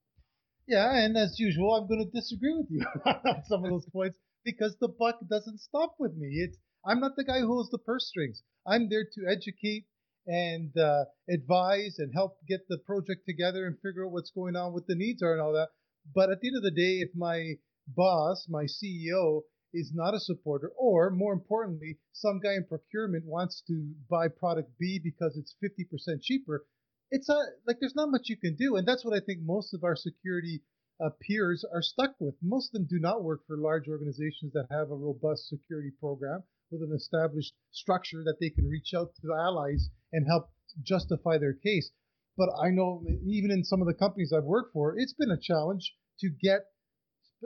Yeah, 0.66 0.96
and 0.96 1.18
as 1.18 1.38
usual, 1.38 1.76
I'm 1.76 1.90
going 1.90 2.06
to 2.06 2.12
disagree 2.12 2.54
with 2.54 2.68
you 2.70 2.86
on 3.06 3.44
some 3.50 3.66
of 3.66 3.70
those 3.70 3.90
points 3.90 4.18
because 4.46 4.78
the 4.80 4.88
buck 4.88 5.20
doesn't 5.30 5.60
stop 5.60 5.96
with 6.00 6.16
me. 6.16 6.28
It's 6.28 6.58
I'm 6.86 7.02
not 7.02 7.18
the 7.18 7.26
guy 7.26 7.42
who 7.42 7.48
holds 7.48 7.70
the 7.70 7.80
purse 7.80 8.08
strings. 8.08 8.44
I'm 8.66 8.88
there 8.88 9.04
to 9.04 9.28
educate 9.30 9.88
and 10.28 10.78
uh, 10.78 11.06
advise 11.30 11.96
and 12.00 12.14
help 12.14 12.38
get 12.48 12.68
the 12.68 12.78
project 12.78 13.26
together 13.26 13.66
and 13.66 13.78
figure 13.80 14.06
out 14.06 14.12
what's 14.12 14.32
going 14.32 14.56
on, 14.56 14.74
what 14.74 14.86
the 14.88 14.96
needs 14.96 15.24
are, 15.24 15.32
and 15.32 15.42
all 15.42 15.54
that. 15.54 15.70
But 16.14 16.30
at 16.30 16.42
the 16.42 16.50
end 16.50 16.58
of 16.58 16.64
the 16.64 16.72
day, 16.72 17.00
if 17.00 17.10
my 17.16 17.54
boss, 17.88 18.46
my 18.50 18.66
CEO, 18.66 19.42
is 19.74 19.92
not 19.94 20.14
a 20.14 20.20
supporter, 20.20 20.72
or 20.78 21.10
more 21.10 21.34
importantly, 21.34 21.98
some 22.14 22.40
guy 22.40 22.56
in 22.56 22.66
procurement 22.66 23.26
wants 23.26 23.62
to 23.68 23.94
buy 24.10 24.28
product 24.28 24.72
B 24.80 25.00
because 25.02 25.38
it's 25.38 25.56
50% 25.64 26.22
cheaper, 26.22 26.66
it's 27.12 27.30
a, 27.30 27.38
like 27.66 27.78
there's 27.80 27.96
not 27.96 28.12
much 28.12 28.30
you 28.30 28.38
can 28.38 28.56
do. 28.56 28.76
And 28.76 28.88
that's 28.88 29.06
what 29.06 29.16
I 29.16 29.24
think 29.26 29.40
most 29.44 29.74
of 29.74 29.84
our 29.84 29.96
security 29.96 30.62
uh, 31.04 31.10
peers 31.22 31.66
are 31.74 31.82
stuck 31.82 32.16
with. 32.20 32.36
Most 32.42 32.70
of 32.70 32.74
them 32.74 32.88
do 32.90 33.00
not 33.00 33.24
work 33.24 33.42
for 33.48 33.58
large 33.58 33.88
organizations 33.88 34.54
that 34.54 34.68
have 34.72 34.90
a 34.90 34.96
robust 34.96 35.48
security 35.48 35.92
program 36.00 36.44
with 36.72 36.82
an 36.82 36.94
established 36.96 37.54
structure 37.72 38.24
that 38.24 38.38
they 38.40 38.50
can 38.50 38.68
reach 38.68 38.94
out 38.94 39.14
to 39.22 39.34
allies 39.34 39.90
and 40.12 40.28
help 40.28 40.50
justify 40.84 41.38
their 41.38 41.54
case. 41.54 41.92
But 42.38 42.50
I 42.62 42.70
know 42.70 43.04
even 43.26 43.52
in 43.52 43.64
some 43.64 43.82
of 43.82 43.88
the 43.88 43.94
companies 43.94 44.32
I've 44.32 44.44
worked 44.44 44.74
for, 44.74 44.98
it's 44.98 45.14
been 45.14 45.32
a 45.32 45.40
challenge 45.40 45.96
to 46.20 46.30
get 46.30 46.66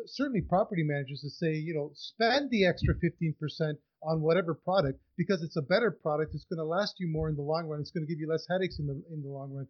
certainly 0.05 0.41
property 0.41 0.83
managers 0.83 1.21
to 1.21 1.29
say, 1.29 1.53
you 1.53 1.73
know, 1.73 1.91
spend 1.93 2.49
the 2.49 2.65
extra 2.65 2.95
15% 2.95 3.77
on 4.03 4.21
whatever 4.21 4.53
product 4.53 4.99
because 5.17 5.43
it's 5.43 5.57
a 5.57 5.61
better 5.61 5.91
product. 5.91 6.33
It's 6.33 6.45
going 6.45 6.57
to 6.57 6.65
last 6.65 6.95
you 6.99 7.07
more 7.07 7.29
in 7.29 7.35
the 7.35 7.41
long 7.41 7.67
run. 7.67 7.79
It's 7.79 7.91
going 7.91 8.05
to 8.05 8.11
give 8.11 8.19
you 8.19 8.27
less 8.27 8.45
headaches 8.49 8.79
in 8.79 8.87
the 8.87 9.01
in 9.13 9.21
the 9.21 9.29
long 9.29 9.53
run. 9.53 9.67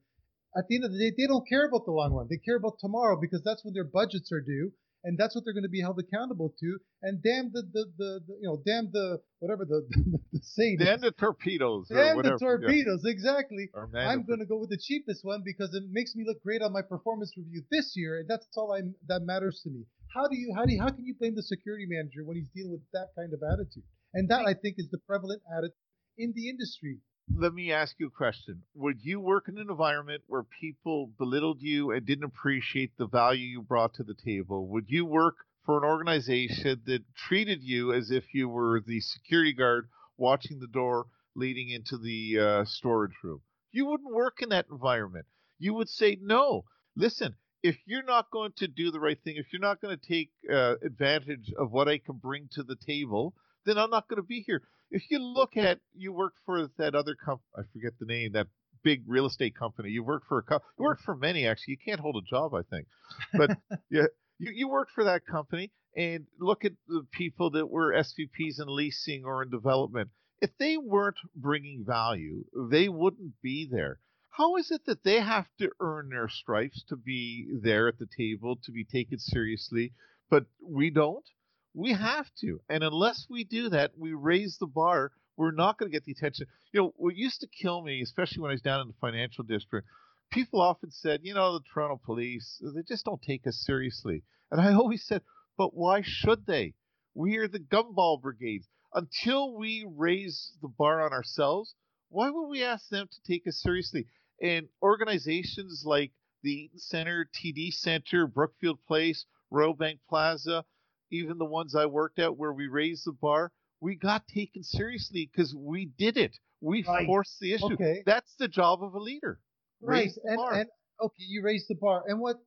At 0.58 0.68
the 0.68 0.76
end 0.76 0.86
of 0.86 0.92
the 0.92 1.00
day, 1.00 1.14
they 1.16 1.28
don't 1.28 1.48
care 1.48 1.66
about 1.66 1.86
the 1.86 1.92
long 1.92 2.14
run. 2.14 2.28
They 2.30 2.38
care 2.38 2.58
about 2.58 2.80
tomorrow 2.80 3.18
because 3.20 3.42
that's 3.44 3.64
when 3.64 3.74
their 3.74 3.86
budgets 3.86 4.32
are 4.32 4.42
due 4.42 4.72
and 5.04 5.18
that's 5.18 5.36
what 5.36 5.44
they're 5.44 5.54
going 5.54 5.64
to 5.64 5.70
be 5.70 5.82
held 5.82 6.00
accountable 6.00 6.54
to. 6.60 6.78
And 7.02 7.22
damn 7.24 7.52
the 7.52 7.64
the, 7.74 7.86
the, 7.98 8.20
the 8.28 8.34
you 8.42 8.48
know 8.48 8.62
damn 8.66 8.92
the 8.92 9.20
whatever 9.40 9.66
the 9.66 9.86
the, 9.90 10.20
the 10.34 10.40
saying. 10.42 10.78
Damn 10.80 11.02
the 11.02 11.12
torpedoes. 11.12 11.88
Damn 11.90 12.16
whatever, 12.16 12.36
the 12.36 12.46
torpedoes. 12.46 13.02
Yeah. 13.04 13.12
Exactly. 13.12 13.70
I'm 13.96 14.24
going 14.24 14.40
to 14.40 14.46
go 14.46 14.58
with 14.58 14.70
the 14.70 14.78
cheapest 14.82 15.26
one 15.26 15.42
because 15.44 15.74
it 15.74 15.84
makes 15.92 16.16
me 16.16 16.24
look 16.26 16.42
great 16.44 16.62
on 16.62 16.72
my 16.72 16.82
performance 16.82 17.34
review 17.38 17.64
this 17.72 17.94
year, 17.96 18.20
and 18.20 18.30
that's 18.30 18.48
all 18.56 18.74
I 18.74 18.82
that 19.08 19.24
matters 19.24 19.62
to 19.64 19.70
me. 19.70 19.86
How 20.14 20.28
do 20.28 20.38
you 20.38 20.54
how 20.56 20.66
do 20.66 20.74
you, 20.74 20.82
how 20.82 20.90
can 20.90 21.06
you 21.06 21.16
blame 21.20 21.36
the 21.36 21.44
security 21.44 21.86
manager 21.88 22.26
when 22.26 22.38
he's 22.38 22.50
dealing 22.54 22.72
with 22.72 22.82
that 22.94 23.10
kind 23.18 23.34
of 23.34 23.42
attitude? 23.42 23.84
And 24.14 24.30
that 24.30 24.46
I 24.46 24.54
think 24.54 24.76
is 24.78 24.90
the 24.92 25.00
prevalent 25.08 25.42
attitude 25.50 25.76
in 26.18 26.34
the 26.36 26.50
industry 26.50 27.00
let 27.38 27.54
me 27.54 27.72
ask 27.72 27.96
you 28.00 28.08
a 28.08 28.12
question. 28.12 28.62
Would 28.76 29.04
you 29.04 29.20
work 29.20 29.48
in 29.48 29.58
an 29.58 29.70
environment 29.70 30.22
where 30.28 30.44
people 30.44 31.12
belittled 31.18 31.62
you 31.62 31.92
and 31.92 32.06
didn't 32.06 32.26
appreciate 32.26 32.98
the 32.98 33.08
value 33.08 33.48
you 33.48 33.62
brought 33.62 33.94
to 33.96 34.04
the 34.04 34.14
table? 34.14 34.68
Would 34.68 34.86
you 34.88 35.06
work 35.06 35.36
for 35.66 35.78
an 35.78 35.84
organization 35.84 36.82
that 36.86 37.04
treated 37.16 37.64
you 37.64 37.94
as 37.94 38.12
if 38.12 38.34
you 38.34 38.50
were 38.50 38.82
the 38.86 39.00
security 39.00 39.54
guard 39.54 39.90
watching 40.18 40.60
the 40.60 40.68
door 40.68 41.08
leading 41.36 41.70
into 41.70 41.98
the 41.98 42.40
uh, 42.40 42.66
storage 42.66 43.16
room? 43.24 43.42
You 43.72 43.86
wouldn't 43.86 44.14
work 44.14 44.42
in 44.42 44.50
that 44.50 44.68
environment. 44.70 45.26
You 45.58 45.74
would 45.74 45.90
say, 45.90 46.18
no, 46.22 46.66
listen, 46.96 47.36
if 47.64 47.78
you're 47.86 48.04
not 48.04 48.32
going 48.32 48.54
to 48.58 48.68
do 48.68 48.92
the 48.92 49.00
right 49.00 49.22
thing, 49.24 49.36
if 49.38 49.54
you're 49.54 49.62
not 49.62 49.82
going 49.82 49.98
to 49.98 50.08
take 50.08 50.32
uh, 50.52 50.76
advantage 50.84 51.54
of 51.58 51.72
what 51.72 51.88
I 51.88 52.00
can 52.00 52.16
bring 52.16 52.50
to 52.54 52.64
the 52.64 52.76
table, 52.76 53.34
then 53.66 53.78
I'm 53.78 53.90
not 53.90 54.08
going 54.08 54.22
to 54.22 54.28
be 54.28 54.44
here 54.46 54.62
if 54.92 55.10
you 55.10 55.20
look 55.20 55.56
at 55.58 55.80
you 55.96 56.12
worked 56.12 56.40
for 56.46 56.68
that 56.78 56.96
other 56.96 57.16
company, 57.16 57.48
I 57.58 57.62
forget 57.74 57.94
the 58.00 58.06
name, 58.06 58.34
that 58.34 58.48
big 58.84 59.04
real 59.08 59.26
estate 59.26 59.56
company. 59.56 59.90
You 59.90 60.04
worked 60.04 60.28
for 60.28 60.40
a 60.40 60.44
co- 60.44 60.60
you 60.78 60.84
worked 60.84 61.04
for 61.04 61.16
many 61.16 61.48
actually. 61.48 61.78
You 61.80 61.86
can't 61.86 62.02
hold 62.02 62.18
a 62.18 62.30
job, 62.30 62.54
I 62.54 62.62
think, 62.64 62.88
but 63.34 63.52
yeah, 63.90 64.08
you 64.38 64.52
you 64.54 64.68
worked 64.70 64.92
for 64.92 65.06
that 65.06 65.26
company. 65.26 65.72
And 65.96 66.26
look 66.40 66.64
at 66.64 66.72
the 66.88 67.06
people 67.12 67.52
that 67.52 67.70
were 67.70 67.94
SVPs 67.94 68.62
in 68.62 68.68
leasing 68.68 69.26
or 69.26 69.44
in 69.44 69.50
development. 69.50 70.10
If 70.40 70.52
they 70.58 70.78
weren't 70.78 71.18
bringing 71.36 71.84
value, 71.86 72.46
they 72.56 72.88
wouldn't 72.88 73.42
be 73.42 73.68
there. 73.70 74.00
How 74.30 74.56
is 74.56 74.72
it 74.72 74.86
that 74.86 75.04
they 75.04 75.20
have 75.20 75.48
to 75.60 75.70
earn 75.82 76.10
their 76.10 76.30
stripes 76.30 76.84
to 76.88 76.96
be 76.96 77.46
there 77.62 77.90
at 77.90 78.00
the 78.00 78.08
table, 78.18 78.58
to 78.64 78.72
be 78.72 78.86
taken 78.86 79.20
seriously, 79.20 79.94
but 80.30 80.46
we 80.66 80.90
don't? 80.90 81.26
We 81.74 81.94
have 81.94 82.28
to. 82.42 82.60
And 82.70 82.84
unless 82.84 83.28
we 83.30 83.44
do 83.44 83.70
that, 83.70 83.92
we 83.98 84.14
raise 84.14 84.58
the 84.58 84.68
bar, 84.68 85.12
we're 85.38 85.52
not 85.52 85.78
going 85.78 85.90
to 85.90 85.96
get 85.96 86.04
the 86.04 86.12
attention. 86.12 86.48
You 86.74 86.82
know, 86.82 86.94
what 86.98 87.16
used 87.16 87.42
to 87.42 87.48
kill 87.48 87.82
me, 87.82 88.02
especially 88.02 88.42
when 88.42 88.52
I 88.52 88.56
was 88.56 88.62
down 88.62 88.82
in 88.82 88.88
the 88.88 88.94
financial 89.00 89.44
district, 89.44 89.88
people 90.32 90.62
often 90.62 90.92
said, 90.92 91.22
you 91.24 91.34
know, 91.34 91.54
the 91.54 91.64
Toronto 91.74 92.00
police, 92.04 92.62
they 92.62 92.84
just 92.84 93.06
don't 93.06 93.22
take 93.22 93.48
us 93.48 93.64
seriously. 93.66 94.24
And 94.52 94.60
I 94.60 94.74
always 94.74 95.06
said, 95.06 95.22
but 95.58 95.74
why 95.74 96.02
should 96.04 96.46
they? 96.46 96.74
We 97.14 97.38
are 97.38 97.48
the 97.48 97.60
gumball 97.60 98.22
brigades. 98.22 98.68
Until 98.94 99.56
we 99.56 99.86
raise 99.88 100.52
the 100.62 100.68
bar 100.68 101.02
on 101.02 101.14
ourselves, 101.14 101.76
why 102.10 102.30
would 102.30 102.48
we 102.48 102.64
ask 102.64 102.90
them 102.90 103.08
to 103.08 103.22
take 103.24 103.48
us 103.48 103.62
seriously? 103.62 104.08
And 104.42 104.68
organizations 104.82 105.84
like 105.86 106.12
the 106.44 106.52
Eaton 106.52 106.80
Center, 106.80 107.30
TD 107.34 107.72
Center, 107.72 108.28
Brookfield 108.28 108.80
Place, 108.86 109.26
Royal 109.50 109.74
Bank 109.74 110.00
Plaza, 110.10 110.66
even 111.12 111.38
the 111.38 111.46
ones 111.46 111.76
I 111.76 111.86
worked 111.86 112.20
at 112.20 112.38
where 112.38 112.54
we 112.54 112.68
raised 112.68 113.06
the 113.06 113.12
bar, 113.12 113.52
we 113.80 113.96
got 113.96 114.28
taken 114.28 114.64
seriously 114.64 115.30
because 115.32 115.56
we 115.56 115.92
did 115.98 116.18
it. 116.18 116.38
We 116.62 116.86
right. 116.88 117.06
forced 117.06 117.40
the 117.40 117.54
issue. 117.54 117.74
Okay. 117.74 118.04
That's 118.06 118.36
the 118.38 118.48
job 118.48 118.84
of 118.84 118.94
a 118.94 119.00
leader. 119.00 119.40
Right. 119.82 120.12
And, 120.24 120.40
and, 120.40 120.70
okay, 121.02 121.24
you 121.28 121.42
raised 121.44 121.66
the 121.68 121.76
bar. 121.76 122.04
And 122.08 122.20
what, 122.20 122.38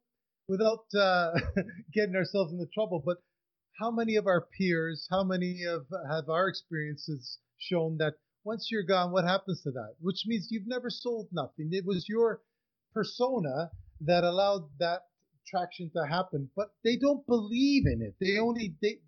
without 0.49 0.85
uh, 0.97 1.33
getting 1.93 2.15
ourselves 2.15 2.53
into 2.53 2.67
trouble, 2.73 3.03
but 3.05 3.19
how 3.81 3.91
many 3.91 4.15
of 4.15 4.27
our 4.27 4.47
peers, 4.57 5.09
how 5.11 5.25
many 5.25 5.65
of 5.65 5.87
have 6.09 6.29
our 6.29 6.49
experiences 6.49 7.39
shown 7.59 7.97
that 7.99 8.15
once 8.45 8.69
you're 8.71 8.85
gone, 8.85 9.11
what 9.11 9.25
happens 9.25 9.63
to 9.63 9.71
that? 9.73 9.95
Which 10.01 10.25
means 10.27 10.49
you've 10.51 10.69
never 10.69 10.91
sold 10.91 11.29
nothing. 11.33 11.71
It 11.73 11.85
was 11.85 12.07
your 12.09 12.43
persona 12.93 13.71
that 14.01 14.23
allowed 14.23 14.69
that 14.79 15.03
traction 15.47 15.91
to 15.91 16.07
happen, 16.07 16.51
but 16.57 16.69
they 16.85 16.97
don't 16.97 17.27
believe 17.27 17.87
in 17.87 18.03
it. 18.03 18.15
They 18.21 18.39
only 18.39 18.75
they 18.83 18.99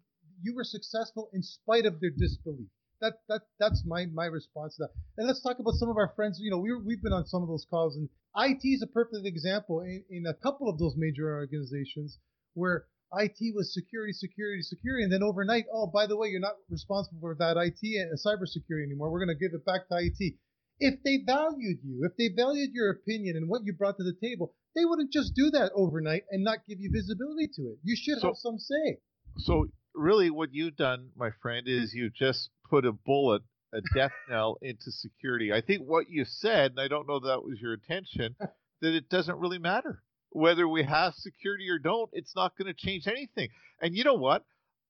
you 0.43 0.55
were 0.55 0.65
successful 0.65 1.31
in 1.33 1.43
spite 1.43 1.87
of 1.87 2.01
their 2.01 2.11
disbelief. 2.11 2.69
That 3.01 3.15
that 3.29 3.43
that's 3.59 3.85
my 3.87 4.07
my 4.07 4.27
response 4.27 4.77
to 4.77 4.85
that. 4.85 4.91
And 5.19 5.27
let's 5.27 5.43
talk 5.43 5.59
about 5.59 5.75
some 5.75 5.89
of 5.89 5.97
our 5.97 6.13
friends. 6.17 6.39
You 6.41 6.51
know, 6.51 6.59
we 6.59 6.73
we've 6.75 7.03
been 7.03 7.13
on 7.13 7.27
some 7.27 7.43
of 7.43 7.49
those 7.49 7.67
calls, 7.69 7.97
and 7.97 8.09
IT 8.37 8.61
is 8.65 8.83
a 8.83 8.87
perfect 8.87 9.27
example 9.27 9.81
in, 9.81 10.05
in 10.11 10.27
a 10.27 10.35
couple 10.35 10.69
of 10.69 10.79
those 10.79 10.95
major 10.97 11.35
organizations 11.35 12.19
where 12.55 12.87
IT 13.15 13.55
was 13.55 13.73
security, 13.73 14.13
security, 14.13 14.63
security, 14.63 15.05
and 15.05 15.13
then 15.13 15.23
overnight, 15.23 15.65
oh, 15.73 15.87
by 15.87 16.07
the 16.07 16.17
way, 16.17 16.29
you're 16.29 16.41
not 16.41 16.57
responsible 16.69 17.21
for 17.21 17.37
that 17.39 17.57
IT 17.57 17.79
and 17.83 18.13
uh, 18.13 18.17
cybersecurity 18.17 18.85
anymore. 18.85 19.11
We're 19.11 19.25
going 19.25 19.37
to 19.37 19.41
give 19.41 19.55
it 19.55 19.65
back 19.65 19.89
to 19.89 19.97
IT. 19.99 20.35
If 20.79 21.03
they 21.03 21.19
valued 21.25 21.79
you, 21.83 22.05
if 22.05 22.17
they 22.17 22.29
valued 22.35 22.71
your 22.73 22.91
opinion 22.91 23.37
and 23.37 23.49
what 23.49 23.63
you 23.65 23.73
brought 23.73 23.97
to 23.97 24.05
the 24.05 24.17
table, 24.21 24.55
they 24.75 24.85
wouldn't 24.85 25.13
just 25.13 25.35
do 25.35 25.51
that 25.51 25.73
overnight 25.75 26.25
and 26.31 26.45
not 26.45 26.67
give 26.69 26.81
you 26.81 26.91
visibility 26.93 27.49
to 27.57 27.63
it. 27.63 27.79
You 27.83 27.97
should 27.97 28.21
so, 28.21 28.29
have 28.29 28.37
some 28.37 28.59
say. 28.59 28.99
So, 29.39 29.69
really, 29.95 30.31
what 30.31 30.53
you've 30.53 30.77
done, 30.77 31.11
my 31.17 31.31
friend, 31.41 31.67
is 31.67 31.95
you 31.95 32.11
just 32.11 32.51
put 32.69 32.85
a 32.85 32.93
bullet, 32.93 33.43
a 33.73 33.81
death 33.95 34.13
knell 34.29 34.59
into 34.61 34.91
security. 34.91 35.53
I 35.53 35.63
think 35.63 35.83
what 35.83 36.11
you 36.11 36.25
said, 36.27 36.73
and 36.73 36.81
I 36.81 36.89
don't 36.89 37.09
know 37.09 37.21
that 37.21 37.43
was 37.43 37.59
your 37.61 37.75
intention, 37.75 38.37
that 38.83 38.95
it 38.95 39.09
doesn't 39.09 39.39
really 39.39 39.59
matter 39.59 40.03
whether 40.31 40.69
we 40.69 40.83
have 40.83 41.15
security 41.15 41.69
or 41.71 41.79
don't. 41.79 42.11
It's 42.13 42.37
not 42.37 42.57
going 42.59 42.67
to 42.67 42.75
change 42.75 43.07
anything. 43.07 43.49
And 43.81 43.95
you 43.95 44.05
know 44.05 44.15
what? 44.15 44.45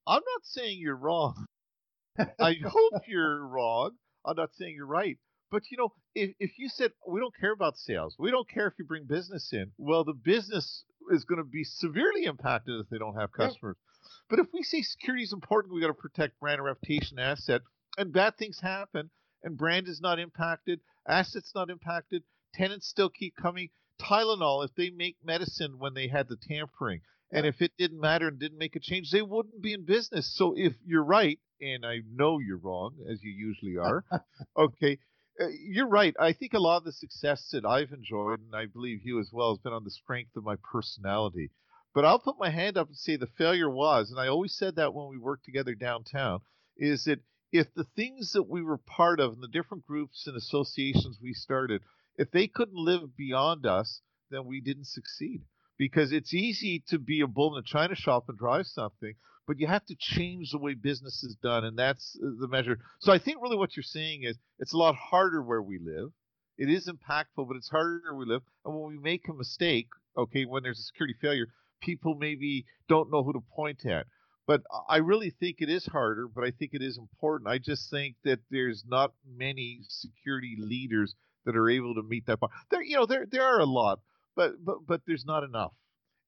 I'm 0.06 0.22
not 0.22 0.42
saying 0.44 0.78
you're 0.80 0.96
wrong. 0.96 1.46
I 2.40 2.56
hope 2.64 3.02
you're 3.06 3.46
wrong. 3.46 3.92
I'm 4.24 4.36
not 4.36 4.50
saying 4.54 4.74
you're 4.74 4.86
right. 4.86 5.18
But 5.50 5.62
you 5.70 5.76
know, 5.76 5.92
if, 6.14 6.34
if 6.40 6.58
you 6.58 6.68
said 6.68 6.92
we 7.06 7.20
don't 7.20 7.34
care 7.38 7.52
about 7.52 7.76
sales, 7.76 8.16
we 8.18 8.30
don't 8.30 8.48
care 8.48 8.66
if 8.66 8.74
you 8.78 8.84
bring 8.84 9.04
business 9.04 9.52
in, 9.52 9.72
well, 9.78 10.04
the 10.04 10.12
business 10.12 10.84
is 11.10 11.24
going 11.24 11.38
to 11.38 11.44
be 11.44 11.64
severely 11.64 12.24
impacted 12.24 12.80
if 12.80 12.88
they 12.88 12.98
don't 12.98 13.14
have 13.14 13.32
customers. 13.32 13.76
Yeah. 13.78 14.10
But 14.28 14.38
if 14.40 14.46
we 14.52 14.62
say 14.62 14.82
security 14.82 15.24
is 15.24 15.32
important, 15.32 15.74
we 15.74 15.80
got 15.80 15.88
to 15.88 15.94
protect 15.94 16.40
brand 16.40 16.58
and 16.58 16.64
reputation 16.64 17.18
asset, 17.18 17.62
and 17.96 18.12
bad 18.12 18.36
things 18.36 18.60
happen, 18.60 19.10
and 19.42 19.56
brand 19.56 19.88
is 19.88 20.00
not 20.00 20.18
impacted, 20.18 20.80
assets 21.06 21.52
not 21.54 21.70
impacted, 21.70 22.24
tenants 22.54 22.88
still 22.88 23.08
keep 23.08 23.36
coming. 23.36 23.70
Tylenol, 24.00 24.64
if 24.64 24.74
they 24.74 24.90
make 24.90 25.16
medicine 25.24 25.78
when 25.78 25.94
they 25.94 26.08
had 26.08 26.28
the 26.28 26.36
tampering, 26.36 27.00
and 27.32 27.46
if 27.46 27.62
it 27.62 27.72
didn't 27.78 28.00
matter 28.00 28.28
and 28.28 28.38
didn't 28.38 28.58
make 28.58 28.76
a 28.76 28.80
change, 28.80 29.10
they 29.10 29.22
wouldn't 29.22 29.62
be 29.62 29.72
in 29.72 29.84
business. 29.84 30.32
So 30.36 30.54
if 30.56 30.74
you're 30.84 31.04
right, 31.04 31.38
and 31.60 31.86
I 31.86 32.00
know 32.12 32.38
you're 32.38 32.58
wrong, 32.58 32.94
as 33.10 33.22
you 33.22 33.30
usually 33.30 33.76
are, 33.76 34.04
okay, 34.56 34.98
Uh, 35.38 35.48
you're 35.48 35.88
right. 35.88 36.14
I 36.18 36.32
think 36.32 36.54
a 36.54 36.58
lot 36.58 36.78
of 36.78 36.84
the 36.84 36.92
success 36.92 37.50
that 37.52 37.66
I've 37.66 37.92
enjoyed, 37.92 38.40
and 38.40 38.54
I 38.54 38.66
believe 38.66 39.04
you 39.04 39.20
as 39.20 39.30
well, 39.32 39.50
has 39.50 39.58
been 39.58 39.72
on 39.72 39.84
the 39.84 39.90
strength 39.90 40.34
of 40.36 40.44
my 40.44 40.56
personality. 40.56 41.50
But 41.94 42.04
I'll 42.04 42.18
put 42.18 42.38
my 42.38 42.50
hand 42.50 42.76
up 42.76 42.88
and 42.88 42.96
say 42.96 43.16
the 43.16 43.26
failure 43.26 43.70
was, 43.70 44.10
and 44.10 44.18
I 44.18 44.28
always 44.28 44.54
said 44.54 44.76
that 44.76 44.94
when 44.94 45.08
we 45.08 45.18
worked 45.18 45.44
together 45.44 45.74
downtown, 45.74 46.40
is 46.76 47.04
that 47.04 47.20
if 47.52 47.72
the 47.74 47.84
things 47.84 48.32
that 48.32 48.48
we 48.48 48.62
were 48.62 48.78
part 48.78 49.20
of 49.20 49.32
and 49.32 49.42
the 49.42 49.48
different 49.48 49.86
groups 49.86 50.26
and 50.26 50.36
associations 50.36 51.18
we 51.22 51.32
started, 51.32 51.82
if 52.16 52.30
they 52.30 52.46
couldn't 52.48 52.76
live 52.76 53.16
beyond 53.16 53.66
us, 53.66 54.00
then 54.30 54.46
we 54.46 54.60
didn't 54.60 54.86
succeed. 54.86 55.42
Because 55.78 56.12
it's 56.12 56.32
easy 56.32 56.82
to 56.88 56.98
be 56.98 57.20
a 57.20 57.26
bull 57.26 57.56
in 57.56 57.62
a 57.62 57.66
china 57.66 57.94
shop 57.94 58.28
and 58.28 58.38
drive 58.38 58.66
something, 58.66 59.14
but 59.46 59.60
you 59.60 59.66
have 59.66 59.84
to 59.86 59.96
change 59.98 60.50
the 60.50 60.58
way 60.58 60.74
business 60.74 61.22
is 61.22 61.36
done, 61.36 61.64
and 61.64 61.78
that's 61.78 62.18
uh, 62.22 62.30
the 62.40 62.48
measure. 62.48 62.78
So 63.00 63.12
I 63.12 63.18
think 63.18 63.38
really 63.40 63.56
what 63.56 63.76
you're 63.76 63.82
saying 63.84 64.24
is 64.24 64.36
it's 64.58 64.72
a 64.72 64.78
lot 64.78 64.96
harder 64.96 65.42
where 65.42 65.62
we 65.62 65.78
live. 65.78 66.10
It 66.58 66.70
is 66.70 66.88
impactful, 66.88 67.46
but 67.46 67.56
it's 67.56 67.68
harder 67.68 68.00
where 68.04 68.14
we 68.14 68.26
live. 68.26 68.42
And 68.64 68.74
when 68.74 68.90
we 68.90 68.98
make 68.98 69.28
a 69.28 69.34
mistake, 69.34 69.88
okay, 70.16 70.44
when 70.44 70.62
there's 70.62 70.78
a 70.78 70.82
security 70.82 71.14
failure, 71.20 71.48
people 71.80 72.14
maybe 72.14 72.64
don't 72.88 73.10
know 73.10 73.22
who 73.22 73.34
to 73.34 73.42
point 73.54 73.84
at. 73.86 74.06
But 74.46 74.62
I 74.88 74.98
really 74.98 75.30
think 75.30 75.56
it 75.58 75.68
is 75.68 75.86
harder, 75.86 76.28
but 76.28 76.44
I 76.44 76.52
think 76.52 76.70
it 76.72 76.82
is 76.82 76.98
important. 76.98 77.50
I 77.50 77.58
just 77.58 77.90
think 77.90 78.14
that 78.24 78.38
there's 78.50 78.84
not 78.86 79.12
many 79.26 79.80
security 79.88 80.56
leaders 80.58 81.14
that 81.44 81.56
are 81.56 81.68
able 81.68 81.94
to 81.94 82.02
meet 82.02 82.26
that 82.26 82.38
bar. 82.40 82.50
There, 82.70 82.82
you 82.82 82.96
know, 82.96 83.06
there 83.06 83.26
there 83.28 83.42
are 83.42 83.60
a 83.60 83.64
lot, 83.64 84.00
but 84.36 84.64
but 84.64 84.86
but 84.86 85.00
there's 85.06 85.24
not 85.24 85.42
enough. 85.42 85.72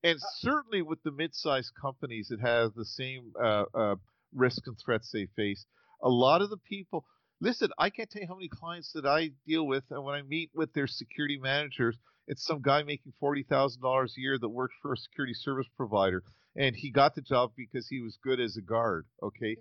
And 0.02 0.16
uh, 0.16 0.26
certainly 0.38 0.82
with 0.82 1.02
the 1.02 1.10
mid-sized 1.10 1.72
companies 1.80 2.28
that 2.28 2.40
have 2.40 2.74
the 2.74 2.84
same 2.84 3.32
uh, 3.40 3.64
uh, 3.74 3.96
risks 4.34 4.66
and 4.66 4.76
threats 4.78 5.10
they 5.12 5.26
face, 5.36 5.66
a 6.02 6.08
lot 6.08 6.42
of 6.42 6.50
the 6.50 6.56
people. 6.56 7.04
Listen, 7.40 7.70
I 7.78 7.90
can't 7.90 8.10
tell 8.10 8.22
you 8.22 8.28
how 8.28 8.34
many 8.34 8.48
clients 8.48 8.92
that 8.92 9.06
I 9.06 9.30
deal 9.46 9.66
with, 9.66 9.84
and 9.90 10.04
when 10.04 10.14
I 10.14 10.22
meet 10.22 10.50
with 10.54 10.72
their 10.72 10.88
security 10.88 11.38
managers, 11.38 11.96
it's 12.26 12.44
some 12.44 12.60
guy 12.60 12.82
making 12.82 13.12
forty 13.18 13.42
thousand 13.42 13.80
dollars 13.80 14.14
a 14.16 14.20
year 14.20 14.38
that 14.38 14.48
works 14.48 14.74
for 14.82 14.92
a 14.92 14.96
security 14.96 15.34
service 15.34 15.66
provider, 15.76 16.22
and 16.56 16.76
he 16.76 16.90
got 16.90 17.14
the 17.14 17.22
job 17.22 17.52
because 17.56 17.88
he 17.88 18.00
was 18.00 18.18
good 18.22 18.40
as 18.40 18.56
a 18.56 18.60
guard. 18.60 19.06
Okay, 19.22 19.56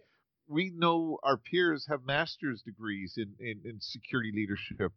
we 0.47 0.71
know 0.75 1.19
our 1.23 1.37
peers 1.37 1.85
have 1.89 2.03
master's 2.03 2.61
degrees 2.63 3.13
in 3.17 3.33
in, 3.39 3.61
in 3.63 3.79
security 3.79 4.31
leadership 4.33 4.91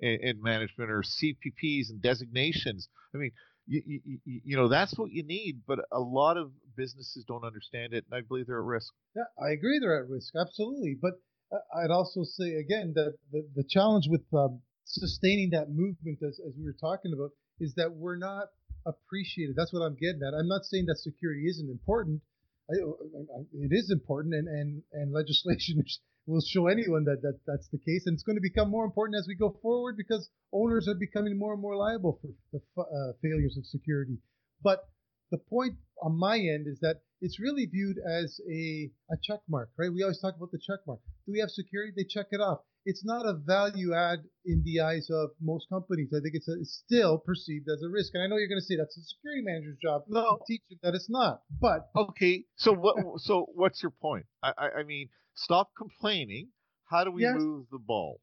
and, 0.00 0.20
and 0.20 0.42
management, 0.42 0.90
or 0.90 1.02
CPPs 1.02 1.90
and 1.90 2.00
designations. 2.00 2.88
I 3.14 3.18
mean, 3.18 3.32
you, 3.66 4.00
you, 4.04 4.18
you, 4.24 4.56
know 4.56 4.68
that's 4.68 4.96
what 4.96 5.10
you 5.10 5.22
need 5.22 5.62
but 5.66 5.80
a 5.92 6.00
lot 6.00 6.36
of 6.36 6.50
businesses 6.76 7.24
don't 7.26 7.44
understand 7.44 7.92
it 7.92 8.04
and 8.10 8.18
i 8.18 8.20
believe 8.26 8.46
they're 8.46 8.60
at 8.60 8.64
risk. 8.64 8.92
Yeah 9.14 9.24
i 9.42 9.50
agree 9.50 9.78
they're 9.80 10.02
at 10.02 10.08
risk 10.08 10.32
absolutely 10.40 10.96
but 11.00 11.14
uh, 11.52 11.58
i'd 11.82 11.90
also 11.90 12.22
say 12.22 12.54
again 12.54 12.92
that 12.94 13.14
the, 13.32 13.46
the 13.54 13.64
challenge 13.68 14.06
with 14.08 14.22
um, 14.34 14.60
sustaining 14.86 15.50
that 15.50 15.68
movement 15.68 16.18
as, 16.22 16.40
as 16.46 16.54
we 16.56 16.64
were 16.64 16.76
talking 16.80 17.12
about 17.12 17.30
is 17.60 17.74
that 17.74 17.92
we're 17.92 18.16
not 18.16 18.48
appreciated. 18.86 19.56
That's 19.56 19.72
what 19.72 19.82
i'm 19.82 19.96
getting 19.96 20.22
at. 20.22 20.34
I'm 20.34 20.48
not 20.48 20.64
saying 20.64 20.86
that 20.86 20.98
security 20.98 21.46
isn't 21.48 21.68
important. 21.68 22.22
I, 22.70 22.74
I, 22.74 23.40
it 23.52 23.72
is 23.72 23.90
important 23.90 24.34
and, 24.34 24.48
and, 24.48 24.82
and 24.92 25.12
legislation 25.20 25.84
will 26.26 26.40
show 26.40 26.66
anyone 26.66 27.04
that, 27.04 27.22
that 27.22 27.38
that's 27.46 27.68
the 27.68 27.78
case. 27.78 28.06
And 28.06 28.14
it's 28.14 28.22
going 28.22 28.36
to 28.36 28.42
become 28.42 28.70
more 28.70 28.84
important 28.84 29.18
as 29.18 29.26
we 29.28 29.36
go 29.36 29.56
forward 29.62 29.96
because 29.96 30.28
owners 30.52 30.88
are 30.88 30.94
becoming 30.94 31.38
more 31.38 31.52
and 31.52 31.62
more 31.62 31.76
liable 31.76 32.18
for 32.20 32.28
the 32.52 32.60
uh, 32.80 33.12
failures 33.22 33.56
of 33.56 33.64
security. 33.64 34.18
But 34.62 34.88
the 35.30 35.38
point 35.38 35.74
on 36.02 36.18
my 36.18 36.36
end 36.38 36.66
is 36.66 36.78
that 36.80 37.02
it's 37.20 37.40
really 37.40 37.66
viewed 37.66 37.96
as 37.98 38.40
a, 38.50 38.90
a 39.10 39.16
check 39.22 39.40
mark, 39.48 39.70
right? 39.78 39.92
We 39.92 40.02
always 40.02 40.20
talk 40.20 40.36
about 40.36 40.50
the 40.50 40.58
check 40.58 40.80
mark. 40.86 41.00
Do 41.26 41.32
we 41.32 41.40
have 41.40 41.50
security? 41.50 41.92
They 41.96 42.04
check 42.04 42.26
it 42.30 42.40
off. 42.40 42.60
It's 42.86 43.04
not 43.04 43.26
a 43.26 43.34
value 43.34 43.94
add 43.94 44.20
in 44.44 44.62
the 44.64 44.80
eyes 44.80 45.10
of 45.10 45.30
most 45.42 45.68
companies. 45.68 46.08
I 46.16 46.22
think 46.22 46.36
it's, 46.36 46.48
a, 46.48 46.52
it's 46.52 46.82
still 46.86 47.18
perceived 47.18 47.68
as 47.68 47.82
a 47.82 47.88
risk. 47.90 48.12
And 48.14 48.22
I 48.22 48.28
know 48.28 48.36
you're 48.36 48.48
going 48.48 48.60
to 48.60 48.64
say 48.64 48.76
that's 48.76 48.96
a 48.96 49.02
security 49.02 49.42
manager's 49.44 49.76
job 49.82 50.04
no. 50.08 50.38
teach 50.46 50.62
you 50.68 50.78
that 50.84 50.94
it's 50.94 51.10
not. 51.10 51.42
But 51.60 51.88
okay, 51.96 52.44
so 52.54 52.72
what? 52.72 52.96
so 53.18 53.46
what's 53.54 53.82
your 53.82 53.90
point? 53.90 54.26
I, 54.40 54.52
I, 54.56 54.68
I 54.78 54.82
mean, 54.84 55.08
stop 55.34 55.70
complaining. 55.76 56.48
How 56.88 57.02
do 57.02 57.10
we 57.10 57.22
yes. 57.22 57.34
move 57.36 57.66
the 57.72 57.80
ball? 57.80 58.20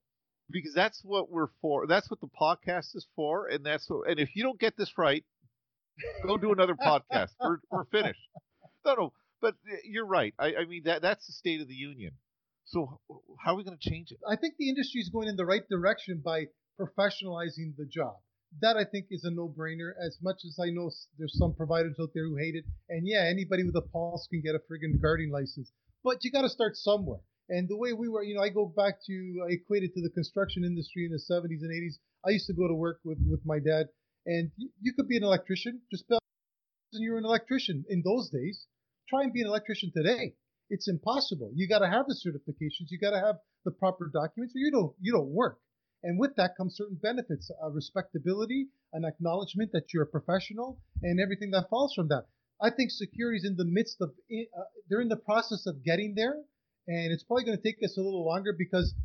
Because 0.49 0.73
that's 0.73 1.01
what 1.03 1.29
we're 1.29 1.49
for. 1.61 1.85
That's 1.85 2.09
what 2.09 2.21
the 2.21 2.29
podcast 2.39 2.95
is 2.95 3.05
for, 3.17 3.47
and 3.47 3.65
that's 3.65 3.89
what. 3.89 4.09
And 4.09 4.19
if 4.19 4.33
you 4.33 4.43
don't 4.43 4.59
get 4.59 4.77
this 4.77 4.97
right, 4.97 5.25
go 6.25 6.37
do 6.37 6.53
another 6.53 6.75
podcast. 6.75 7.31
We're 7.39 7.57
we're 7.69 7.85
finished. 7.85 8.19
No, 8.85 8.95
no, 8.95 9.13
but 9.41 9.55
uh, 9.71 9.75
you're 9.85 10.05
right. 10.05 10.33
I, 10.39 10.55
I 10.61 10.65
mean 10.65 10.83
that 10.85 11.01
that's 11.01 11.27
the 11.27 11.33
state 11.33 11.61
of 11.61 11.67
the 11.67 11.73
union. 11.73 12.11
So 12.65 12.99
how 13.43 13.53
are 13.53 13.57
we 13.57 13.63
going 13.63 13.77
to 13.77 13.89
change 13.89 14.11
it? 14.11 14.19
I 14.27 14.35
think 14.35 14.55
the 14.57 14.69
industry 14.69 15.01
is 15.01 15.09
going 15.09 15.27
in 15.27 15.35
the 15.35 15.45
right 15.45 15.67
direction 15.69 16.21
by 16.23 16.47
professionalizing 16.79 17.75
the 17.77 17.85
job. 17.85 18.15
That 18.61 18.77
I 18.77 18.85
think 18.85 19.07
is 19.09 19.23
a 19.23 19.31
no-brainer. 19.31 19.93
As 19.99 20.17
much 20.21 20.41
as 20.45 20.59
I 20.61 20.69
know 20.69 20.91
there's 21.17 21.37
some 21.37 21.55
providers 21.55 21.97
out 21.99 22.09
there 22.13 22.25
who 22.25 22.37
hate 22.37 22.55
it, 22.55 22.65
and 22.89 23.07
yeah, 23.07 23.25
anybody 23.27 23.63
with 23.63 23.75
a 23.75 23.81
pulse 23.81 24.27
can 24.29 24.41
get 24.41 24.55
a 24.55 24.59
friggin' 24.59 25.01
guarding 25.01 25.31
license 25.31 25.71
but 26.03 26.23
you 26.23 26.31
got 26.31 26.41
to 26.41 26.49
start 26.49 26.75
somewhere. 26.75 27.21
And 27.49 27.67
the 27.67 27.77
way 27.77 27.93
we 27.93 28.09
were, 28.09 28.23
you 28.23 28.35
know, 28.35 28.41
I 28.41 28.49
go 28.49 28.65
back 28.65 28.95
to, 29.05 29.45
I 29.47 29.53
equated 29.53 29.93
to 29.93 30.01
the 30.01 30.09
construction 30.09 30.63
industry 30.63 31.05
in 31.05 31.11
the 31.11 31.17
70s 31.17 31.61
and 31.61 31.71
80s. 31.71 31.95
I 32.25 32.31
used 32.31 32.47
to 32.47 32.53
go 32.53 32.67
to 32.67 32.73
work 32.73 32.99
with, 33.03 33.17
with 33.29 33.41
my 33.45 33.59
dad, 33.59 33.87
and 34.25 34.51
you, 34.55 34.69
you 34.81 34.93
could 34.93 35.07
be 35.07 35.17
an 35.17 35.23
electrician, 35.23 35.81
just 35.91 36.05
and 36.09 37.01
you're 37.03 37.17
an 37.17 37.25
electrician 37.25 37.83
in 37.89 38.03
those 38.05 38.29
days. 38.29 38.65
Try 39.09 39.23
and 39.23 39.33
be 39.33 39.41
an 39.41 39.47
electrician 39.47 39.91
today. 39.95 40.35
It's 40.73 40.87
impossible. 40.87 41.51
You 41.53 41.67
got 41.67 41.79
to 41.85 41.87
have 41.87 42.07
the 42.07 42.15
certifications. 42.15 42.89
You 42.89 42.97
got 42.97 43.11
to 43.11 43.19
have 43.19 43.35
the 43.63 43.69
proper 43.69 44.09
documents, 44.11 44.55
or 44.55 44.59
you 44.59 44.71
don't 44.71 44.93
you 44.99 45.11
don't 45.13 45.29
work. 45.29 45.59
And 46.01 46.19
with 46.19 46.35
that 46.37 46.57
comes 46.57 46.75
certain 46.75 46.97
benefits, 47.01 47.51
uh, 47.63 47.69
respectability, 47.69 48.69
an 48.91 49.05
acknowledgement 49.05 49.71
that 49.73 49.93
you're 49.93 50.09
a 50.09 50.15
professional, 50.17 50.79
and 51.03 51.19
everything 51.19 51.51
that 51.51 51.69
falls 51.69 51.93
from 51.93 52.07
that. 52.07 52.25
I 52.59 52.71
think 52.71 52.89
security 52.89 53.37
is 53.37 53.45
in 53.45 53.55
the 53.55 53.65
midst 53.65 54.01
of, 54.01 54.09
uh, 54.09 54.63
they're 54.89 55.01
in 55.01 55.09
the 55.09 55.25
process 55.31 55.67
of 55.67 55.83
getting 55.83 56.15
there. 56.15 56.37
And 56.87 57.13
it's 57.13 57.23
probably 57.23 57.45
going 57.45 57.57
to 57.57 57.63
take 57.63 57.83
us 57.83 57.95
a 57.97 58.01
little 58.01 58.25
longer 58.25 58.51
because 58.57 58.95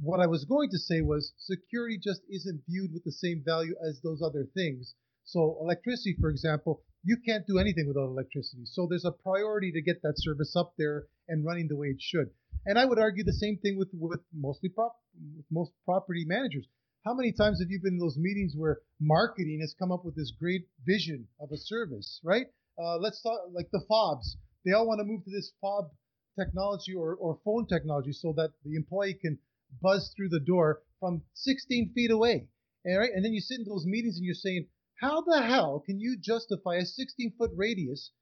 what 0.00 0.20
I 0.20 0.26
was 0.26 0.46
going 0.46 0.70
to 0.70 0.78
say 0.78 1.02
was 1.02 1.34
security 1.36 1.98
just 2.02 2.22
isn't 2.30 2.62
viewed 2.66 2.94
with 2.94 3.04
the 3.04 3.12
same 3.12 3.42
value 3.44 3.74
as 3.86 4.00
those 4.00 4.22
other 4.22 4.46
things. 4.54 4.94
So, 5.24 5.58
electricity, 5.60 6.16
for 6.18 6.30
example, 6.30 6.82
you 7.02 7.16
can't 7.24 7.46
do 7.46 7.58
anything 7.58 7.86
without 7.88 8.06
electricity. 8.06 8.62
So, 8.64 8.86
there's 8.88 9.04
a 9.04 9.12
priority 9.12 9.72
to 9.72 9.82
get 9.82 10.02
that 10.02 10.14
service 10.16 10.54
up 10.56 10.74
there 10.78 11.06
and 11.28 11.44
running 11.44 11.68
the 11.68 11.76
way 11.76 11.88
it 11.88 12.00
should. 12.00 12.30
And 12.66 12.78
I 12.78 12.84
would 12.84 12.98
argue 12.98 13.24
the 13.24 13.32
same 13.32 13.58
thing 13.58 13.78
with, 13.78 13.88
with 13.92 14.20
mostly 14.34 14.68
prop, 14.68 14.96
with 15.36 15.46
most 15.50 15.72
property 15.84 16.24
managers. 16.26 16.66
How 17.04 17.14
many 17.14 17.32
times 17.32 17.60
have 17.60 17.70
you 17.70 17.80
been 17.82 17.94
in 17.94 17.98
those 17.98 18.18
meetings 18.18 18.54
where 18.54 18.80
marketing 19.00 19.60
has 19.60 19.74
come 19.78 19.90
up 19.90 20.04
with 20.04 20.14
this 20.14 20.32
great 20.38 20.68
vision 20.84 21.26
of 21.40 21.50
a 21.50 21.56
service, 21.56 22.20
right? 22.22 22.46
uh, 22.80 22.96
let's 22.98 23.20
talk 23.22 23.40
like 23.52 23.68
the 23.72 23.82
fobs. 23.88 24.36
They 24.64 24.72
all 24.72 24.86
want 24.86 25.00
to 25.00 25.04
move 25.04 25.24
to 25.24 25.30
this 25.30 25.52
fob 25.60 25.90
technology 26.38 26.94
or, 26.94 27.14
or 27.14 27.38
phone 27.44 27.66
technology 27.66 28.12
so 28.12 28.32
that 28.36 28.52
the 28.64 28.76
employee 28.76 29.18
can 29.20 29.38
buzz 29.82 30.12
through 30.16 30.30
the 30.30 30.40
door 30.40 30.82
from 30.98 31.22
16 31.34 31.92
feet 31.94 32.10
away. 32.10 32.48
Right, 32.84 33.10
and 33.14 33.22
then 33.22 33.34
you 33.34 33.40
sit 33.40 33.58
in 33.58 33.66
those 33.68 33.84
meetings 33.84 34.16
and 34.16 34.24
you're 34.24 34.34
saying, 34.34 34.66
how 35.00 35.22
the 35.22 35.42
hell 35.42 35.82
can 35.84 35.98
you 35.98 36.16
justify 36.20 36.76
a 36.76 36.84
16 36.84 37.32
foot 37.38 37.50
radius? 37.54 38.12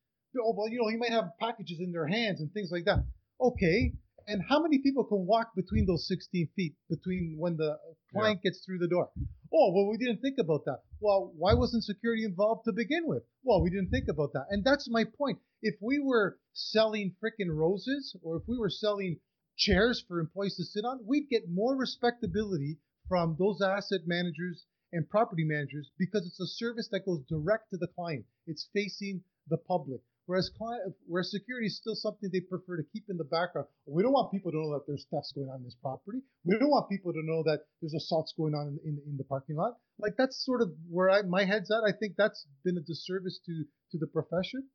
Oh, 0.40 0.54
well, 0.56 0.68
you 0.68 0.78
know, 0.80 0.88
you 0.88 0.98
might 0.98 1.10
have 1.10 1.36
packages 1.40 1.80
in 1.80 1.90
their 1.90 2.06
hands 2.06 2.40
and 2.40 2.52
things 2.52 2.70
like 2.70 2.84
that. 2.84 3.04
Okay, 3.40 3.92
and 4.28 4.42
how 4.46 4.62
many 4.62 4.78
people 4.78 5.04
can 5.04 5.26
walk 5.26 5.54
between 5.56 5.86
those 5.86 6.06
16 6.06 6.50
feet 6.54 6.76
between 6.90 7.36
when 7.38 7.56
the 7.56 7.78
client 8.12 8.40
yeah. 8.44 8.50
gets 8.50 8.64
through 8.64 8.78
the 8.78 8.86
door? 8.86 9.08
Oh, 9.52 9.72
well, 9.72 9.88
we 9.88 9.96
didn't 9.96 10.20
think 10.20 10.36
about 10.38 10.66
that. 10.66 10.82
Well, 11.00 11.32
why 11.34 11.54
wasn't 11.54 11.84
security 11.84 12.24
involved 12.24 12.66
to 12.66 12.72
begin 12.72 13.06
with? 13.06 13.22
Well, 13.42 13.62
we 13.62 13.70
didn't 13.70 13.88
think 13.88 14.06
about 14.08 14.34
that. 14.34 14.46
And 14.50 14.62
that's 14.62 14.90
my 14.90 15.04
point. 15.04 15.38
If 15.62 15.76
we 15.80 15.98
were 15.98 16.38
selling 16.52 17.16
freaking 17.24 17.48
roses 17.50 18.14
or 18.22 18.36
if 18.36 18.42
we 18.46 18.58
were 18.58 18.68
selling 18.68 19.18
chairs 19.56 20.04
for 20.06 20.20
employees 20.20 20.56
to 20.56 20.64
sit 20.64 20.84
on, 20.84 21.00
we'd 21.06 21.30
get 21.30 21.48
more 21.48 21.74
respectability 21.74 22.78
from 23.08 23.34
those 23.38 23.62
asset 23.62 24.02
managers 24.06 24.66
and 24.92 25.08
property 25.08 25.44
managers 25.44 25.90
because 25.98 26.26
it's 26.26 26.40
a 26.40 26.46
service 26.46 26.88
that 26.92 27.04
goes 27.04 27.20
direct 27.28 27.70
to 27.70 27.76
the 27.76 27.88
client. 27.88 28.24
It's 28.46 28.68
facing 28.72 29.22
the 29.48 29.58
public. 29.58 30.00
Whereas 30.26 30.50
client, 30.58 30.94
whereas 31.06 31.30
security 31.30 31.68
is 31.68 31.78
still 31.78 31.94
something 31.94 32.28
they 32.30 32.40
prefer 32.40 32.76
to 32.76 32.82
keep 32.92 33.04
in 33.08 33.16
the 33.16 33.24
background. 33.24 33.66
We 33.86 34.02
don't 34.02 34.12
want 34.12 34.30
people 34.30 34.52
to 34.52 34.58
know 34.58 34.74
that 34.74 34.84
there's 34.86 35.06
thefts 35.10 35.32
going 35.32 35.48
on 35.48 35.60
in 35.60 35.64
this 35.64 35.76
property. 35.80 36.20
We 36.44 36.58
don't 36.58 36.68
want 36.68 36.90
people 36.90 37.14
to 37.14 37.22
know 37.24 37.42
that 37.44 37.64
there's 37.80 37.94
assaults 37.94 38.34
going 38.36 38.54
on 38.54 38.76
in, 38.84 38.92
in, 38.92 39.02
in 39.08 39.16
the 39.16 39.24
parking 39.24 39.56
lot. 39.56 39.78
Like 39.98 40.16
that's 40.18 40.44
sort 40.44 40.60
of 40.60 40.68
where 40.90 41.08
I, 41.08 41.22
my 41.22 41.46
head's 41.46 41.70
at. 41.70 41.80
I 41.80 41.96
think 41.96 42.16
that's 42.18 42.44
been 42.62 42.76
a 42.76 42.84
disservice 42.84 43.40
to 43.46 43.64
to 43.92 43.98
the 43.98 44.06
profession. 44.06 44.68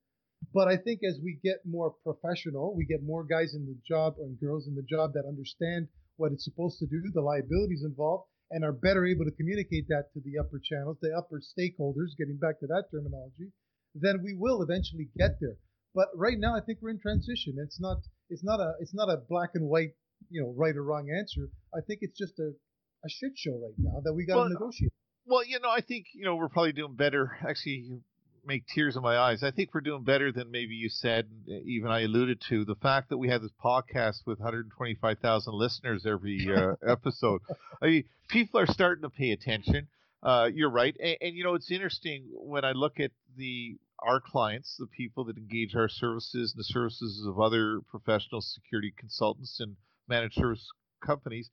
But 0.52 0.68
I 0.68 0.76
think 0.76 1.02
as 1.08 1.20
we 1.24 1.40
get 1.44 1.62
more 1.66 1.94
professional, 2.04 2.76
we 2.76 2.86
get 2.86 3.04
more 3.04 3.24
guys 3.24 3.54
in 3.54 3.66
the 3.66 3.78
job 3.88 4.16
and 4.18 4.40
girls 4.40 4.68
in 4.68 4.74
the 4.74 4.82
job 4.82 5.14
that 5.14 5.26
understand 5.28 5.88
what 6.18 6.32
it's 6.32 6.44
supposed 6.44 6.80
to 6.80 6.88
do, 6.88 7.02
the 7.14 7.22
liabilities 7.22 7.84
involved, 7.84 8.26
and 8.54 8.64
are 8.64 8.72
better 8.72 9.06
able 9.06 9.26
to 9.26 9.32
communicate 9.32 9.90
that 9.90 10.14
to 10.14 10.22
the 10.22 10.38
upper 10.40 10.62
channels, 10.64 10.98
the 11.02 11.12
upper 11.18 11.42
stakeholders, 11.42 12.14
getting 12.18 12.38
back 12.38 12.60
to 12.62 12.68
that 12.68 12.86
terminology 12.94 13.52
then 13.96 14.22
we 14.24 14.36
will 14.38 14.62
eventually 14.62 15.10
get 15.18 15.40
there. 15.40 15.58
But 15.96 16.08
right 16.16 16.38
now, 16.38 16.56
I 16.56 16.62
think 16.62 16.80
we're 16.82 16.90
in 16.90 17.00
transition. 17.00 17.56
It's 17.64 17.80
not 17.80 17.98
it's 18.30 18.44
not 18.44 18.60
a 18.60 18.74
it's 18.80 18.94
not 18.94 19.10
a 19.10 19.18
black 19.30 19.52
and 19.54 19.70
white 19.70 19.92
you 20.30 20.42
know 20.42 20.54
right 20.58 20.76
or 20.76 20.84
wrong 20.84 21.10
answer. 21.16 21.50
I 21.74 21.82
think 21.86 22.00
it's 22.02 22.18
just 22.18 22.40
a 22.40 22.54
a 23.06 23.10
shit 23.10 23.34
show 23.36 23.52
right 23.52 23.76
now 23.78 24.02
that 24.04 24.14
we 24.14 24.26
got 24.26 24.36
to 24.36 24.40
well, 24.42 24.50
negotiate. 24.50 24.92
Well, 25.26 25.46
you 25.46 25.60
know, 25.60 25.70
I 25.70 25.82
think 25.82 26.08
you 26.16 26.26
know 26.26 26.36
we're 26.36 26.50
probably 26.50 26.72
doing 26.72 26.96
better. 26.96 27.38
Actually, 27.48 28.02
make 28.46 28.66
tears 28.68 28.96
in 28.96 29.02
my 29.02 29.18
eyes. 29.18 29.44
I 29.44 29.52
think 29.52 29.74
we're 29.74 29.82
doing 29.82 30.04
better 30.04 30.32
than 30.32 30.52
maybe 30.52 30.76
you 30.76 30.90
said. 30.90 31.28
Even 31.66 31.92
I 31.92 32.02
alluded 32.02 32.42
to 32.50 32.66
the 32.66 32.76
fact 32.76 33.10
that 33.10 33.18
we 33.18 33.30
have 33.30 33.42
this 33.42 33.52
podcast 33.64 34.26
with 34.26 34.40
125,000 34.40 35.54
listeners 35.54 36.06
every 36.06 36.48
uh, 36.56 36.76
episode. 36.88 37.42
I 37.82 37.86
mean, 37.86 38.04
people 38.30 38.60
are 38.60 38.68
starting 38.68 39.04
to 39.04 39.10
pay 39.10 39.32
attention. 39.32 39.88
Uh, 40.22 40.50
you're 40.54 40.70
right, 40.70 40.96
and, 41.02 41.18
and, 41.20 41.36
you 41.36 41.44
know 41.44 41.54
it's 41.54 41.70
interesting 41.70 42.24
when 42.32 42.64
I 42.64 42.72
look 42.72 42.98
at 43.02 43.12
the 43.36 43.78
our 44.00 44.22
clients, 44.22 44.76
the 44.80 44.88
people 44.88 45.26
that 45.26 45.38
engage 45.38 45.76
our 45.76 45.90
services 45.90 46.54
and 46.54 46.60
the 46.60 46.64
services 46.64 47.26
of 47.28 47.40
other 47.40 47.82
professional 47.90 48.42
security 48.42 48.94
consultants 48.98 49.60
and 49.60 49.76
managed 50.08 50.36
service 50.36 50.66
companies. 51.06 51.50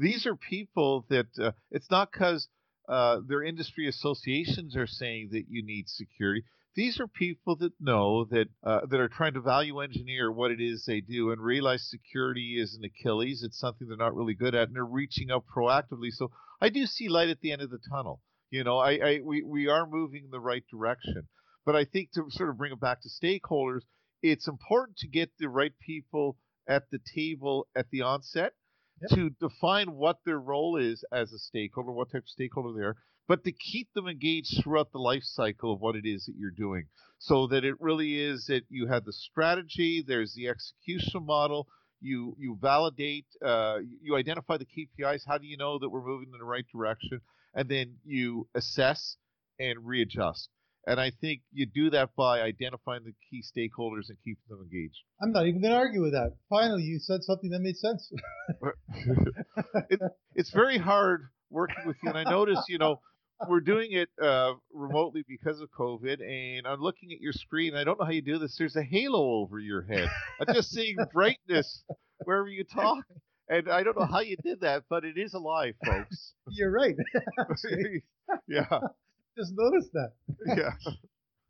These 0.00 0.26
are 0.26 0.36
people 0.36 1.04
that 1.10 1.26
uh, 1.38 1.52
it's 1.70 1.90
not 1.90 2.12
because 2.12 2.48
uh, 2.92 3.20
their 3.26 3.42
industry 3.42 3.88
associations 3.88 4.76
are 4.76 4.86
saying 4.86 5.30
that 5.32 5.46
you 5.48 5.64
need 5.64 5.88
security. 5.88 6.44
These 6.74 7.00
are 7.00 7.06
people 7.06 7.56
that 7.56 7.72
know 7.80 8.26
that 8.26 8.48
uh, 8.62 8.80
that 8.90 9.00
are 9.00 9.08
trying 9.08 9.32
to 9.32 9.40
value 9.40 9.80
engineer 9.80 10.30
what 10.30 10.50
it 10.50 10.60
is 10.60 10.84
they 10.84 11.00
do 11.00 11.30
and 11.30 11.40
realize 11.40 11.88
security 11.88 12.60
is 12.60 12.76
an 12.76 12.84
Achilles. 12.84 13.42
It's 13.42 13.58
something 13.58 13.88
they're 13.88 13.96
not 13.96 14.14
really 14.14 14.34
good 14.34 14.54
at, 14.54 14.68
and 14.68 14.76
they're 14.76 14.84
reaching 14.84 15.30
out 15.30 15.44
proactively. 15.46 16.10
So 16.10 16.30
I 16.60 16.68
do 16.68 16.84
see 16.84 17.08
light 17.08 17.30
at 17.30 17.40
the 17.40 17.52
end 17.52 17.62
of 17.62 17.70
the 17.70 17.80
tunnel. 17.90 18.20
You 18.50 18.62
know, 18.62 18.76
I, 18.76 18.92
I 18.92 19.20
we, 19.24 19.42
we 19.42 19.68
are 19.68 19.86
moving 19.86 20.24
in 20.24 20.30
the 20.30 20.40
right 20.40 20.64
direction. 20.70 21.28
But 21.64 21.76
I 21.76 21.86
think 21.86 22.12
to 22.12 22.26
sort 22.28 22.50
of 22.50 22.58
bring 22.58 22.72
it 22.72 22.80
back 22.80 23.00
to 23.02 23.08
stakeholders, 23.08 23.82
it's 24.22 24.48
important 24.48 24.98
to 24.98 25.08
get 25.08 25.30
the 25.38 25.48
right 25.48 25.72
people 25.80 26.36
at 26.68 26.90
the 26.90 26.98
table 27.14 27.68
at 27.74 27.88
the 27.90 28.02
onset 28.02 28.52
to 29.10 29.30
define 29.40 29.92
what 29.92 30.18
their 30.24 30.38
role 30.38 30.76
is 30.76 31.04
as 31.12 31.32
a 31.32 31.38
stakeholder, 31.38 31.92
what 31.92 32.10
type 32.10 32.22
of 32.22 32.28
stakeholder 32.28 32.78
they 32.78 32.84
are, 32.84 32.96
but 33.28 33.44
to 33.44 33.52
keep 33.52 33.92
them 33.94 34.08
engaged 34.08 34.62
throughout 34.62 34.92
the 34.92 34.98
life 34.98 35.22
cycle 35.24 35.72
of 35.72 35.80
what 35.80 35.96
it 35.96 36.06
is 36.06 36.26
that 36.26 36.34
you're 36.36 36.50
doing. 36.50 36.86
So 37.18 37.46
that 37.48 37.64
it 37.64 37.80
really 37.80 38.18
is 38.18 38.46
that 38.46 38.64
you 38.68 38.88
have 38.88 39.04
the 39.04 39.12
strategy, 39.12 40.04
there's 40.06 40.34
the 40.34 40.48
execution 40.48 41.24
model, 41.24 41.68
you 42.00 42.36
you 42.38 42.58
validate, 42.60 43.26
uh, 43.44 43.78
you 44.02 44.16
identify 44.16 44.56
the 44.56 44.66
KPIs. 44.66 45.22
How 45.26 45.38
do 45.38 45.46
you 45.46 45.56
know 45.56 45.78
that 45.78 45.88
we're 45.88 46.04
moving 46.04 46.30
in 46.32 46.38
the 46.38 46.44
right 46.44 46.66
direction? 46.72 47.20
And 47.54 47.68
then 47.68 47.94
you 48.04 48.48
assess 48.54 49.16
and 49.60 49.86
readjust. 49.86 50.48
And 50.86 51.00
I 51.00 51.12
think 51.20 51.42
you 51.52 51.66
do 51.66 51.90
that 51.90 52.10
by 52.16 52.40
identifying 52.40 53.04
the 53.04 53.14
key 53.30 53.42
stakeholders 53.42 54.08
and 54.08 54.18
keeping 54.24 54.42
them 54.48 54.60
engaged. 54.62 54.98
I'm 55.22 55.30
not 55.32 55.46
even 55.46 55.60
going 55.60 55.72
to 55.72 55.78
argue 55.78 56.02
with 56.02 56.12
that. 56.12 56.32
Finally, 56.50 56.82
you 56.82 56.98
said 56.98 57.22
something 57.22 57.50
that 57.50 57.60
made 57.60 57.76
sense. 57.76 58.12
it, 59.90 60.00
it's 60.34 60.50
very 60.50 60.78
hard 60.78 61.22
working 61.50 61.86
with 61.86 61.96
you, 62.02 62.08
and 62.08 62.18
I 62.18 62.28
notice, 62.28 62.58
you 62.68 62.78
know, 62.78 63.00
we're 63.48 63.60
doing 63.60 63.92
it 63.92 64.08
uh, 64.20 64.54
remotely 64.72 65.24
because 65.28 65.60
of 65.60 65.68
COVID, 65.70 66.20
and 66.20 66.66
I'm 66.66 66.80
looking 66.80 67.12
at 67.12 67.20
your 67.20 67.32
screen. 67.32 67.74
I 67.74 67.84
don't 67.84 67.98
know 67.98 68.04
how 68.04 68.12
you 68.12 68.22
do 68.22 68.38
this. 68.38 68.56
There's 68.56 68.76
a 68.76 68.82
halo 68.82 69.40
over 69.42 69.58
your 69.58 69.82
head. 69.82 70.08
I'm 70.40 70.54
just 70.54 70.70
seeing 70.70 70.96
brightness 71.12 71.84
wherever 72.24 72.48
you 72.48 72.64
talk, 72.64 73.04
and 73.48 73.68
I 73.68 73.82
don't 73.82 73.98
know 73.98 74.06
how 74.06 74.20
you 74.20 74.36
did 74.42 74.60
that, 74.60 74.84
but 74.88 75.04
it 75.04 75.16
is 75.16 75.34
alive, 75.34 75.74
folks. 75.84 76.34
You're 76.48 76.70
right. 76.70 76.94
yeah. 78.48 78.78
Just 79.36 79.52
noticed 79.56 79.92
that. 79.94 80.12
Yeah. 80.46 80.72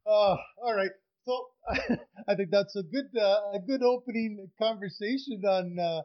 Uh, 0.07 0.37
all 0.63 0.75
right. 0.75 0.91
So 1.25 1.49
I 2.29 2.35
think 2.35 2.51
that's 2.51 2.77
a 2.77 2.83
good 2.83 3.11
uh, 3.19 3.53
a 3.55 3.61
good 3.61 3.83
opening 3.83 4.51
conversation 4.61 5.43
on 5.47 5.79
uh, 5.79 6.03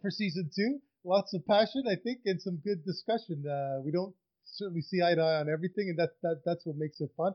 for 0.00 0.10
season 0.10 0.50
two. 0.54 0.80
Lots 1.04 1.34
of 1.34 1.46
passion, 1.46 1.84
I 1.88 1.94
think, 1.96 2.20
and 2.26 2.40
some 2.42 2.56
good 2.64 2.84
discussion. 2.84 3.44
Uh, 3.46 3.80
we 3.84 3.92
don't 3.92 4.14
certainly 4.44 4.82
see 4.82 5.02
eye 5.02 5.14
to 5.14 5.20
eye 5.22 5.40
on 5.40 5.48
everything, 5.48 5.88
and 5.90 5.98
that, 5.98 6.10
that 6.22 6.42
that's 6.44 6.66
what 6.66 6.76
makes 6.76 7.00
it 7.00 7.10
fun. 7.16 7.32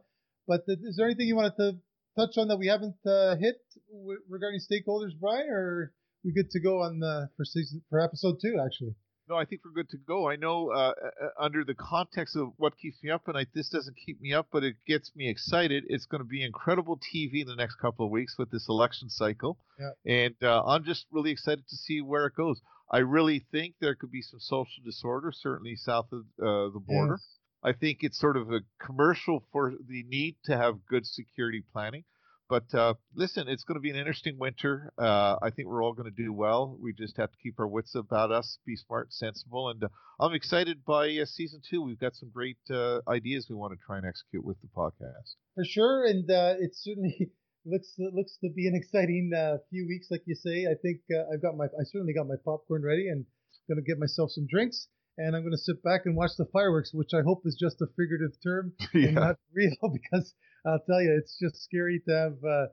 But 0.47 0.65
th- 0.65 0.79
is 0.83 0.97
there 0.97 1.05
anything 1.07 1.27
you 1.27 1.35
wanted 1.37 1.55
to 1.57 1.73
touch 2.17 2.37
on 2.37 2.49
that 2.49 2.57
we 2.57 2.67
haven't 2.67 2.97
uh, 3.05 3.35
hit 3.37 3.57
w- 3.89 4.19
regarding 4.27 4.59
stakeholders, 4.59 5.11
Brian, 5.19 5.47
or 5.49 5.93
we 6.25 6.33
good 6.33 6.51
to 6.51 6.59
go 6.59 6.81
on 6.81 6.99
the, 6.99 7.29
for 7.37 7.45
season 7.45 7.81
for 7.89 8.01
episode 8.01 8.39
two? 8.41 8.59
Actually, 8.63 8.95
no, 9.29 9.35
I 9.35 9.45
think 9.45 9.61
we're 9.63 9.71
good 9.71 9.89
to 9.91 9.97
go. 9.97 10.29
I 10.29 10.35
know 10.35 10.71
uh, 10.71 10.93
uh, 11.03 11.27
under 11.39 11.63
the 11.63 11.73
context 11.73 12.35
of 12.35 12.53
what 12.57 12.77
keeps 12.77 13.01
me 13.03 13.09
up 13.09 13.23
at 13.27 13.35
night, 13.35 13.47
this 13.53 13.69
doesn't 13.69 13.95
keep 14.05 14.21
me 14.21 14.33
up, 14.33 14.47
but 14.51 14.63
it 14.63 14.75
gets 14.87 15.11
me 15.15 15.29
excited. 15.29 15.85
It's 15.87 16.05
going 16.05 16.21
to 16.21 16.27
be 16.27 16.43
incredible 16.43 16.97
TV 16.97 17.41
in 17.41 17.47
the 17.47 17.55
next 17.55 17.75
couple 17.75 18.05
of 18.05 18.11
weeks 18.11 18.35
with 18.37 18.51
this 18.51 18.67
election 18.67 19.09
cycle, 19.09 19.57
yeah. 19.79 19.91
and 20.05 20.35
uh, 20.43 20.63
I'm 20.65 20.83
just 20.83 21.05
really 21.11 21.31
excited 21.31 21.67
to 21.67 21.75
see 21.75 22.01
where 22.01 22.25
it 22.25 22.35
goes. 22.35 22.61
I 22.91 22.99
really 22.99 23.45
think 23.51 23.75
there 23.79 23.95
could 23.95 24.11
be 24.11 24.21
some 24.21 24.39
social 24.39 24.83
disorder, 24.83 25.31
certainly 25.31 25.75
south 25.75 26.11
of 26.11 26.21
uh, 26.39 26.73
the 26.73 26.81
border. 26.85 27.13
Yes. 27.13 27.37
I 27.63 27.73
think 27.73 27.99
it's 28.01 28.19
sort 28.19 28.37
of 28.37 28.51
a 28.51 28.61
commercial 28.83 29.43
for 29.51 29.71
the 29.87 30.03
need 30.03 30.35
to 30.45 30.57
have 30.57 30.85
good 30.89 31.05
security 31.05 31.63
planning. 31.71 32.03
But 32.51 32.75
uh, 32.77 32.95
listen, 33.15 33.47
it's 33.47 33.63
going 33.63 33.75
to 33.75 33.81
be 33.81 33.91
an 33.91 33.95
interesting 33.95 34.37
winter. 34.37 34.91
Uh, 34.97 35.37
I 35.41 35.51
think 35.51 35.69
we're 35.69 35.81
all 35.81 35.93
going 35.93 36.13
to 36.13 36.23
do 36.23 36.33
well. 36.33 36.77
We 36.81 36.91
just 36.91 37.15
have 37.15 37.31
to 37.31 37.37
keep 37.41 37.57
our 37.61 37.65
wits 37.65 37.95
about 37.95 38.29
us, 38.29 38.57
be 38.65 38.75
smart, 38.75 39.13
sensible, 39.13 39.69
and 39.69 39.81
uh, 39.85 39.87
I'm 40.19 40.33
excited 40.33 40.83
by 40.83 41.15
uh, 41.15 41.23
season 41.23 41.61
two. 41.63 41.81
We've 41.81 41.97
got 41.97 42.13
some 42.13 42.29
great 42.29 42.57
uh, 42.69 42.99
ideas 43.07 43.47
we 43.49 43.55
want 43.55 43.71
to 43.71 43.79
try 43.85 43.99
and 43.99 44.05
execute 44.05 44.43
with 44.43 44.57
the 44.59 44.67
podcast. 44.67 45.35
For 45.55 45.63
sure, 45.63 46.05
and 46.05 46.29
uh, 46.29 46.55
it 46.59 46.71
certainly 46.75 47.31
looks 47.65 47.95
looks 47.97 48.35
to 48.43 48.49
be 48.53 48.67
an 48.67 48.75
exciting 48.75 49.31
few 49.69 49.87
weeks, 49.87 50.07
like 50.11 50.23
you 50.25 50.35
say. 50.35 50.65
I 50.65 50.75
think 50.81 50.99
I've 51.33 51.41
got 51.41 51.55
my 51.55 51.67
I 51.67 51.83
certainly 51.85 52.13
got 52.13 52.27
my 52.27 52.35
popcorn 52.43 52.83
ready 52.83 53.07
and 53.07 53.23
going 53.69 53.81
to 53.81 53.89
get 53.89 53.97
myself 53.97 54.29
some 54.31 54.47
drinks 54.51 54.89
and 55.17 55.35
I'm 55.35 55.41
going 55.41 55.51
to 55.51 55.57
sit 55.57 55.83
back 55.83 56.01
and 56.05 56.15
watch 56.15 56.31
the 56.37 56.45
fireworks, 56.51 56.91
which 56.93 57.13
I 57.13 57.21
hope 57.21 57.43
is 57.45 57.57
just 57.59 57.81
a 57.81 57.87
figurative 57.97 58.37
term 58.41 58.73
yeah. 58.93 59.07
and 59.07 59.15
not 59.15 59.35
real, 59.53 59.75
because 59.81 60.33
I'll 60.65 60.83
tell 60.87 61.01
you, 61.01 61.15
it's 61.17 61.37
just 61.41 61.63
scary 61.63 62.01
to 62.07 62.13
have 62.13 62.37
uh, 62.43 62.65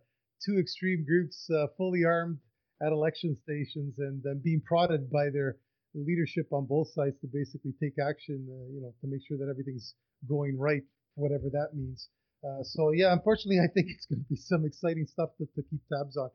two 0.45 0.59
extreme 0.59 1.05
groups 1.07 1.49
uh, 1.51 1.67
fully 1.77 2.05
armed 2.05 2.39
at 2.83 2.93
election 2.93 3.37
stations 3.43 3.95
and 3.99 4.23
then 4.23 4.41
being 4.43 4.63
prodded 4.65 5.11
by 5.11 5.31
their 5.33 5.57
leadership 5.95 6.47
on 6.53 6.67
both 6.67 6.89
sides 6.93 7.19
to 7.21 7.27
basically 7.33 7.73
take 7.83 7.95
action, 7.99 8.47
uh, 8.47 8.73
you 8.73 8.81
know, 8.81 8.95
to 9.01 9.09
make 9.09 9.21
sure 9.27 9.37
that 9.39 9.51
everything's 9.51 9.95
going 10.29 10.57
right, 10.59 10.83
whatever 11.15 11.51
that 11.51 11.75
means. 11.75 12.09
Uh, 12.45 12.63
so 12.63 12.93
yeah, 12.93 13.13
unfortunately, 13.13 13.59
I 13.59 13.67
think 13.73 13.89
it's 13.91 14.07
going 14.07 14.21
to 14.21 14.29
be 14.29 14.37
some 14.37 14.65
exciting 14.65 15.07
stuff 15.07 15.31
to, 15.39 15.47
to 15.47 15.63
keep 15.69 15.81
tabs 15.91 16.17
on. 16.17 16.31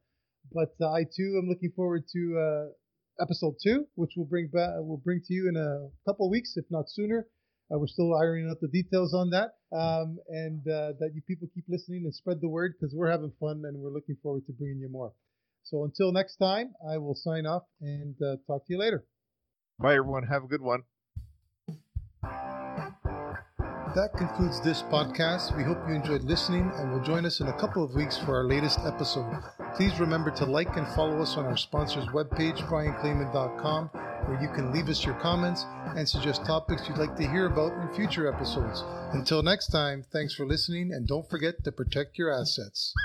But 0.52 0.76
uh, 0.82 0.92
I 0.92 1.04
too 1.04 1.40
am 1.42 1.48
looking 1.48 1.72
forward 1.76 2.04
to 2.12 2.22
uh, 2.38 2.66
episode 3.22 3.56
two, 3.64 3.86
which 3.96 4.12
we'll 4.16 4.26
bring 4.26 4.48
back, 4.48 4.70
we'll 4.78 5.02
bring 5.04 5.22
to 5.26 5.34
you 5.34 5.50
in 5.50 5.56
a 5.56 5.90
couple 6.08 6.30
weeks, 6.30 6.54
if 6.56 6.66
not 6.70 6.90
sooner. 6.90 7.28
Uh, 7.72 7.80
we're 7.80 7.88
still 7.88 8.14
ironing 8.16 8.50
out 8.50 8.58
the 8.62 8.68
details 8.68 9.14
on 9.14 9.30
that, 9.30 9.56
um, 9.76 10.18
and 10.28 10.68
uh, 10.68 10.92
that 11.00 11.12
you 11.16 11.22
people 11.28 11.48
keep 11.56 11.64
listening 11.70 12.02
and 12.04 12.14
spread 12.14 12.42
the 12.42 12.50
word 12.50 12.74
because 12.80 12.94
we're 12.96 13.10
having 13.10 13.32
fun 13.40 13.64
and 13.66 13.78
we're 13.78 13.90
looking 13.90 14.18
forward 14.22 14.46
to 14.46 14.54
bringing 14.54 14.80
you 14.80 14.90
more. 14.92 15.14
So 15.64 15.86
until 15.86 16.12
next 16.12 16.36
time, 16.38 16.74
I 16.88 16.98
will 16.98 17.16
sign 17.16 17.46
off 17.46 17.64
and 17.82 18.16
uh, 18.22 18.36
talk 18.48 18.68
to 18.68 18.74
you 18.74 18.80
later. 18.80 19.06
Bye, 19.80 19.96
everyone. 19.96 20.24
Have 20.28 20.44
a 20.44 20.48
good 20.48 20.62
one. 20.62 20.84
That 23.96 24.18
concludes 24.18 24.60
this 24.60 24.82
podcast. 24.82 25.56
We 25.56 25.64
hope 25.64 25.78
you 25.88 25.94
enjoyed 25.94 26.24
listening 26.24 26.72
and 26.78 26.92
will 26.92 27.04
join 27.04 27.28
us 27.28 27.42
in 27.42 27.48
a 27.50 27.60
couple 27.60 27.84
of 27.84 27.94
weeks 27.94 28.18
for 28.18 28.36
our 28.36 28.44
latest 28.44 28.80
episode. 28.80 29.32
Please 29.76 30.00
remember 30.00 30.32
to 30.32 30.46
like 30.46 30.76
and 30.78 30.88
follow 30.96 31.22
us 31.22 31.38
on 31.38 31.46
our 31.46 31.56
sponsor's 31.56 32.06
webpage, 32.08 32.58
brianclayman.com, 32.68 33.90
where 34.26 34.42
you 34.42 34.48
can 34.48 34.74
leave 34.74 34.90
us 34.90 35.06
your 35.06 35.14
comments 35.16 35.68
and 35.96 36.10
suggest 36.10 36.44
topics 36.44 36.90
you'd 36.90 36.98
like 36.98 37.16
to 37.18 37.28
hear 37.28 37.46
about 37.46 37.72
in 37.74 37.96
future 37.96 38.28
episodes. 38.28 38.84
Until 39.12 39.44
next 39.44 39.68
time, 39.68 40.04
thanks 40.12 40.34
for 40.34 40.48
listening 40.48 40.92
and 40.92 41.08
don't 41.08 41.30
forget 41.30 41.64
to 41.64 41.72
protect 41.72 42.18
your 42.18 42.34
assets. 42.34 42.96